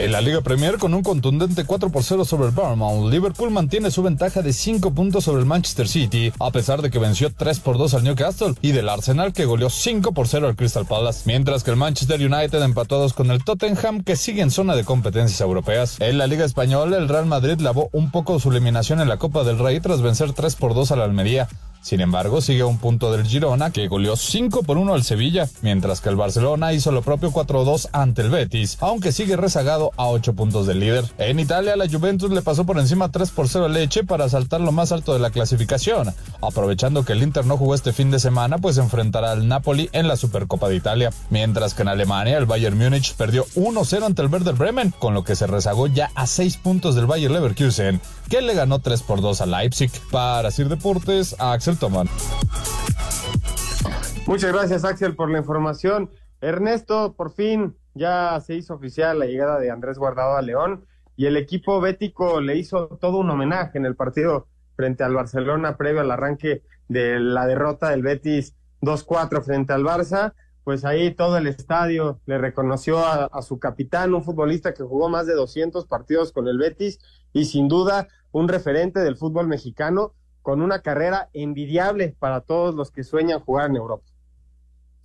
En 0.00 0.12
la 0.12 0.22
Liga 0.22 0.40
Premier, 0.40 0.78
con 0.78 0.94
un 0.94 1.02
contundente 1.02 1.64
4 1.66 1.90
por 1.90 2.02
0 2.02 2.24
sobre 2.24 2.48
el 2.48 2.54
Paramount, 2.54 3.12
Liverpool 3.12 3.50
mantiene 3.50 3.90
su 3.90 4.02
ventaja 4.02 4.40
de 4.40 4.54
5 4.54 4.92
puntos 4.92 5.24
sobre 5.24 5.40
el 5.40 5.46
Manchester 5.46 5.86
City, 5.86 6.32
a 6.40 6.50
pesar 6.50 6.80
de 6.80 6.90
que 6.90 6.98
venció 6.98 7.30
3 7.30 7.60
por 7.60 7.76
2 7.76 7.92
al 7.92 8.04
Newcastle, 8.04 8.54
y 8.62 8.72
del 8.72 8.88
Arsenal 8.88 9.34
que 9.34 9.44
goleó 9.44 9.68
5 9.68 10.12
por 10.12 10.26
0 10.26 10.48
al 10.48 10.56
Crystal 10.56 10.86
Palace, 10.86 11.24
mientras 11.26 11.64
que 11.64 11.72
el 11.72 11.76
Manchester 11.76 12.18
United 12.18 12.60
2 12.88 13.12
con 13.12 13.30
el 13.30 13.44
Tottenham, 13.44 14.02
que 14.02 14.16
sigue 14.16 14.40
en 14.40 14.50
zona 14.50 14.74
de 14.74 14.84
competencias 14.84 15.42
europeas. 15.42 15.98
En 16.00 16.16
la 16.16 16.26
Liga 16.26 16.46
Española, 16.46 16.96
el 16.96 17.06
Real 17.06 17.26
Madrid 17.26 17.60
lavó 17.60 17.90
un 17.92 18.10
poco 18.10 18.40
su 18.40 18.50
eliminación 18.50 19.02
en 19.02 19.08
la 19.08 19.18
Copa 19.18 19.44
del 19.44 19.58
Rey 19.58 19.80
tras 19.80 20.00
vencer 20.00 20.32
3 20.32 20.56
por 20.56 20.72
2 20.72 20.92
al 20.92 21.02
Almería. 21.02 21.46
Sin 21.82 22.00
embargo, 22.00 22.40
sigue 22.40 22.62
un 22.62 22.78
punto 22.78 23.10
del 23.10 23.26
Girona, 23.26 23.70
que 23.70 23.88
goleó 23.88 24.16
5 24.16 24.62
por 24.62 24.76
1 24.76 24.94
al 24.94 25.02
Sevilla, 25.02 25.48
mientras 25.62 26.00
que 26.00 26.10
el 26.10 26.16
Barcelona 26.16 26.72
hizo 26.72 26.92
lo 26.92 27.02
propio 27.02 27.30
4-2 27.30 27.88
ante 27.92 28.22
el 28.22 28.30
Betis, 28.30 28.76
aunque 28.80 29.12
sigue 29.12 29.36
rezagado 29.36 29.92
a 29.96 30.06
8 30.08 30.34
puntos 30.34 30.66
del 30.66 30.80
líder. 30.80 31.04
En 31.18 31.40
Italia, 31.40 31.76
la 31.76 31.88
Juventus 31.88 32.30
le 32.30 32.42
pasó 32.42 32.64
por 32.64 32.78
encima 32.78 33.10
3 33.10 33.30
por 33.30 33.48
0 33.48 33.64
al 33.64 33.72
Leche 33.72 34.04
para 34.04 34.28
saltar 34.28 34.60
lo 34.60 34.72
más 34.72 34.92
alto 34.92 35.14
de 35.14 35.20
la 35.20 35.30
clasificación, 35.30 36.14
aprovechando 36.42 37.04
que 37.04 37.12
el 37.12 37.22
Inter 37.22 37.46
no 37.46 37.56
jugó 37.56 37.74
este 37.74 37.92
fin 37.92 38.10
de 38.10 38.18
semana, 38.18 38.58
pues 38.58 38.76
enfrentará 38.76 39.32
al 39.32 39.48
Napoli 39.48 39.88
en 39.92 40.06
la 40.06 40.16
Supercopa 40.16 40.68
de 40.68 40.76
Italia. 40.76 41.10
Mientras 41.30 41.74
que 41.74 41.82
en 41.82 41.88
Alemania, 41.88 42.36
el 42.36 42.46
Bayern 42.46 42.76
Múnich 42.76 43.14
perdió 43.14 43.46
1-0 43.54 44.04
ante 44.04 44.22
el 44.22 44.28
Werder 44.28 44.54
Bremen, 44.54 44.92
con 44.98 45.14
lo 45.14 45.24
que 45.24 45.36
se 45.36 45.46
rezagó 45.46 45.86
ya 45.86 46.10
a 46.14 46.26
6 46.26 46.58
puntos 46.58 46.94
del 46.94 47.06
Bayern 47.06 47.32
Leverkusen, 47.32 48.00
que 48.28 48.42
le 48.42 48.54
ganó 48.54 48.78
3 48.78 49.02
por 49.02 49.20
2 49.20 49.40
a 49.40 49.46
Leipzig. 49.46 49.90
Para 50.10 50.50
Sir 50.50 50.68
Deportes, 50.68 51.36
Axel 51.38 51.69
Muchas 54.26 54.52
gracias, 54.52 54.84
Axel, 54.84 55.16
por 55.16 55.30
la 55.30 55.38
información. 55.38 56.10
Ernesto, 56.40 57.14
por 57.14 57.32
fin 57.32 57.76
ya 57.94 58.40
se 58.40 58.54
hizo 58.54 58.74
oficial 58.74 59.18
la 59.18 59.26
llegada 59.26 59.58
de 59.58 59.70
Andrés 59.70 59.98
Guardado 59.98 60.36
a 60.36 60.42
León 60.42 60.86
y 61.16 61.26
el 61.26 61.36
equipo 61.36 61.80
bético 61.80 62.40
le 62.40 62.56
hizo 62.56 62.98
todo 63.00 63.18
un 63.18 63.30
homenaje 63.30 63.78
en 63.78 63.86
el 63.86 63.96
partido 63.96 64.46
frente 64.76 65.04
al 65.04 65.14
Barcelona 65.14 65.76
previo 65.76 66.00
al 66.00 66.10
arranque 66.10 66.62
de 66.88 67.20
la 67.20 67.46
derrota 67.46 67.90
del 67.90 68.02
Betis 68.02 68.54
2-4 68.80 69.42
frente 69.42 69.72
al 69.72 69.84
Barça. 69.84 70.32
pues 70.64 70.84
ahí 70.84 71.10
todo 71.10 71.36
el 71.36 71.46
estadio 71.46 72.20
le 72.26 72.38
reconoció 72.38 73.00
a, 73.00 73.24
a, 73.24 73.42
su 73.42 73.58
capitán, 73.58 74.14
un 74.14 74.22
futbolista 74.22 74.72
que 74.72 74.84
jugó 74.84 75.08
más 75.08 75.26
de 75.26 75.34
200 75.34 75.86
partidos 75.86 76.32
con 76.32 76.48
el 76.48 76.58
Betis 76.58 77.00
y 77.32 77.46
sin 77.46 77.68
duda 77.68 78.08
un 78.32 78.48
referente 78.48 79.00
del 79.00 79.16
fútbol 79.16 79.48
mexicano 79.48 80.14
con 80.42 80.62
una 80.62 80.82
carrera 80.82 81.28
envidiable 81.32 82.14
para 82.18 82.40
todos 82.40 82.74
los 82.74 82.90
que 82.90 83.04
sueñan 83.04 83.40
jugar 83.40 83.70
en 83.70 83.76
Europa. 83.76 84.04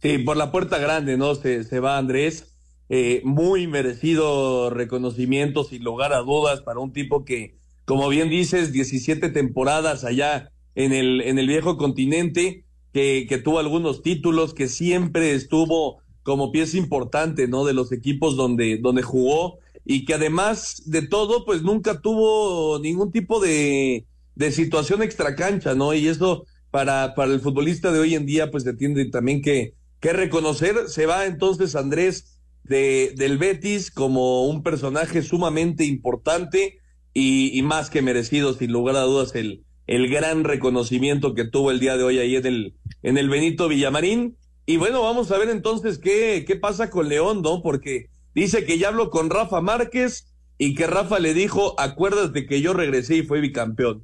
Sí, 0.02 0.20
por 0.20 0.38
la 0.38 0.52
puerta 0.52 0.78
grande, 0.78 1.18
¿no? 1.18 1.36
Se, 1.36 1.64
se 1.64 1.80
va 1.80 1.98
Andrés. 1.98 2.52
Eh, 2.88 3.22
muy 3.24 3.66
merecido 3.66 4.70
reconocimiento, 4.70 5.64
sin 5.64 5.84
lugar 5.84 6.14
a 6.14 6.20
dudas, 6.20 6.62
para 6.62 6.80
un 6.80 6.94
tipo 6.94 7.26
que, 7.26 7.56
como 7.86 8.08
bien 8.10 8.30
dices, 8.30 8.72
17 8.72 9.30
temporadas 9.30 10.04
allá 10.04 10.52
en 10.76 10.94
el, 10.94 11.22
en 11.22 11.40
el 11.40 11.48
viejo 11.48 11.78
continente, 11.78 12.64
que, 12.94 13.26
que 13.28 13.40
tuvo 13.40 13.60
algunos 13.60 14.04
títulos, 14.04 14.54
que 14.54 14.68
siempre 14.68 15.34
estuvo 15.34 16.00
como 16.22 16.52
pieza 16.52 16.78
importante, 16.78 17.48
¿no? 17.48 17.66
De 17.66 17.74
los 17.74 17.92
equipos 17.92 18.36
donde, 18.36 18.78
donde 18.78 19.02
jugó 19.02 19.60
y 19.86 20.06
que 20.06 20.16
además 20.16 20.82
de 20.86 21.04
todo, 21.04 21.46
pues 21.46 21.62
nunca 21.62 22.02
tuvo 22.02 22.80
ningún 22.80 23.12
tipo 23.12 23.40
de, 23.40 24.06
de 24.36 24.52
situación 24.52 25.02
extracancha, 25.02 25.76
¿no? 25.76 25.94
Y 25.94 26.08
eso 26.08 26.46
para, 26.72 27.16
para 27.16 27.34
el 27.34 27.40
futbolista 27.40 27.92
de 27.92 28.00
hoy 28.00 28.16
en 28.16 28.26
día, 28.26 28.52
pues 28.52 28.64
se 28.64 28.74
tiene 28.74 29.06
también 29.06 29.42
que, 29.42 29.74
que 30.00 30.14
reconocer. 30.14 30.90
Se 30.90 31.06
va 31.06 31.26
entonces 31.26 31.76
Andrés 31.76 32.40
de, 32.64 33.14
del 33.16 33.38
Betis 33.38 33.92
como 33.92 34.46
un 34.46 34.64
personaje 34.64 35.22
sumamente 35.22 35.86
importante 35.86 36.80
y, 37.14 37.62
más 37.64 37.90
que 37.90 38.02
merecido, 38.02 38.54
sin 38.54 38.74
lugar 38.74 38.98
a 38.98 39.04
dudas, 39.04 39.36
el, 39.36 39.64
el 39.88 40.10
gran 40.10 40.44
reconocimiento 40.44 41.34
que 41.34 41.46
tuvo 41.46 41.72
el 41.72 41.80
día 41.80 41.96
de 41.96 42.04
hoy 42.04 42.20
ahí 42.20 42.36
en 42.36 42.46
el, 42.46 42.76
en 43.04 43.18
el 43.18 43.30
Benito 43.30 43.70
Villamarín. 43.70 44.36
Y 44.66 44.76
bueno, 44.76 45.02
vamos 45.02 45.32
a 45.32 45.38
ver 45.38 45.50
entonces 45.50 45.98
qué, 45.98 46.44
qué 46.46 46.58
pasa 46.58 46.90
con 46.90 47.08
León, 47.08 47.42
¿no? 47.42 47.62
Porque 47.62 48.10
dice 48.34 48.66
que 48.66 48.78
ya 48.78 48.90
habló 48.90 49.12
con 49.12 49.30
Rafa 49.30 49.62
Márquez 49.62 50.34
y 50.58 50.76
que 50.76 50.88
Rafa 50.88 51.20
le 51.20 51.34
dijo, 51.34 51.80
acuérdate 51.80 52.46
que 52.46 52.60
yo 52.60 52.74
regresé 52.74 53.18
y 53.18 53.24
fui 53.24 53.40
bicampeón. 53.40 54.04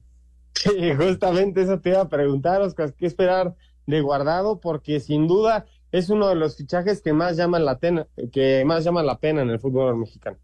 Sí, 0.61 0.93
justamente 0.95 1.63
eso 1.63 1.79
te 1.79 1.89
iba 1.89 2.01
a 2.01 2.09
preguntar, 2.09 2.61
Oscar, 2.61 2.93
¿qué 2.93 3.07
esperar 3.07 3.55
de 3.87 4.01
guardado? 4.01 4.59
Porque 4.59 4.99
sin 4.99 5.27
duda 5.27 5.65
es 5.91 6.09
uno 6.09 6.27
de 6.27 6.35
los 6.35 6.55
fichajes 6.55 7.01
que 7.01 7.13
más 7.13 7.35
llaman 7.35 7.65
la 7.65 7.79
pena, 7.79 8.07
que 8.31 8.63
más 8.65 8.83
llaman 8.83 9.07
la 9.07 9.17
pena 9.17 9.41
en 9.41 9.49
el 9.49 9.59
fútbol 9.59 9.97
mexicano. 9.97 10.37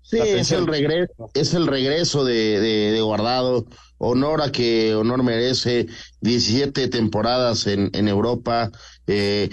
Sí, 0.00 0.18
es 0.18 0.50
el 0.50 0.66
regreso, 0.66 1.30
es 1.34 1.54
el 1.54 1.66
regreso 1.66 2.24
de, 2.24 2.60
de, 2.60 2.92
de, 2.92 3.00
Guardado, 3.02 3.66
honor 3.98 4.42
a 4.42 4.50
que 4.50 4.94
honor 4.96 5.22
merece, 5.22 5.86
17 6.22 6.88
temporadas 6.88 7.68
en, 7.68 7.90
en 7.92 8.08
Europa, 8.08 8.72
eh, 9.06 9.48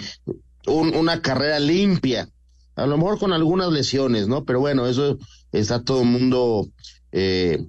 un, 0.66 0.96
una 0.96 1.22
carrera 1.22 1.60
limpia, 1.60 2.28
a 2.74 2.86
lo 2.86 2.96
mejor 2.96 3.18
con 3.20 3.32
algunas 3.32 3.70
lesiones, 3.70 4.26
¿no? 4.26 4.44
Pero 4.44 4.58
bueno, 4.58 4.88
eso 4.88 5.18
está 5.52 5.84
todo 5.84 6.00
el 6.00 6.08
mundo 6.08 6.66
eh, 7.12 7.64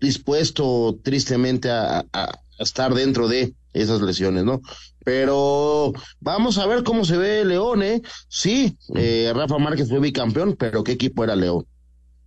dispuesto 0.00 0.98
tristemente 1.02 1.70
a, 1.70 2.04
a, 2.12 2.40
estar 2.58 2.94
dentro 2.94 3.28
de 3.28 3.54
esas 3.72 4.00
lesiones, 4.00 4.44
¿no? 4.44 4.60
Pero 5.04 5.92
vamos 6.20 6.58
a 6.58 6.66
ver 6.66 6.82
cómo 6.82 7.04
se 7.04 7.16
ve 7.16 7.44
León, 7.44 7.82
¿eh? 7.82 8.02
Sí, 8.28 8.76
eh, 8.94 9.32
Rafa 9.34 9.58
Márquez 9.58 9.88
fue 9.88 10.00
bicampeón, 10.00 10.56
pero 10.56 10.84
¿qué 10.84 10.92
equipo 10.92 11.24
era 11.24 11.36
León? 11.36 11.66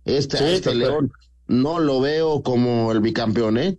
Este, 0.04 0.38
sí, 0.38 0.44
este 0.44 0.74
León 0.74 1.12
no 1.46 1.78
lo 1.78 2.00
veo 2.00 2.42
como 2.42 2.90
el 2.92 3.00
bicampeón, 3.00 3.58
¿eh? 3.58 3.78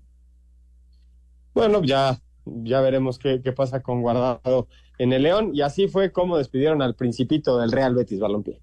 Bueno, 1.53 1.83
ya, 1.83 2.19
ya 2.45 2.81
veremos 2.81 3.17
qué, 3.17 3.41
qué 3.43 3.51
pasa 3.51 3.81
con 3.81 4.01
Guardado 4.01 4.67
en 4.97 5.13
el 5.13 5.23
León. 5.23 5.51
Y 5.53 5.61
así 5.61 5.87
fue 5.87 6.11
como 6.11 6.37
despidieron 6.37 6.81
al 6.81 6.95
principito 6.95 7.57
del 7.57 7.71
Real 7.71 7.95
Betis 7.95 8.19
Balompié. 8.19 8.61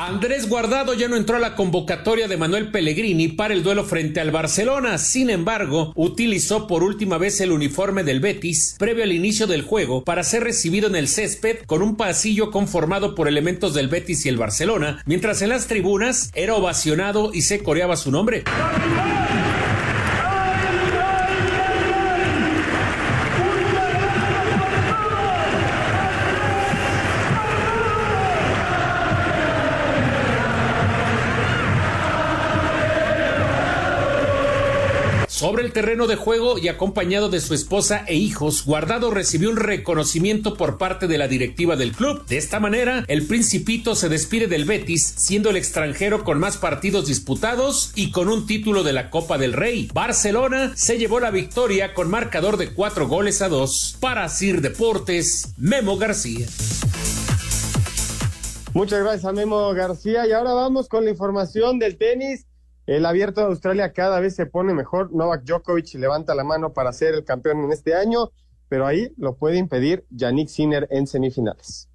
Andrés 0.00 0.48
Guardado 0.48 0.94
ya 0.94 1.08
no 1.08 1.16
entró 1.16 1.38
a 1.38 1.40
la 1.40 1.56
convocatoria 1.56 2.28
de 2.28 2.36
Manuel 2.36 2.70
Pellegrini 2.70 3.26
para 3.26 3.52
el 3.52 3.64
duelo 3.64 3.82
frente 3.82 4.20
al 4.20 4.30
Barcelona. 4.30 4.96
Sin 4.96 5.28
embargo, 5.28 5.92
utilizó 5.96 6.68
por 6.68 6.84
última 6.84 7.18
vez 7.18 7.40
el 7.40 7.50
uniforme 7.50 8.04
del 8.04 8.20
Betis 8.20 8.76
previo 8.78 9.02
al 9.02 9.10
inicio 9.10 9.48
del 9.48 9.62
juego 9.62 10.04
para 10.04 10.22
ser 10.22 10.44
recibido 10.44 10.86
en 10.86 10.94
el 10.94 11.08
césped 11.08 11.64
con 11.66 11.82
un 11.82 11.96
pasillo 11.96 12.52
conformado 12.52 13.16
por 13.16 13.26
elementos 13.26 13.74
del 13.74 13.88
Betis 13.88 14.24
y 14.24 14.28
el 14.28 14.36
Barcelona, 14.36 15.02
mientras 15.04 15.42
en 15.42 15.48
las 15.48 15.66
tribunas 15.66 16.30
era 16.32 16.54
ovacionado 16.54 17.32
y 17.34 17.42
se 17.42 17.64
coreaba 17.64 17.96
su 17.96 18.12
nombre. 18.12 18.44
Terreno 35.78 36.08
de 36.08 36.16
juego 36.16 36.58
y 36.58 36.66
acompañado 36.66 37.28
de 37.28 37.38
su 37.40 37.54
esposa 37.54 38.02
e 38.08 38.16
hijos, 38.16 38.64
Guardado 38.64 39.12
recibió 39.12 39.48
un 39.48 39.56
reconocimiento 39.56 40.56
por 40.56 40.76
parte 40.76 41.06
de 41.06 41.18
la 41.18 41.28
directiva 41.28 41.76
del 41.76 41.92
club. 41.92 42.26
De 42.26 42.36
esta 42.36 42.58
manera, 42.58 43.04
el 43.06 43.28
Principito 43.28 43.94
se 43.94 44.08
despide 44.08 44.48
del 44.48 44.64
Betis, 44.64 45.14
siendo 45.16 45.50
el 45.50 45.56
extranjero 45.56 46.24
con 46.24 46.40
más 46.40 46.56
partidos 46.56 47.06
disputados 47.06 47.92
y 47.94 48.10
con 48.10 48.28
un 48.28 48.44
título 48.44 48.82
de 48.82 48.92
la 48.92 49.08
Copa 49.08 49.38
del 49.38 49.52
Rey. 49.52 49.88
Barcelona 49.94 50.72
se 50.74 50.98
llevó 50.98 51.20
la 51.20 51.30
victoria 51.30 51.94
con 51.94 52.10
marcador 52.10 52.56
de 52.56 52.74
cuatro 52.74 53.06
goles 53.06 53.40
a 53.40 53.48
dos. 53.48 53.96
Para 54.00 54.28
Sir 54.28 54.60
Deportes, 54.60 55.54
Memo 55.58 55.96
García. 55.96 56.48
Muchas 58.74 58.98
gracias 58.98 59.26
a 59.26 59.32
Memo 59.32 59.72
García 59.74 60.26
y 60.26 60.32
ahora 60.32 60.54
vamos 60.54 60.88
con 60.88 61.04
la 61.04 61.12
información 61.12 61.78
del 61.78 61.96
tenis. 61.98 62.47
El 62.88 63.04
abierto 63.04 63.42
de 63.42 63.48
Australia 63.48 63.92
cada 63.92 64.18
vez 64.18 64.34
se 64.34 64.46
pone 64.46 64.72
mejor. 64.72 65.12
Novak 65.12 65.44
Djokovic 65.44 65.92
levanta 65.96 66.34
la 66.34 66.42
mano 66.42 66.72
para 66.72 66.90
ser 66.94 67.12
el 67.12 67.22
campeón 67.22 67.62
en 67.62 67.70
este 67.70 67.94
año, 67.94 68.30
pero 68.70 68.86
ahí 68.86 69.12
lo 69.18 69.36
puede 69.36 69.58
impedir 69.58 70.06
Yannick 70.08 70.48
Sinner 70.48 70.88
en 70.90 71.06
semifinales. 71.06 71.90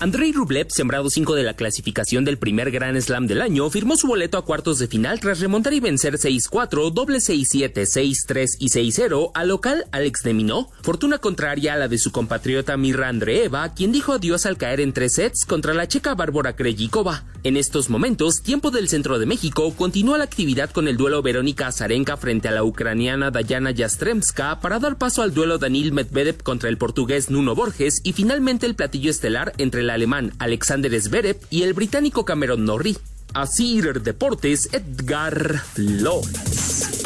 Andrei 0.00 0.30
Rublev, 0.30 0.68
sembrado 0.70 1.10
5 1.10 1.34
de 1.34 1.42
la 1.42 1.54
clasificación 1.54 2.24
del 2.24 2.38
primer 2.38 2.70
Grand 2.70 2.96
Slam 3.00 3.26
del 3.26 3.42
año, 3.42 3.68
firmó 3.68 3.96
su 3.96 4.06
boleto 4.06 4.38
a 4.38 4.44
cuartos 4.44 4.78
de 4.78 4.86
final 4.86 5.18
tras 5.18 5.40
remontar 5.40 5.72
y 5.72 5.80
vencer 5.80 6.18
6-4, 6.18 6.92
doble 6.92 7.18
6-7, 7.18 7.72
6-3 7.72 8.46
y 8.60 8.68
6-0 8.68 9.32
al 9.34 9.48
local 9.48 9.86
Alex 9.90 10.22
de 10.22 10.34
Minó, 10.34 10.70
fortuna 10.82 11.18
contraria 11.18 11.74
a 11.74 11.76
la 11.76 11.88
de 11.88 11.98
su 11.98 12.12
compatriota 12.12 12.76
Mirra 12.76 13.08
Andreeva, 13.08 13.74
quien 13.74 13.90
dijo 13.90 14.12
adiós 14.12 14.46
al 14.46 14.56
caer 14.56 14.80
en 14.80 14.92
tres 14.92 15.14
sets 15.14 15.44
contra 15.44 15.74
la 15.74 15.88
checa 15.88 16.14
Bárbara 16.14 16.54
Krejcikova. 16.54 17.24
En 17.42 17.56
estos 17.56 17.88
momentos, 17.88 18.42
tiempo 18.42 18.70
del 18.70 18.88
centro 18.88 19.18
de 19.18 19.26
México, 19.26 19.72
continúa 19.74 20.18
la 20.18 20.24
actividad 20.24 20.70
con 20.70 20.86
el 20.86 20.96
duelo 20.96 21.22
Verónica 21.22 21.68
Azarenka 21.68 22.16
frente 22.16 22.46
a 22.48 22.52
la 22.52 22.62
ucraniana 22.62 23.30
Dayana 23.30 23.70
Yastremska 23.70 24.60
para 24.60 24.78
dar 24.78 24.98
paso 24.98 25.22
al 25.22 25.34
duelo 25.34 25.58
Danil 25.58 25.92
Medvedev 25.92 26.42
contra 26.42 26.68
el 26.68 26.78
portugués 26.78 27.30
Nuno 27.30 27.54
Borges 27.54 28.00
y 28.04 28.12
finalmente 28.12 28.66
el 28.66 28.74
platillo 28.74 29.10
estelar 29.10 29.52
entre 29.58 29.87
el 29.88 29.94
alemán 29.94 30.32
Alexander 30.38 31.00
Zverev 31.00 31.38
y 31.48 31.62
el 31.62 31.72
británico 31.72 32.26
Cameron 32.26 32.64
Norrie. 32.66 32.96
Así 33.32 33.80
Deportes, 33.80 34.68
Edgar 34.72 35.58
Flores. 35.58 37.04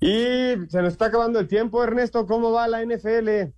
Y 0.00 0.68
se 0.68 0.82
nos 0.82 0.92
está 0.92 1.06
acabando 1.06 1.38
el 1.38 1.48
tiempo, 1.48 1.82
Ernesto. 1.82 2.26
¿Cómo 2.26 2.52
va 2.52 2.68
la 2.68 2.84
NFL? 2.84 3.52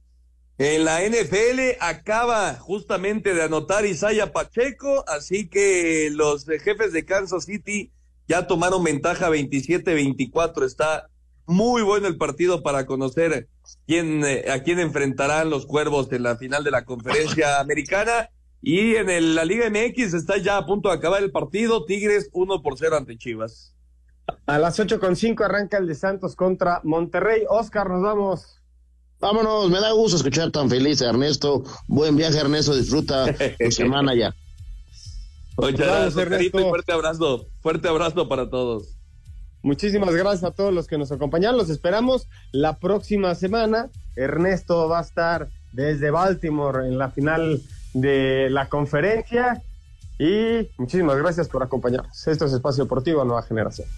En 0.58 0.84
la 0.84 1.00
NFL 1.02 1.78
acaba 1.80 2.54
justamente 2.54 3.34
de 3.34 3.42
anotar 3.42 3.84
Isaiah 3.86 4.32
Pacheco, 4.32 5.04
así 5.08 5.48
que 5.48 6.10
los 6.12 6.44
jefes 6.44 6.92
de 6.92 7.04
Kansas 7.04 7.46
City 7.46 7.90
ya 8.28 8.46
tomaron 8.46 8.84
ventaja 8.84 9.30
27-24. 9.30 10.64
Está 10.64 11.08
muy 11.46 11.82
bueno 11.82 12.06
el 12.06 12.16
partido 12.16 12.62
para 12.62 12.86
conocer 12.86 13.48
quién, 13.86 14.24
eh, 14.24 14.50
a 14.50 14.62
quién 14.62 14.78
enfrentarán 14.78 15.50
los 15.50 15.66
cuervos 15.66 16.10
en 16.12 16.22
la 16.22 16.36
final 16.36 16.64
de 16.64 16.70
la 16.70 16.84
conferencia 16.84 17.60
americana. 17.60 18.30
Y 18.62 18.96
en 18.96 19.10
el, 19.10 19.34
la 19.34 19.44
Liga 19.44 19.68
MX 19.68 20.14
está 20.14 20.38
ya 20.38 20.56
a 20.56 20.64
punto 20.64 20.88
de 20.88 20.94
acabar 20.94 21.22
el 21.22 21.30
partido. 21.30 21.84
Tigres 21.84 22.30
1 22.32 22.62
por 22.62 22.78
0 22.78 22.96
ante 22.96 23.18
Chivas. 23.18 23.74
A 24.46 24.58
las 24.58 24.80
ocho 24.80 24.98
con 24.98 25.16
cinco 25.16 25.44
arranca 25.44 25.76
el 25.76 25.86
de 25.86 25.94
Santos 25.94 26.34
contra 26.34 26.80
Monterrey. 26.82 27.42
Oscar, 27.48 27.90
nos 27.90 28.02
vamos. 28.02 28.60
Vámonos, 29.20 29.70
me 29.70 29.80
da 29.80 29.92
gusto 29.92 30.16
escuchar 30.16 30.50
tan 30.50 30.68
feliz 30.70 31.02
a 31.02 31.10
Ernesto. 31.10 31.62
Buen 31.88 32.16
viaje, 32.16 32.38
Ernesto. 32.38 32.74
Disfruta 32.74 33.26
tu 33.58 33.70
semana 33.70 34.14
ya. 34.14 34.34
Muchas 35.56 35.78
gracias, 35.78 36.16
Ernesto. 36.16 36.68
Fuerte 36.68 36.92
abrazo. 36.92 37.46
Fuerte 37.60 37.88
abrazo 37.88 38.28
para 38.28 38.48
todos. 38.48 38.96
Muchísimas 39.64 40.14
gracias 40.14 40.44
a 40.44 40.50
todos 40.50 40.74
los 40.74 40.86
que 40.86 40.98
nos 40.98 41.10
acompañan. 41.10 41.56
Los 41.56 41.70
esperamos 41.70 42.28
la 42.52 42.78
próxima 42.78 43.34
semana. 43.34 43.88
Ernesto 44.14 44.90
va 44.90 44.98
a 44.98 45.02
estar 45.02 45.48
desde 45.72 46.10
Baltimore 46.10 46.86
en 46.86 46.98
la 46.98 47.10
final 47.10 47.62
de 47.94 48.50
la 48.50 48.68
conferencia. 48.68 49.62
Y 50.18 50.68
muchísimas 50.76 51.16
gracias 51.16 51.48
por 51.48 51.62
acompañarnos. 51.62 52.26
Esto 52.28 52.44
es 52.44 52.52
Espacio 52.52 52.84
Deportivo 52.84 53.24
Nueva 53.24 53.42
Generación. 53.42 53.88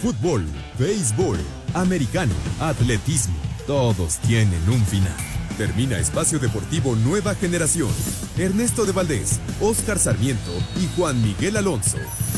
Fútbol, 0.00 0.44
béisbol, 0.78 1.38
americano, 1.74 2.34
atletismo, 2.60 3.34
todos 3.66 4.18
tienen 4.18 4.62
un 4.68 4.80
final. 4.86 5.16
Termina 5.58 5.98
Espacio 5.98 6.38
Deportivo 6.38 6.94
Nueva 6.94 7.34
Generación. 7.34 7.90
Ernesto 8.38 8.86
de 8.86 8.92
Valdés, 8.92 9.40
Oscar 9.60 9.98
Sarmiento 9.98 10.52
y 10.80 10.86
Juan 10.96 11.20
Miguel 11.20 11.56
Alonso. 11.56 11.98